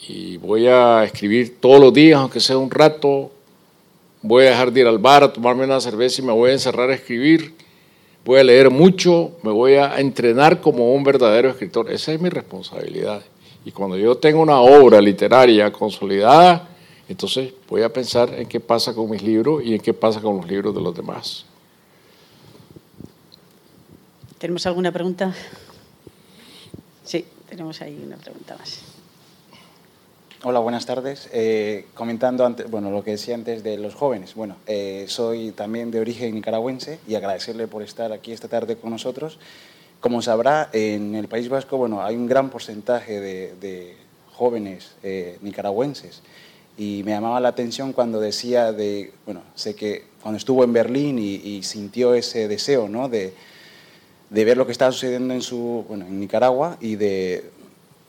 Y 0.08 0.36
voy 0.36 0.68
a 0.68 1.02
escribir 1.02 1.56
todos 1.58 1.80
los 1.80 1.92
días, 1.92 2.20
aunque 2.20 2.38
sea 2.38 2.56
un 2.56 2.70
rato. 2.70 3.32
Voy 4.22 4.44
a 4.44 4.50
dejar 4.50 4.72
de 4.72 4.80
ir 4.80 4.86
al 4.86 4.98
bar 4.98 5.24
a 5.24 5.32
tomarme 5.32 5.64
una 5.64 5.80
cerveza 5.80 6.22
y 6.22 6.24
me 6.24 6.32
voy 6.32 6.50
a 6.50 6.52
encerrar 6.52 6.90
a 6.90 6.94
escribir 6.94 7.54
voy 8.26 8.40
a 8.40 8.44
leer 8.44 8.70
mucho, 8.70 9.36
me 9.44 9.52
voy 9.52 9.74
a 9.74 10.00
entrenar 10.00 10.60
como 10.60 10.92
un 10.92 11.04
verdadero 11.04 11.48
escritor. 11.48 11.90
Esa 11.92 12.12
es 12.12 12.20
mi 12.20 12.28
responsabilidad. 12.28 13.22
Y 13.64 13.70
cuando 13.70 13.96
yo 13.96 14.16
tengo 14.16 14.42
una 14.42 14.60
obra 14.60 15.00
literaria 15.00 15.72
consolidada, 15.72 16.68
entonces 17.08 17.54
voy 17.68 17.82
a 17.82 17.92
pensar 17.92 18.34
en 18.34 18.48
qué 18.48 18.58
pasa 18.58 18.92
con 18.92 19.08
mis 19.08 19.22
libros 19.22 19.62
y 19.64 19.74
en 19.74 19.80
qué 19.80 19.94
pasa 19.94 20.20
con 20.20 20.38
los 20.38 20.48
libros 20.48 20.74
de 20.74 20.80
los 20.80 20.94
demás. 20.94 21.46
¿Tenemos 24.38 24.66
alguna 24.66 24.90
pregunta? 24.90 25.32
Sí, 27.04 27.24
tenemos 27.48 27.80
ahí 27.80 27.96
una 28.04 28.16
pregunta 28.16 28.56
más. 28.58 28.95
Hola, 30.42 30.60
buenas 30.60 30.84
tardes. 30.84 31.30
Eh, 31.32 31.86
comentando 31.94 32.44
antes, 32.44 32.70
bueno, 32.70 32.90
lo 32.90 33.02
que 33.02 33.12
decía 33.12 33.34
antes 33.34 33.64
de 33.64 33.78
los 33.78 33.94
jóvenes. 33.94 34.34
Bueno, 34.34 34.56
eh, 34.66 35.06
soy 35.08 35.50
también 35.52 35.90
de 35.90 35.98
origen 35.98 36.34
nicaragüense 36.34 36.98
y 37.08 37.14
agradecerle 37.14 37.66
por 37.68 37.82
estar 37.82 38.12
aquí 38.12 38.32
esta 38.32 38.46
tarde 38.46 38.76
con 38.76 38.90
nosotros. 38.90 39.38
Como 39.98 40.20
sabrá, 40.20 40.68
en 40.74 41.14
el 41.14 41.26
País 41.26 41.48
Vasco, 41.48 41.78
bueno, 41.78 42.04
hay 42.04 42.16
un 42.16 42.26
gran 42.26 42.50
porcentaje 42.50 43.18
de, 43.18 43.96
jóvenes 44.30 44.92
eh, 45.02 45.38
nicaragüenses 45.40 46.20
y 46.76 47.00
me 47.06 47.12
llamaba 47.12 47.40
la 47.40 47.48
atención 47.48 47.94
cuando 47.94 48.20
decía 48.20 48.72
de, 48.72 49.14
bueno, 49.24 49.40
sé 49.54 49.74
que 49.74 50.04
cuando 50.20 50.36
estuvo 50.36 50.62
en 50.64 50.74
Berlín 50.74 51.18
y, 51.18 51.62
sintió 51.62 52.12
ese 52.12 52.46
deseo, 52.46 52.90
¿no? 52.90 53.08
De, 53.08 53.32
de 54.28 54.44
ver 54.44 54.58
lo 54.58 54.66
que 54.66 54.72
estaba 54.72 54.92
sucediendo 54.92 55.32
en, 55.32 55.40
su, 55.40 55.86
bueno, 55.88 56.04
en 56.04 56.20
Nicaragua 56.20 56.76
y 56.82 56.96
de 56.96 57.55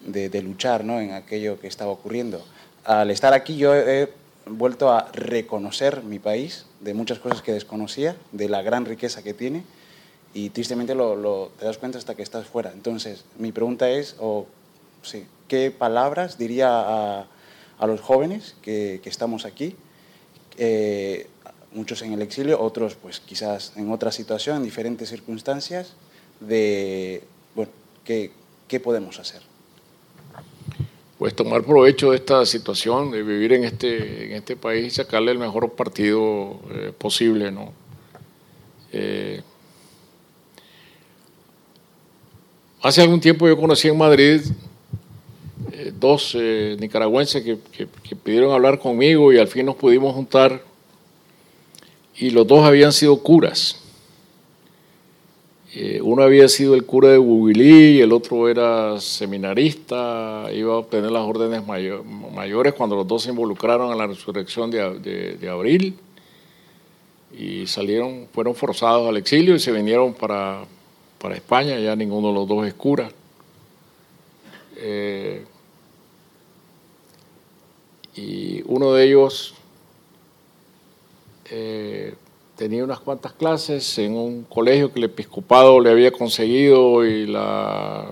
de, 0.07 0.41
luchar 0.41 0.83
¿no? 0.83 0.99
en 0.99 1.11
aquello 1.11 1.59
que 1.59 1.67
estaba 1.67 1.91
ocurriendo. 1.91 2.43
Al 2.83 3.11
estar 3.11 3.33
aquí 3.33 3.57
yo 3.57 3.75
he 3.75 4.09
vuelto 4.45 4.91
a 4.91 5.11
reconocer 5.11 6.03
mi 6.03 6.19
país 6.19 6.65
de 6.79 6.93
muchas 6.93 7.19
cosas 7.19 7.41
que 7.41 7.51
desconocía, 7.51 8.15
de 8.31 8.49
la 8.49 8.61
gran 8.61 8.85
riqueza 8.85 9.21
que 9.21 9.33
tiene 9.33 9.63
y 10.33 10.49
tristemente 10.49 10.95
lo, 10.95 11.51
te 11.59 11.65
das 11.65 11.77
cuenta 11.77 11.97
hasta 11.97 12.15
que 12.15 12.23
estás 12.23 12.47
fuera. 12.47 12.71
Entonces, 12.71 13.25
mi 13.37 13.51
pregunta 13.51 13.89
es, 13.89 14.15
o, 14.19 14.47
sí, 15.01 15.25
¿qué 15.47 15.71
palabras 15.71 16.37
diría 16.37 16.69
a, 16.69 17.27
a 17.77 17.87
los 17.87 18.01
jóvenes 18.01 18.55
que, 18.61 18.99
que 19.03 19.09
estamos 19.09 19.45
aquí? 19.45 19.75
Eh, 20.57 21.27
muchos 21.73 22.01
en 22.01 22.13
el 22.13 22.21
exilio, 22.21 22.59
otros 22.61 22.95
pues 22.95 23.19
quizás 23.19 23.73
en 23.75 23.91
otra 23.91 24.11
situación, 24.11 24.57
en 24.57 24.63
diferentes 24.63 25.09
circunstancias, 25.09 25.93
de, 26.39 27.23
bueno, 27.55 27.71
¿qué, 28.03 28.31
qué 28.67 28.79
podemos 28.79 29.19
hacer? 29.19 29.41
Pues 31.17 31.35
tomar 31.35 31.63
provecho 31.63 32.11
de 32.11 32.17
esta 32.17 32.45
situación, 32.45 33.11
de 33.11 33.23
vivir 33.23 33.53
en 33.53 33.63
este, 33.63 34.25
en 34.25 34.33
este 34.33 34.55
país 34.55 34.85
y 34.85 34.89
sacarle 34.91 35.31
el 35.31 35.39
mejor 35.39 35.71
partido 35.71 36.59
eh, 36.71 36.93
posible, 36.95 37.51
¿no? 37.51 37.73
Eh, 38.93 39.41
hace 42.81 43.01
algún 43.01 43.19
tiempo 43.19 43.47
yo 43.47 43.57
conocí 43.57 43.87
en 43.87 43.97
Madrid 43.97 44.41
eh, 45.71 45.91
dos 45.99 46.37
nicaragüenses 46.79 47.43
que, 47.43 47.57
que, 47.71 48.15
pidieron 48.15 48.53
hablar 48.53 48.79
conmigo 48.79 49.33
y 49.33 49.39
al 49.39 49.47
fin 49.47 49.65
nos 49.65 49.75
pudimos 49.75 50.13
juntar 50.13 50.63
y 52.15 52.29
los 52.29 52.45
dos 52.47 52.63
habían 52.63 52.93
sido 52.93 53.17
curas. 53.21 53.86
Eh, 55.79 56.01
uno 56.01 56.23
había 56.23 56.49
sido 56.49 56.73
el 56.73 56.85
cura 56.85 57.09
de 57.09 57.19
Bubilí 57.19 58.01
el 58.01 58.11
otro 58.11 58.49
era 58.49 58.99
seminarista, 58.99 60.47
iba 60.51 60.73
a 60.73 60.77
obtener 60.77 61.11
las 61.11 61.21
órdenes 61.21 61.67
mayores 61.67 62.73
cuando 62.73 62.95
los 62.95 63.07
dos 63.07 63.21
se 63.21 63.29
involucraron 63.29 63.91
en 63.91 63.99
la 63.99 64.07
resurrección 64.07 64.71
de, 64.71 65.47
abril 65.47 65.93
y 67.37 67.67
salieron, 67.67 68.27
fueron 68.33 68.55
forzados 68.55 69.07
al 69.07 69.17
exilio 69.17 69.53
y 69.53 69.59
se 69.59 69.71
vinieron 69.71 70.15
para, 70.15 70.65
España, 71.35 71.77
ya 71.77 71.95
ninguno 71.95 72.29
de 72.29 72.33
los 72.33 72.47
dos 72.47 72.65
es 72.65 72.73
cura. 72.73 73.11
Eh, 74.77 75.45
y 78.15 78.63
uno 78.65 78.93
de 78.93 79.03
ellos 79.03 79.53
eh, 81.51 82.15
tenía 82.57 82.83
unas 82.83 82.99
cuantas 82.99 83.33
clases 83.33 83.97
en 83.99 84.15
un 84.15 84.43
colegio 84.43 84.91
que 84.91 84.99
el 84.99 85.05
episcopado 85.05 85.79
le 85.79 85.91
había 85.91 86.11
conseguido 86.11 87.05
y 87.05 87.27
la, 87.27 88.07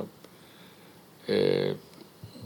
eh, 1.27 1.75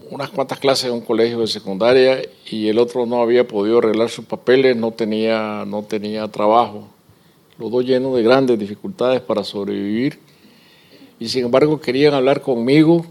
unas 0.10 0.30
cuantas 0.30 0.60
clases 0.60 0.86
en 0.86 0.94
un 0.94 1.02
colegio 1.02 1.40
de 1.40 1.48
secundaria 1.48 2.22
y 2.50 2.70
el 2.70 2.80
otro 2.80 3.06
no 3.06 3.22
había 3.22 3.46
podido 3.46 3.80
arreglar 3.80 4.10
sus 4.10 4.24
papeles, 4.24 4.78
no 4.78 4.92
tenía, 4.92 5.66
no 5.68 5.84
tenía 5.84 6.26
trabajo. 6.30 6.88
Los 7.58 7.70
dos 7.70 7.84
llenos 7.84 8.16
de 8.16 8.24
grandes 8.24 8.58
dificultades 8.58 9.20
para 9.20 9.44
sobrevivir 9.44 10.20
y 11.20 11.28
sin 11.28 11.46
embargo 11.46 11.82
querían 11.82 12.14
hablar 12.14 12.42
conmigo 12.42 13.06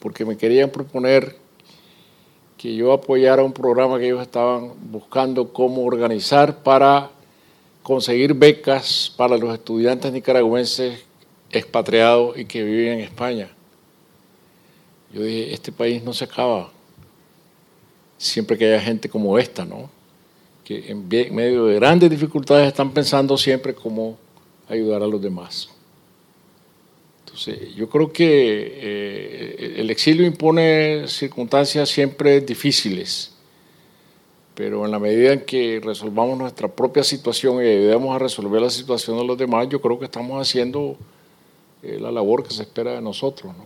porque 0.00 0.26
me 0.26 0.36
querían 0.36 0.68
proponer 0.68 1.34
que 2.58 2.74
yo 2.74 2.92
apoyara 2.92 3.42
un 3.42 3.52
programa 3.52 3.98
que 3.98 4.06
ellos 4.06 4.20
estaban 4.20 4.72
buscando 4.90 5.50
cómo 5.50 5.84
organizar 5.84 6.62
para 6.62 7.12
conseguir 7.88 8.34
becas 8.34 9.10
para 9.16 9.38
los 9.38 9.50
estudiantes 9.54 10.12
nicaragüenses 10.12 11.00
expatriados 11.50 12.36
y 12.36 12.44
que 12.44 12.62
viven 12.62 12.98
en 12.98 13.00
España. 13.00 13.48
Yo 15.10 15.22
dije, 15.22 15.54
este 15.54 15.72
país 15.72 16.04
no 16.04 16.12
se 16.12 16.24
acaba 16.24 16.70
siempre 18.18 18.58
que 18.58 18.66
haya 18.66 18.78
gente 18.78 19.08
como 19.08 19.38
esta, 19.38 19.64
¿no? 19.64 19.88
Que 20.66 20.90
en 20.90 21.08
medio 21.34 21.64
de 21.64 21.76
grandes 21.76 22.10
dificultades 22.10 22.68
están 22.68 22.92
pensando 22.92 23.38
siempre 23.38 23.74
cómo 23.74 24.18
ayudar 24.68 25.02
a 25.02 25.06
los 25.06 25.22
demás. 25.22 25.70
Entonces, 27.24 27.74
yo 27.74 27.88
creo 27.88 28.12
que 28.12 28.26
eh, 28.82 29.74
el 29.78 29.88
exilio 29.88 30.26
impone 30.26 31.08
circunstancias 31.08 31.88
siempre 31.88 32.42
difíciles 32.42 33.37
pero 34.58 34.84
en 34.84 34.90
la 34.90 34.98
medida 34.98 35.32
en 35.34 35.42
que 35.42 35.80
resolvamos 35.80 36.36
nuestra 36.36 36.66
propia 36.66 37.04
situación 37.04 37.62
y 37.62 37.68
ayudemos 37.68 38.16
a 38.16 38.18
resolver 38.18 38.60
la 38.60 38.70
situación 38.70 39.16
de 39.16 39.24
los 39.24 39.38
demás, 39.38 39.68
yo 39.68 39.80
creo 39.80 40.00
que 40.00 40.06
estamos 40.06 40.42
haciendo 40.42 40.96
eh, 41.80 41.96
la 42.00 42.10
labor 42.10 42.42
que 42.42 42.52
se 42.52 42.62
espera 42.62 42.94
de 42.94 43.00
nosotros. 43.00 43.56
¿no? 43.56 43.64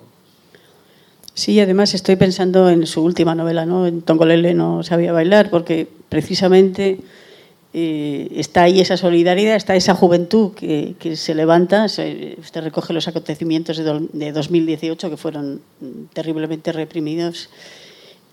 Sí, 1.33 1.59
además 1.61 1.95
estoy 1.95 2.17
pensando 2.17 2.69
en 2.69 2.87
su 2.87 3.03
última 3.03 3.35
novela, 3.35 3.65
¿no? 3.65 3.87
en 3.87 4.03
Tongolele 4.03 4.53
no 4.53 4.83
sabía 4.83 5.15
bailar, 5.15 5.49
porque 5.49 5.89
precisamente 6.11 6.99
eh, 7.73 8.29
está 8.37 8.65
ahí 8.65 8.83
esa 8.83 8.99
solidaridad, 8.99 9.57
está 9.57 9.75
esa 9.75 9.95
juventud 9.95 10.53
que, 10.53 10.95
se 11.17 11.35
levanta. 11.35 11.87
usted 11.87 12.61
recoge 12.63 12.93
los 12.93 13.09
acontecimientos 13.09 13.79
de, 13.79 14.09
de 14.13 14.33
2018 14.33 15.09
que 15.09 15.17
fueron 15.17 15.63
terriblemente 16.13 16.71
reprimidos 16.71 17.49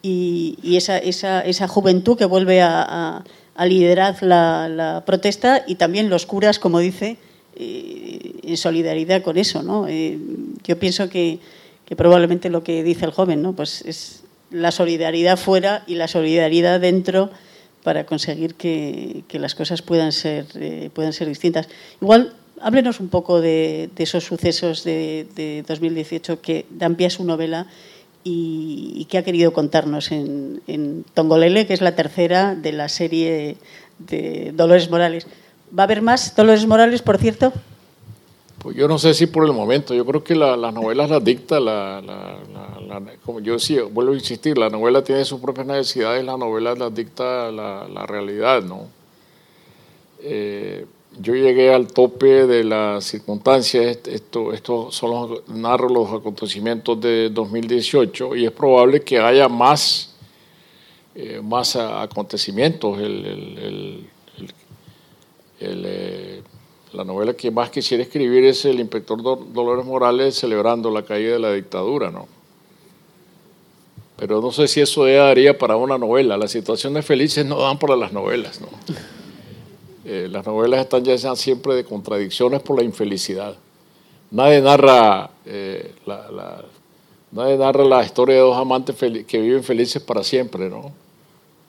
y, 0.01 0.77
esa, 0.77 0.97
esa, 0.97 1.41
esa, 1.41 1.67
juventud 1.67 2.17
que 2.17 2.25
vuelve 2.25 2.61
a, 2.61 3.23
a, 3.55 3.65
liderar 3.65 4.21
la, 4.21 5.03
protesta 5.05 5.63
y 5.67 5.75
también 5.75 6.09
los 6.09 6.25
curas, 6.25 6.59
como 6.59 6.79
dice, 6.79 7.17
eh, 7.55 8.35
en 8.43 8.57
solidaridad 8.57 9.21
con 9.21 9.37
eso. 9.37 9.63
¿no? 9.63 9.87
Eh, 9.87 10.17
yo 10.63 10.79
pienso 10.79 11.09
que, 11.09 11.39
probablemente 11.97 12.49
lo 12.49 12.63
que 12.63 12.83
dice 12.83 13.05
el 13.05 13.11
joven 13.11 13.41
¿no? 13.41 13.53
pues 13.53 13.81
es 13.81 14.23
la 14.51 14.71
solidaridad 14.71 15.37
fuera 15.37 15.83
y 15.87 15.95
la 15.95 16.07
solidaridad 16.07 16.79
dentro 16.79 17.31
para 17.83 18.05
conseguir 18.05 18.55
que, 18.55 19.23
que 19.27 19.39
las 19.39 19.55
cosas 19.55 19.81
puedan 19.81 20.11
ser, 20.11 20.45
eh, 20.55 20.89
puedan 20.93 21.13
ser 21.13 21.27
distintas. 21.27 21.67
Igual, 22.01 22.33
háblenos 22.61 22.99
un 22.99 23.09
poco 23.09 23.41
de, 23.41 23.89
de 23.95 24.03
esos 24.03 24.23
sucesos 24.23 24.83
de, 24.83 25.27
de 25.35 25.63
2018 25.67 26.41
que 26.41 26.65
dan 26.69 26.95
pie 26.95 27.07
a 27.07 27.09
su 27.09 27.23
novela 27.23 27.67
y, 28.23 29.05
qué 29.09 29.17
ha 29.17 29.23
querido 29.23 29.53
contarnos 29.53 30.11
en, 30.11 30.61
en, 30.67 31.05
Tongolele, 31.13 31.65
que 31.65 31.73
es 31.73 31.81
la 31.81 31.95
tercera 31.95 32.55
de 32.55 32.71
la 32.73 32.89
serie 32.89 33.57
de 33.97 34.51
Dolores 34.53 34.89
Morales. 34.89 35.25
¿Va 35.77 35.83
a 35.83 35.85
haber 35.85 36.01
más 36.01 36.35
Dolores 36.35 36.65
Morales, 36.67 37.01
por 37.01 37.17
cierto? 37.17 37.53
Pues 38.59 38.75
yo 38.75 38.87
no 38.89 38.97
sé 38.97 39.13
si 39.13 39.27
por 39.27 39.45
el 39.45 39.53
momento, 39.53 39.93
yo 39.93 40.05
creo 40.05 40.23
que 40.23 40.35
las 40.35 40.73
novelas 40.73 41.09
las 41.09 41.23
dicta, 41.23 41.61
la, 41.61 42.01
como 43.23 43.39
yo 43.39 43.53
decía, 43.53 43.83
vuelvo 43.83 44.11
a 44.11 44.15
insistir, 44.15 44.57
la 44.57 44.69
novela 44.69 45.01
tiene 45.01 45.23
sus 45.23 45.39
propias 45.39 45.65
necesidades, 45.65 46.25
la 46.25 46.35
novela 46.35 46.75
las 46.75 46.93
dicta 46.93 47.51
la, 47.51 48.05
realidad, 48.05 48.61
¿no? 48.63 48.87
Eh, 50.21 50.85
yo 51.21 51.35
llegué 51.35 51.73
al 51.73 51.87
tope 51.87 52.47
de 52.47 52.63
las 52.63 53.03
circunstancias, 53.03 53.99
esto, 54.07 54.53
esto 54.53 54.89
son 54.89 55.11
los, 55.11 55.49
narro 55.49 55.89
los 55.89 56.13
acontecimientos 56.13 56.99
de 57.01 57.29
2018 57.29 58.37
y 58.37 58.45
es 58.45 58.51
probable 58.51 59.01
que 59.01 59.19
haya 59.19 59.49
más, 59.49 60.15
eh, 61.15 61.41
más 61.43 61.75
acontecimientos. 61.75 62.97
eh, 65.59 66.41
la 66.93 67.03
novela 67.03 67.33
que 67.33 67.51
más 67.51 67.69
quisiera 67.69 68.01
escribir 68.01 68.45
es 68.45 68.63
El 68.63 68.79
inspector 68.79 69.21
Dolores 69.21 69.85
Morales 69.85 70.35
celebrando 70.35 70.89
la 70.89 71.03
caída 71.03 71.33
de 71.33 71.39
la 71.39 71.51
dictadura, 71.51 72.11
¿no? 72.11 72.27
Pero 74.15 74.41
no 74.41 74.51
sé 74.51 74.67
si 74.67 74.81
eso 74.81 75.05
daría 75.05 75.57
para 75.57 75.75
una 75.75 75.97
novela. 75.97 76.35
Las 76.35 76.51
situaciones 76.51 77.05
felices 77.05 77.45
no 77.45 77.59
dan 77.59 77.77
para 77.77 77.95
las 77.95 78.11
novelas, 78.11 78.59
¿no? 78.59 78.69
Eh, 80.11 80.27
las 80.27 80.43
novelas 80.43 80.79
están 80.79 81.03
ya 81.03 81.35
siempre 81.35 81.75
de 81.75 81.83
contradicciones 81.83 82.63
por 82.63 82.79
la 82.79 82.83
infelicidad. 82.83 83.55
Nadie 84.31 84.59
narra, 84.59 85.29
eh, 85.45 85.93
la, 86.07 86.65
nadie 87.31 87.55
narra 87.55 87.83
la 87.83 88.03
historia 88.03 88.37
de 88.37 88.41
dos 88.41 88.57
amantes 88.57 88.95
que 88.95 89.39
viven 89.39 89.63
felices 89.63 90.01
para 90.01 90.23
siempre, 90.23 90.67
¿no? 90.67 90.91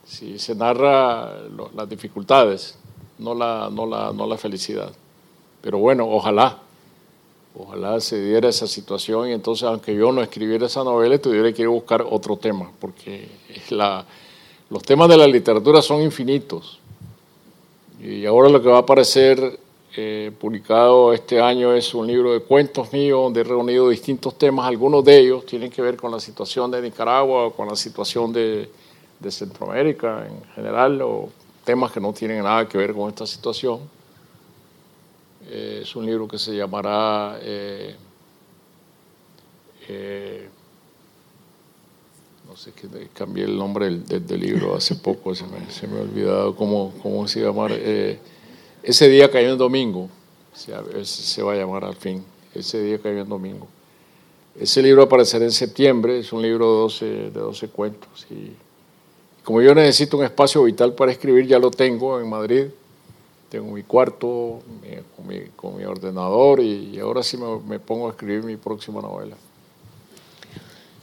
Si 0.07 0.39
se 0.39 0.55
narra 0.55 1.37
las 1.75 1.87
dificultades, 1.87 2.79
no 3.19 3.35
la, 3.35 3.69
no 3.71 3.85
la, 3.85 4.11
no 4.11 4.25
la 4.25 4.39
felicidad. 4.39 4.91
Pero 5.61 5.77
bueno, 5.77 6.09
ojalá, 6.09 6.57
ojalá 7.55 8.01
se 8.01 8.19
diera 8.19 8.49
esa 8.49 8.65
situación 8.65 9.29
y 9.29 9.33
entonces, 9.33 9.65
aunque 9.65 9.93
yo 9.93 10.11
no 10.11 10.23
escribiera 10.23 10.65
esa 10.65 10.83
novela, 10.83 11.15
tuviera 11.19 11.53
que 11.53 11.61
ir 11.61 11.67
a 11.67 11.71
buscar 11.71 12.03
otro 12.09 12.37
tema, 12.37 12.71
porque 12.79 13.27
los 14.71 14.81
temas 14.81 15.09
de 15.09 15.17
la 15.17 15.27
literatura 15.27 15.83
son 15.83 16.01
infinitos. 16.01 16.80
Y 18.03 18.25
ahora 18.25 18.49
lo 18.49 18.59
que 18.59 18.67
va 18.67 18.77
a 18.77 18.79
aparecer 18.79 19.59
eh, 19.95 20.31
publicado 20.39 21.13
este 21.13 21.39
año 21.39 21.71
es 21.75 21.93
un 21.93 22.07
libro 22.07 22.33
de 22.33 22.39
cuentos 22.39 22.91
míos 22.91 23.21
donde 23.21 23.41
he 23.41 23.43
reunido 23.43 23.89
distintos 23.89 24.39
temas. 24.39 24.65
Algunos 24.65 25.05
de 25.05 25.19
ellos 25.19 25.45
tienen 25.45 25.69
que 25.69 25.83
ver 25.83 25.97
con 25.97 26.09
la 26.11 26.19
situación 26.19 26.71
de 26.71 26.81
Nicaragua 26.81 27.45
o 27.45 27.51
con 27.51 27.67
la 27.67 27.75
situación 27.75 28.33
de, 28.33 28.69
Centroamérica 29.29 30.25
en 30.27 30.43
general, 30.55 30.99
o 31.03 31.29
temas 31.63 31.91
que 31.91 31.99
no 31.99 32.11
tienen 32.11 32.41
nada 32.43 32.67
que 32.67 32.75
ver 32.75 32.91
con 32.91 33.07
esta 33.07 33.27
situación. 33.27 33.81
Eh, 35.47 35.81
es 35.83 35.95
un 35.95 36.07
libro 36.07 36.27
que 36.27 36.39
se 36.39 36.55
llamará 36.55 37.37
eh, 37.39 37.95
no 42.51 42.57
sé, 42.57 42.73
que 42.73 42.87
cambié 43.13 43.45
el 43.45 43.57
nombre 43.57 43.89
del, 43.89 44.39
libro 44.39 44.75
hace 44.75 44.95
poco, 44.95 45.33
se 45.33 45.45
me, 45.45 45.71
se 45.71 45.87
me, 45.87 45.99
ha 45.99 46.01
olvidado 46.01 46.53
cómo, 46.55 46.93
cómo 47.01 47.25
se 47.25 47.39
llama. 47.39 47.67
ese 48.83 49.07
día 49.07 49.31
cayó 49.31 49.53
en 49.53 49.57
domingo, 49.57 50.09
se, 50.53 50.73
se, 51.05 51.41
va 51.41 51.53
a 51.53 51.55
llamar 51.55 51.85
al 51.85 51.95
fin, 51.95 52.23
ese 52.53 52.83
día 52.83 52.99
cayó 52.99 53.21
en 53.21 53.29
domingo. 53.29 53.67
Ese 54.59 54.83
libro 54.83 55.03
aparecerá 55.03 55.45
en 55.45 55.51
septiembre, 55.51 56.19
es 56.19 56.33
un 56.33 56.41
libro 56.41 56.65
de 56.73 56.79
12, 56.81 57.05
de 57.05 57.39
12 57.39 57.69
cuentos. 57.69 58.27
Y 58.29 58.51
como 59.45 59.61
yo 59.61 59.73
necesito 59.73 60.17
un 60.17 60.25
espacio 60.25 60.63
vital 60.63 60.93
para 60.93 61.13
escribir, 61.13 61.47
ya 61.47 61.57
lo 61.57 61.71
tengo 61.71 62.19
en 62.19 62.29
Madrid 62.29 62.65
tengo 63.51 63.73
mi 63.73 63.83
cuarto 63.83 64.61
con, 65.57 65.75
mi, 65.75 65.83
ordenador 65.83 66.61
y, 66.61 66.97
ahora 66.99 67.21
sí 67.21 67.37
me, 67.67 67.79
pongo 67.79 68.07
a 68.07 68.11
escribir 68.11 68.43
mi 68.43 68.55
próxima 68.55 69.01
novela. 69.01 69.35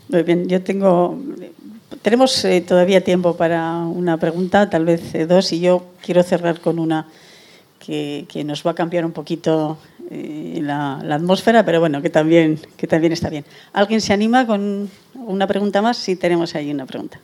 Muy 0.09 0.23
bien, 0.23 0.49
yo 0.49 0.63
tengo, 0.63 1.19
tenemos 2.03 2.45
eh, 2.45 2.61
todavía 2.61 3.03
tiempo 3.05 3.37
para 3.37 3.79
una 3.79 4.17
pregunta, 4.17 4.71
tal 4.71 4.85
vez 4.85 5.15
eh, 5.15 5.27
dos, 5.27 5.53
y 5.53 5.61
yo 5.61 5.87
quiero 6.03 6.23
cerrar 6.23 6.61
con 6.61 6.79
una 6.79 7.07
que, 7.89 8.45
nos 8.45 8.67
va 8.67 8.73
a 8.73 8.75
cambiar 8.75 9.05
un 9.07 9.13
poquito 9.13 9.79
eh, 10.11 10.61
la, 10.63 11.01
la, 11.03 11.15
atmósfera, 11.15 11.65
pero 11.65 11.81
bueno, 11.81 12.03
que 12.03 12.11
también, 12.11 12.61
que 12.77 12.87
también 12.87 13.13
está 13.13 13.31
bien. 13.31 13.45
¿Alguien 13.73 14.01
se 14.01 14.13
anima 14.13 14.47
con 14.47 14.91
una 15.15 15.47
pregunta 15.47 15.81
más? 15.81 15.97
Sí, 15.97 16.17
tenemos 16.17 16.55
ahí 16.55 16.71
una 16.71 16.85
pregunta. 16.85 17.19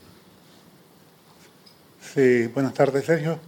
Sí, 2.15 2.47
buenas 2.47 2.73
tardes, 2.75 3.05
Sergio. 3.05 3.39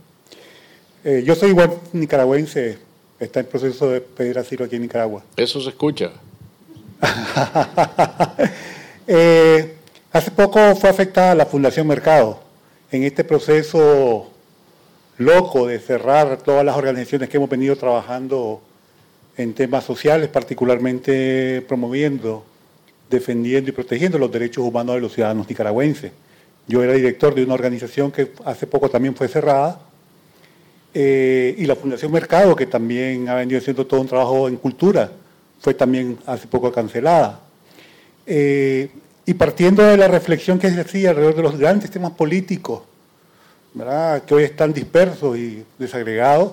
Eh, 1.04 1.22
yo 1.24 1.34
soy 1.34 1.50
igual 1.50 1.70
nicaragüense, 1.92 2.78
está 3.20 3.40
en 3.40 3.46
proceso 3.46 3.88
de 3.88 4.00
pedir 4.00 4.38
asilo 4.38 4.64
aquí 4.64 4.76
en 4.76 4.82
Nicaragua. 4.82 5.22
Eso 5.36 5.60
se 5.60 5.70
escucha. 5.70 6.10
Eh, 9.08 9.76
hace 10.12 10.32
poco 10.32 10.74
fue 10.74 10.90
afectada 10.90 11.34
la 11.36 11.46
Fundación 11.46 11.86
Mercado 11.86 12.40
en 12.90 13.04
este 13.04 13.22
proceso 13.22 14.32
loco 15.18 15.68
de 15.68 15.78
cerrar 15.78 16.38
todas 16.38 16.64
las 16.64 16.76
organizaciones 16.76 17.28
que 17.28 17.36
hemos 17.36 17.48
venido 17.48 17.76
trabajando 17.76 18.60
en 19.36 19.54
temas 19.54 19.84
sociales, 19.84 20.28
particularmente 20.28 21.64
promoviendo, 21.68 22.44
defendiendo 23.08 23.70
y 23.70 23.72
protegiendo 23.72 24.18
los 24.18 24.32
derechos 24.32 24.64
humanos 24.64 24.96
de 24.96 25.00
los 25.02 25.12
ciudadanos 25.12 25.48
nicaragüenses. 25.48 26.10
Yo 26.66 26.82
era 26.82 26.94
director 26.94 27.32
de 27.32 27.44
una 27.44 27.54
organización 27.54 28.10
que 28.10 28.32
hace 28.44 28.66
poco 28.66 28.90
también 28.90 29.14
fue 29.14 29.28
cerrada 29.28 29.78
eh, 30.92 31.54
y 31.56 31.64
la 31.66 31.76
Fundación 31.76 32.10
Mercado, 32.10 32.56
que 32.56 32.66
también 32.66 33.28
ha 33.28 33.36
venido 33.36 33.58
haciendo 33.58 33.86
todo 33.86 34.00
un 34.00 34.08
trabajo 34.08 34.48
en 34.48 34.56
cultura, 34.56 35.12
fue 35.60 35.74
también 35.74 36.18
hace 36.26 36.48
poco 36.48 36.72
cancelada. 36.72 37.45
Eh, 38.26 38.90
y 39.24 39.34
partiendo 39.34 39.82
de 39.82 39.96
la 39.96 40.08
reflexión 40.08 40.58
que 40.58 40.70
se 40.70 40.80
hacía 40.80 41.10
alrededor 41.10 41.36
de 41.36 41.42
los 41.42 41.58
grandes 41.58 41.90
temas 41.90 42.12
políticos, 42.12 42.82
¿verdad? 43.74 44.22
que 44.22 44.34
hoy 44.34 44.44
están 44.44 44.72
dispersos 44.72 45.36
y 45.36 45.64
desagregados, 45.78 46.52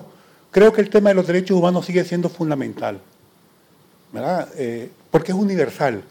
creo 0.50 0.72
que 0.72 0.80
el 0.80 0.90
tema 0.90 1.10
de 1.10 1.14
los 1.14 1.26
derechos 1.26 1.56
humanos 1.56 1.86
sigue 1.86 2.04
siendo 2.04 2.28
fundamental, 2.28 3.00
¿verdad? 4.12 4.48
Eh, 4.56 4.90
porque 5.10 5.32
es 5.32 5.38
universal, 5.38 6.02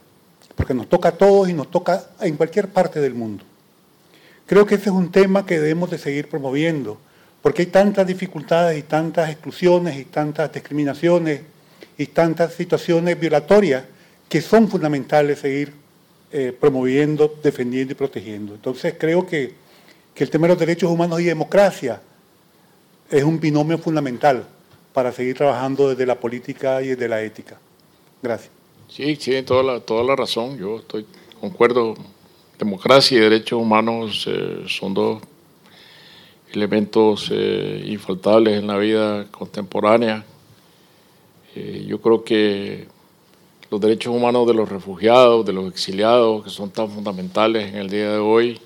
porque 0.56 0.74
nos 0.74 0.88
toca 0.88 1.10
a 1.10 1.12
todos 1.14 1.50
y 1.50 1.54
nos 1.54 1.70
toca 1.70 2.04
en 2.22 2.36
cualquier 2.36 2.70
parte 2.70 3.00
del 3.00 3.14
mundo. 3.14 3.44
Creo 4.46 4.66
que 4.66 4.76
ese 4.76 4.86
es 4.86 4.96
un 4.96 5.12
tema 5.12 5.46
que 5.46 5.60
debemos 5.60 5.90
de 5.90 5.98
seguir 5.98 6.30
promoviendo 6.30 6.98
porque 7.44 7.64
hay 7.64 7.68
tantas 7.68 8.08
dificultades 8.08 8.80
y 8.80 8.84
tantas 8.84 9.30
exclusiones 9.30 9.98
y 9.98 10.06
tantas 10.06 10.52
discriminaciones 10.54 11.42
y 11.98 12.06
tantas 12.08 12.54
situaciones 12.54 13.20
violatorias 13.20 13.84
que 14.34 14.42
son 14.42 14.68
fundamentales 14.68 15.38
seguir 15.38 15.72
eh, 16.32 16.58
promoviendo, 16.60 17.36
defendiendo 17.44 17.92
y 17.92 17.96
protegiendo. 17.96 18.56
Entonces 18.56 18.96
creo 18.98 19.28
que, 19.28 19.54
el 20.16 20.30
tema 20.32 20.48
de 20.48 20.54
los 20.54 20.60
derechos 20.60 20.90
humanos 20.90 21.22
y 21.22 21.26
democracia 21.26 22.02
es 23.12 23.24
un 23.24 23.40
binomio 23.40 23.78
fundamental 23.78 24.44
para 24.92 25.12
seguir 25.12 25.38
trabajando 25.38 25.90
desde 25.90 26.08
la 26.08 26.20
política 26.20 26.82
y 26.82 26.88
desde 26.88 27.08
la 27.08 27.22
ética. 27.22 27.60
Gracias. 28.24 28.50
Sí, 28.88 29.16
tiene 29.18 29.44
toda 29.44 29.62
la, 29.62 29.80
toda 29.82 30.04
la 30.04 30.16
razón. 30.16 30.58
Yo 30.58 30.80
estoy 30.80 31.06
concuerdo. 31.40 31.94
Democracia 32.58 33.16
y 33.16 33.22
derechos 33.22 33.62
humanos 33.62 34.28
eh, 34.28 34.64
son 34.68 34.96
dos 34.96 35.22
elementos 36.52 37.30
eh, 37.32 37.84
infaltables 37.86 38.58
en 38.58 38.66
la 38.66 38.78
vida 38.78 39.28
contemporánea. 39.30 40.26
Yo 41.86 42.02
creo 42.02 42.24
que 42.24 42.88
los 43.74 43.82
derechos 43.82 44.16
humanos 44.16 44.46
de 44.46 44.54
los 44.54 44.70
refugiados, 44.70 45.44
de 45.48 45.52
los 45.52 45.68
exiliados, 45.68 46.44
que 46.44 46.52
son 46.52 46.70
tan 46.70 46.92
fundamentales 46.92 47.70
en 47.70 47.78
el 47.78 47.90
día 47.90 48.12
de 48.12 48.20
hoy, 48.20 48.60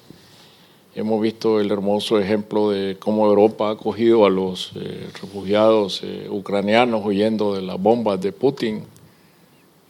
hemos 0.95 1.21
visto 1.21 1.61
el 1.61 1.71
hermoso 1.71 2.19
ejemplo 2.19 2.71
de 2.71 2.97
cómo 2.99 3.25
Europa 3.25 3.69
ha 3.69 3.71
acogido 3.71 4.25
a 4.25 4.29
los 4.29 4.73
eh, 4.75 5.07
refugiados 5.21 6.03
ucranianos 6.29 7.05
huyendo 7.05 7.55
de 7.55 7.61
las 7.61 7.81
bombas 7.81 8.19
de 8.19 8.33
Putin 8.33 8.83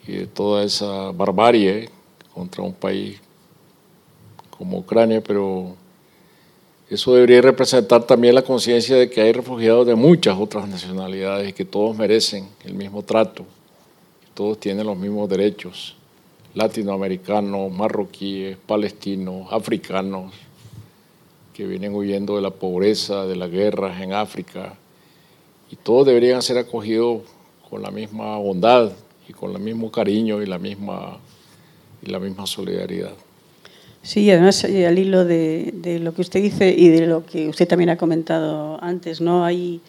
y 0.07 0.11
de 0.11 0.27
toda 0.27 0.63
esa 0.63 1.09
barbarie 1.09 1.89
contra 2.31 2.61
un 2.61 2.73
país 2.73 3.19
como 4.51 4.77
Ucrania, 4.77 5.23
pero 5.23 5.73
eso 6.91 7.15
debería 7.15 7.41
representar 7.41 8.03
también 8.03 8.35
la 8.35 8.43
conciencia 8.43 8.95
de 8.95 9.09
que 9.09 9.21
hay 9.21 9.31
refugiados 9.31 9.87
de 9.87 9.95
muchas 9.95 10.37
otras 10.37 10.69
nacionalidades 10.69 11.49
y 11.49 11.53
que 11.53 11.65
todos 11.65 11.97
merecen 11.97 12.47
el 12.65 12.75
mismo 12.75 13.01
trato, 13.01 13.47
todos 14.37 14.59
tienen 14.59 14.85
los 14.85 14.95
mismos 14.95 15.27
derechos, 15.27 15.95
latinoamericanos, 16.53 17.71
marroquíes, 17.71 18.55
palestinos, 18.67 19.47
africanos, 19.51 20.31
que 21.55 21.65
vienen 21.65 21.95
huyendo 21.95 22.35
de 22.35 22.43
la 22.43 22.51
pobreza, 22.51 23.25
de 23.25 23.35
las 23.35 23.49
guerras 23.49 23.99
en 23.99 24.13
África, 24.13 24.75
y 25.71 25.75
todos 25.75 26.05
deberían 26.05 26.43
ser 26.43 26.59
acogidos 26.59 27.23
con 27.67 27.81
la 27.81 27.89
misma 27.89 28.37
bondad 28.37 28.91
y 29.27 29.33
con 29.33 29.53
el 29.53 29.59
mismo 29.59 29.91
cariño 29.91 30.39
y 30.43 30.45
la 30.45 30.59
misma, 30.59 31.17
y 32.03 32.11
la 32.11 32.19
misma 32.19 32.45
solidaridad. 32.45 33.13
Sí, 34.03 34.29
además 34.29 34.63
eh, 34.65 34.85
al 34.85 34.99
hilo 34.99 35.25
de, 35.25 35.99
lo 35.99 36.13
que 36.13 36.21
usted 36.21 36.43
dice 36.43 36.69
y 36.77 36.89
de 36.89 37.07
lo 37.07 37.25
que 37.25 37.49
usted 37.49 37.67
también 37.67 37.89
ha 37.89 37.97
comentado 37.97 38.77
antes, 38.83 39.19
¿no? 39.19 39.43
Hay 39.43 39.81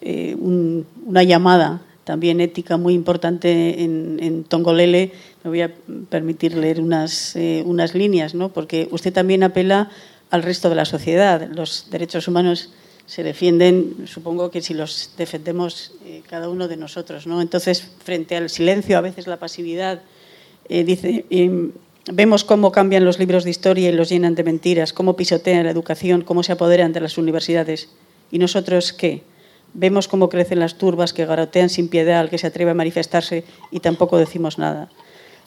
eh, 0.00 0.34
un, 0.36 0.84
una 1.06 1.22
llamada 1.22 1.80
también 2.04 2.40
ética 2.40 2.76
muy 2.76 2.94
importante 2.94 3.82
en, 3.82 4.18
en, 4.20 4.44
Tongolele. 4.44 5.12
Me 5.42 5.50
voy 5.50 5.62
a 5.62 5.72
permitir 6.10 6.56
leer 6.56 6.80
unas, 6.80 7.34
eh, 7.34 7.62
unas 7.66 7.94
líneas, 7.94 8.34
¿no? 8.34 8.50
porque 8.50 8.88
usted 8.90 9.12
también 9.12 9.42
apela 9.42 9.90
al 10.30 10.42
resto 10.42 10.68
de 10.68 10.76
la 10.76 10.84
sociedad. 10.84 11.48
Los 11.50 11.90
derechos 11.90 12.28
humanos 12.28 12.70
se 13.06 13.22
defienden, 13.22 14.06
supongo 14.06 14.50
que 14.50 14.62
si 14.62 14.74
los 14.74 15.10
defendemos 15.16 15.92
eh, 16.04 16.22
cada 16.28 16.48
uno 16.48 16.68
de 16.68 16.76
nosotros. 16.76 17.26
¿no? 17.26 17.40
Entonces, 17.40 17.86
frente 18.04 18.36
al 18.36 18.50
silencio, 18.50 18.96
a 18.98 19.00
veces 19.00 19.26
la 19.26 19.38
pasividad, 19.38 20.02
eh, 20.68 20.84
dice, 20.84 21.24
vemos 22.12 22.44
cómo 22.44 22.70
cambian 22.70 23.04
los 23.04 23.18
libros 23.18 23.44
de 23.44 23.50
historia 23.50 23.88
y 23.88 23.92
los 23.92 24.10
llenan 24.10 24.34
de 24.34 24.44
mentiras, 24.44 24.92
cómo 24.92 25.16
pisotean 25.16 25.64
la 25.64 25.70
educación, 25.70 26.22
cómo 26.22 26.42
se 26.42 26.52
apoderan 26.52 26.92
de 26.92 27.00
las 27.00 27.16
universidades. 27.16 27.88
¿Y 28.30 28.38
nosotros 28.38 28.92
qué? 28.92 29.22
Vemos 29.74 30.08
cómo 30.08 30.28
crecen 30.28 30.60
las 30.60 30.78
turbas 30.78 31.12
que 31.12 31.26
garotean 31.26 31.68
sin 31.68 31.88
piedad 31.88 32.20
al 32.20 32.30
que 32.30 32.38
se 32.38 32.46
atreve 32.46 32.70
a 32.70 32.74
manifestarse 32.74 33.44
y 33.70 33.80
tampoco 33.80 34.16
decimos 34.18 34.58
nada. 34.58 34.88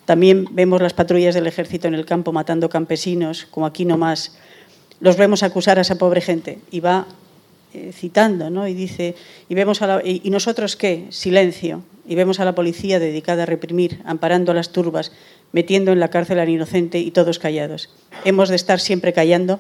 También 0.06 0.48
vemos 0.52 0.82
las 0.82 0.94
patrullas 0.94 1.36
del 1.36 1.48
ejército 1.48 1.88
en 1.88 1.94
el 1.94 2.06
campo 2.06 2.32
matando 2.32 2.70
campesinos, 2.70 3.48
como 3.50 3.66
aquí 3.66 3.84
nomás. 3.84 4.38
Los 5.00 5.18
vemos 5.18 5.44
acusar 5.44 5.78
a 5.78 5.82
esa 5.82 5.98
pobre 5.98 6.22
gente 6.22 6.60
y 6.72 6.80
va 6.80 7.08
eh, 7.74 7.92
citando, 7.94 8.50
¿no? 8.50 8.68
Y 8.68 8.74
dice, 8.74 9.16
y, 9.50 9.54
vemos 9.54 9.82
a 9.82 9.88
la, 9.88 10.02
y, 10.04 10.30
nosotros 10.30 10.78
qué? 10.78 11.08
Silencio. 11.10 11.84
Y 12.08 12.16
vemos 12.16 12.40
a 12.40 12.46
la 12.46 12.56
policía 12.56 13.00
dedicada 13.00 13.44
a 13.44 13.46
reprimir, 13.46 14.02
amparando 14.06 14.54
a 14.54 14.56
las 14.56 14.72
turbas, 14.72 15.12
metiendo 15.52 15.92
en 15.92 16.00
la 16.00 16.10
cárcel 16.10 16.40
al 16.40 16.48
inocente 16.48 17.00
y 17.00 17.12
todos 17.12 17.40
callados. 17.40 17.90
Hemos 18.24 18.48
de 18.48 18.56
estar 18.56 18.80
siempre 18.80 19.12
callando. 19.12 19.60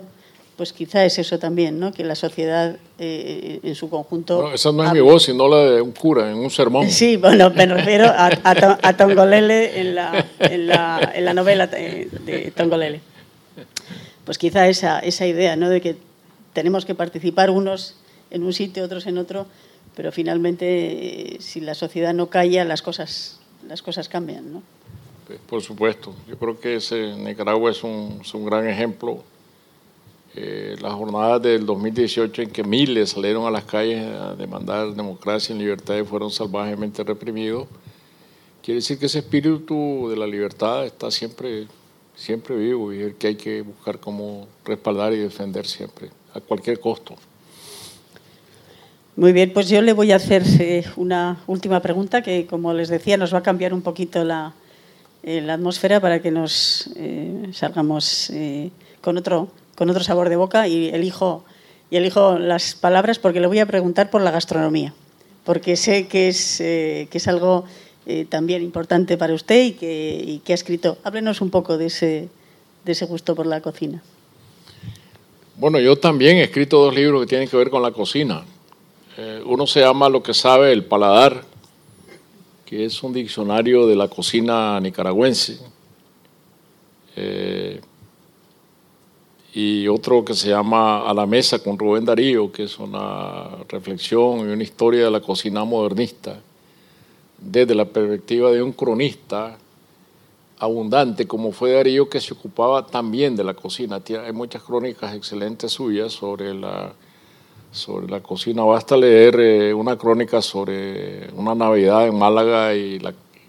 Pues 0.57 0.73
quizá 0.73 1.05
es 1.05 1.19
eso 1.19 1.37
también, 1.37 1.79
¿no? 1.79 1.93
que 1.93 2.03
la 2.03 2.15
sociedad 2.15 2.77
eh, 2.97 3.59
en 3.61 3.75
su 3.75 3.91
conjunto... 3.91 4.41
No, 4.41 4.53
esa 4.53 4.71
no 4.71 4.83
es 4.83 4.91
mi 4.91 5.01
voz, 5.01 5.23
sino 5.23 5.47
la 5.47 5.57
de 5.57 5.81
un 5.81 5.91
cura 5.91 6.31
en 6.31 6.37
un 6.37 6.49
sermón. 6.49 6.89
Sí, 6.89 7.15
bueno, 7.15 7.51
me 7.51 7.67
refiero 7.67 8.05
a, 8.05 8.25
a, 8.43 8.79
a 8.81 8.97
Tongolele 8.97 9.79
en 9.79 9.93
la, 9.93 10.25
en, 10.39 10.67
la, 10.67 11.11
en 11.13 11.25
la 11.25 11.33
novela 11.35 11.67
de, 11.67 12.09
de 12.25 12.51
Tongolele. 12.51 13.01
Pues 14.25 14.39
quizá 14.39 14.67
esa, 14.67 14.99
esa 14.99 15.27
idea 15.27 15.55
¿no? 15.55 15.69
de 15.69 15.79
que 15.79 15.95
tenemos 16.53 16.85
que 16.85 16.95
participar 16.95 17.51
unos 17.51 17.95
en 18.31 18.43
un 18.43 18.51
sitio, 18.51 18.83
otros 18.83 19.05
en 19.05 19.19
otro, 19.19 19.45
pero 19.95 20.11
finalmente 20.11 21.35
eh, 21.35 21.37
si 21.39 21.61
la 21.61 21.75
sociedad 21.75 22.15
no 22.15 22.31
calla, 22.31 22.65
las 22.65 22.81
cosas, 22.81 23.39
las 23.67 23.83
cosas 23.83 24.09
cambian. 24.09 24.53
¿no? 24.53 24.63
Por 25.47 25.61
supuesto, 25.61 26.15
yo 26.27 26.37
creo 26.37 26.59
que 26.59 26.77
ese 26.77 27.15
Nicaragua 27.15 27.69
es 27.69 27.83
un, 27.83 28.21
es 28.23 28.33
un 28.33 28.45
gran 28.45 28.67
ejemplo. 28.67 29.23
Eh, 30.39 30.75
las 30.81 30.93
jornadas 30.93 31.41
del 31.41 31.65
2018 31.65 32.43
en 32.43 32.51
que 32.51 32.63
miles 32.63 33.09
salieron 33.09 33.47
a 33.47 33.49
las 33.49 33.63
calles 33.63 34.05
a 34.05 34.35
demandar 34.35 34.93
democracia 34.93 35.55
y 35.55 35.57
libertad 35.57 35.95
y 35.97 36.03
fueron 36.03 36.29
salvajemente 36.29 37.03
reprimidos, 37.03 37.67
quiere 38.61 38.75
decir 38.75 38.99
que 38.99 39.07
ese 39.07 39.17
espíritu 39.17 40.07
de 40.11 40.15
la 40.15 40.27
libertad 40.27 40.85
está 40.85 41.09
siempre, 41.09 41.65
siempre 42.15 42.55
vivo 42.55 42.93
y 42.93 42.99
es 42.99 43.05
el 43.07 43.15
que 43.15 43.27
hay 43.29 43.35
que 43.35 43.63
buscar 43.63 43.99
cómo 43.99 44.47
respaldar 44.63 45.11
y 45.13 45.17
defender 45.17 45.65
siempre, 45.65 46.11
a 46.35 46.39
cualquier 46.39 46.79
costo. 46.79 47.15
Muy 49.15 49.33
bien, 49.33 49.51
pues 49.51 49.67
yo 49.69 49.81
le 49.81 49.93
voy 49.93 50.11
a 50.11 50.17
hacer 50.17 50.43
eh, 50.59 50.85
una 50.97 51.41
última 51.47 51.81
pregunta 51.81 52.21
que, 52.21 52.45
como 52.45 52.73
les 52.73 52.89
decía, 52.89 53.17
nos 53.17 53.33
va 53.33 53.39
a 53.39 53.43
cambiar 53.43 53.73
un 53.73 53.81
poquito 53.81 54.23
la, 54.23 54.53
eh, 55.23 55.41
la 55.41 55.55
atmósfera 55.55 55.99
para 55.99 56.21
que 56.21 56.29
nos 56.29 56.91
eh, 56.95 57.49
salgamos 57.53 58.31
con, 59.01 59.17
otro, 59.17 59.49
con 59.77 59.89
otro 59.89 60.03
sabor 60.03 60.29
de 60.29 60.35
boca 60.35 60.67
y 60.67 60.89
elijo, 60.89 61.45
y 61.89 61.97
elijo 61.97 62.37
las 62.39 62.75
palabras 62.75 63.19
porque 63.19 63.39
le 63.39 63.47
voy 63.47 63.59
a 63.59 63.65
preguntar 63.65 64.09
por 64.09 64.21
la 64.21 64.31
gastronomía, 64.31 64.93
porque 65.45 65.77
sé 65.77 66.07
que 66.07 66.27
es, 66.27 66.57
que 66.57 67.09
es 67.11 67.27
algo 67.27 67.63
también 68.29 68.63
importante 68.63 69.17
para 69.17 69.33
usted 69.33 69.65
y 69.65 70.39
que, 70.39 70.51
ha 70.51 70.55
escrito. 70.55 70.97
Háblenos 71.03 71.41
un 71.41 71.49
poco 71.49 71.77
de 71.77 71.87
ese, 71.87 72.29
de 72.85 72.91
ese 72.91 73.05
gusto 73.05 73.35
por 73.35 73.45
la 73.45 73.61
cocina. 73.61 74.01
Bueno, 75.57 75.79
yo 75.79 75.95
también 75.95 76.37
he 76.37 76.43
escrito 76.43 76.77
dos 76.77 76.93
libros 76.93 77.21
que 77.21 77.27
tienen 77.27 77.49
que 77.49 77.57
ver 77.57 77.71
con 77.71 77.81
la 77.81 77.91
cocina. 77.91 78.45
Eh, 79.17 79.41
uno 79.43 79.65
se 79.65 79.79
llama 79.79 80.07
Lo 80.07 80.21
que 80.21 80.35
sabe 80.35 80.71
el 80.71 80.85
paladar, 80.85 81.43
que 82.63 82.85
es 82.85 83.01
un 83.01 83.11
diccionario 83.11 83.87
de 83.87 83.95
la 83.95 84.07
cocina 84.07 84.79
nicaragüense. 84.79 85.57
Eh, 87.15 87.81
y 89.59 89.87
otro 89.87 90.23
que 90.23 90.35
se 90.35 90.49
llama 90.49 91.09
A 91.09 91.15
la 91.15 91.25
mesa 91.25 91.57
con 91.57 91.79
Rubén 91.79 92.05
Darío, 92.05 92.51
que 92.51 92.65
es 92.65 92.77
una 92.77 93.49
reflexión 93.67 94.41
y 94.41 94.53
una 94.53 94.61
historia 94.61 95.05
de 95.05 95.09
la 95.09 95.19
cocina 95.19 95.63
modernista, 95.63 96.39
desde 97.39 97.73
la 97.73 97.85
perspectiva 97.85 98.51
de 98.51 98.61
un 98.61 98.71
cronista 98.71 99.57
abundante 100.59 101.25
como 101.25 101.51
fue 101.51 101.71
Darío, 101.71 102.07
que 102.07 102.21
se 102.21 102.35
ocupaba 102.35 102.85
también 102.85 103.35
de 103.35 103.43
la 103.43 103.55
cocina. 103.55 103.99
Hay 104.23 104.31
muchas 104.31 104.61
crónicas 104.61 105.15
excelentes 105.15 105.71
suyas 105.71 106.13
sobre 106.13 106.53
la 106.53 106.93
sobre 107.71 108.07
la 108.07 108.21
cocina. 108.21 108.63
Basta 108.63 108.95
leer 108.95 109.39
eh, 109.39 109.73
una 109.73 109.97
crónica 109.97 110.39
sobre 110.39 111.31
una 111.33 111.55
Navidad 111.55 112.05
en 112.05 112.15
Málaga 112.15 112.75
y 112.75 113.01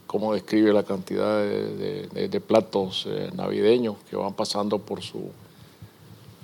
cómo 0.06 0.32
describe 0.32 0.72
la 0.72 0.84
cantidad 0.84 1.42
de 1.42 2.42
platos 2.46 3.06
eh, 3.10 3.28
navideños 3.34 3.96
que 4.08 4.16
van 4.16 4.32
pasando 4.32 4.78
por 4.78 5.02
su, 5.02 5.30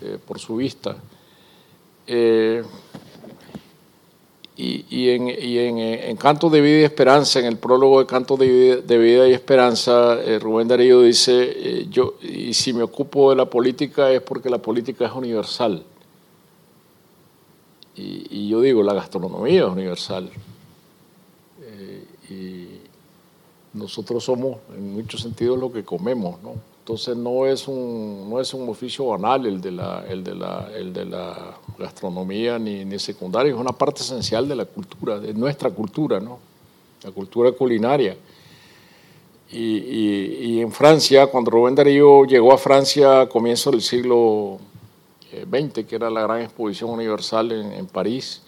eh, 0.01 0.19
por 0.25 0.39
su 0.39 0.57
vista. 0.57 0.97
y, 2.07 2.61
y, 4.57 5.11
en, 5.11 5.29
y 5.29 5.59
en, 5.59 5.79
en, 5.79 6.17
Canto 6.17 6.49
de 6.51 6.61
Vida 6.61 6.81
y 6.81 6.85
Esperanza, 6.85 7.41
en 7.41 7.47
el 7.47 7.57
prólogo 7.57 8.01
de 8.01 8.07
Canto 8.07 8.37
de 8.37 8.99
Vida, 8.99 9.29
y 9.29 9.33
Esperanza, 9.33 10.19
Rubén 10.39 10.69
Darío 10.69 11.03
dice, 11.03 11.87
yo, 11.91 12.15
y 12.23 12.55
si 12.55 12.73
me 12.73 12.83
ocupo 12.83 13.31
de 13.31 13.37
la 13.37 13.47
política 13.47 14.13
es 14.13 14.21
porque 14.21 14.51
la 14.51 14.59
política 14.59 15.07
es 15.07 15.13
universal. 15.13 15.85
Y, 17.97 18.27
y, 18.31 18.49
yo 18.49 18.61
digo, 18.61 18.83
la 18.83 18.95
gastronomía 18.95 19.65
es 19.65 19.71
universal. 19.71 20.31
Eh, 21.63 22.05
y 22.31 23.77
nosotros 23.77 24.25
somos, 24.25 24.59
en 24.77 24.95
muchos 24.95 25.21
sentidos, 25.21 25.59
lo 25.59 25.73
que 25.73 25.85
comemos, 25.85 26.41
¿no? 26.43 26.55
Entonces 26.85 27.17
no 27.17 27.47
es 27.47 27.67
un, 27.67 28.29
no 28.29 28.39
es 28.39 28.53
un 28.53 28.69
oficio 28.69 29.07
banal 29.07 29.47
el 29.47 29.59
de 29.59 29.71
la, 29.71 30.05
el 30.07 30.23
de 30.23 30.35
la, 30.35 30.71
el 30.77 30.93
de 30.93 31.07
la 31.07 31.57
gastronomía 31.79 32.59
ni, 32.59 32.85
ni 32.85 32.99
secundario, 32.99 33.55
es 33.55 33.59
una 33.59 33.73
parte 33.73 34.03
esencial 34.03 34.47
de 34.47 34.55
la 34.55 34.67
cultura, 34.67 35.19
de 35.19 35.33
nuestra 35.33 35.71
cultura, 35.71 36.21
¿no? 36.21 36.39
La 37.03 37.11
cultura 37.11 37.53
culinaria. 37.53 38.15
Y, 39.51 40.61
en 40.61 40.71
Francia, 40.73 41.27
cuando 41.29 41.51
Rubén 41.51 41.75
Darío 41.75 42.27
llegó 42.27 42.53
a 42.53 42.59
Francia 42.59 43.23
a 43.23 43.29
comienzos 43.31 43.73
del 43.73 43.81
siglo 43.81 44.59
20, 45.47 45.87
que 45.87 45.97
era 45.97 46.11
la 46.11 46.21
gran 46.21 46.43
exposición 46.43 46.91
universal 46.91 47.51
en, 47.51 47.73
en 47.73 47.87
París, 47.87 48.43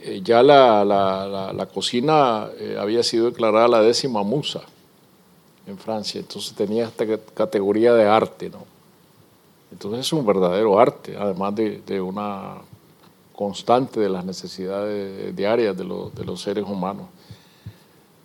eh, 0.00 0.22
ya 0.24 0.42
la, 0.42 0.82
la, 0.82 1.26
la, 1.26 1.52
la 1.52 1.66
cocina 1.66 2.48
eh, 2.58 2.78
había 2.80 3.02
sido 3.02 3.26
declarada 3.26 3.68
la 3.68 3.82
décima 3.82 4.22
musa 4.22 4.62
en 5.68 5.78
Francia, 5.78 6.20
entonces 6.20 6.54
tenía 6.54 6.86
esta 6.86 7.04
categoría 7.34 7.92
de 7.94 8.04
arte, 8.04 8.50
¿no? 8.50 8.64
Entonces 9.70 10.00
es 10.00 10.12
un 10.12 10.24
verdadero 10.24 10.78
arte, 10.78 11.16
además 11.18 11.54
de, 11.54 11.82
de 11.86 12.00
una 12.00 12.56
constante 13.34 14.00
de 14.00 14.08
las 14.08 14.24
necesidades 14.24 15.34
diarias 15.36 15.76
de, 15.76 15.84
lo, 15.84 16.10
de, 16.10 16.24
los 16.24 16.40
seres 16.40 16.64
humanos. 16.64 17.06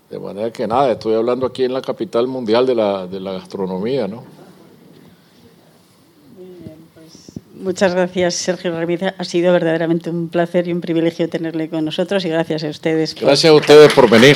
De 0.10 0.18
manera 0.18 0.52
que 0.52 0.66
nada, 0.66 0.92
estoy 0.92 1.16
hablando 1.16 1.46
aquí 1.46 1.64
en 1.64 1.74
la 1.74 1.82
capital 1.82 2.28
mundial 2.28 2.66
de 2.66 2.76
la, 2.76 3.06
de 3.08 3.20
la 3.20 3.34
gastronomía, 3.34 4.08
¿no? 4.08 4.24
Muchas 7.54 7.94
gracias, 7.94 8.36
Sergio 8.36 8.78
Ramírez. 8.78 9.14
Ha 9.18 9.24
sido 9.24 9.54
verdaderamente 9.54 10.10
un 10.10 10.28
placer 10.28 10.68
y 10.68 10.74
un 10.74 10.82
privilegio 10.82 11.30
tenerle 11.30 11.70
con 11.70 11.86
nosotros 11.86 12.26
y 12.26 12.30
gracias 12.30 12.64
a 12.64 12.70
ustedes. 12.70 13.14
Por... 13.14 13.26
Gracias 13.26 13.52
a 13.52 13.56
ustedes 13.56 13.94
por 13.94 14.10
venir. 14.10 14.36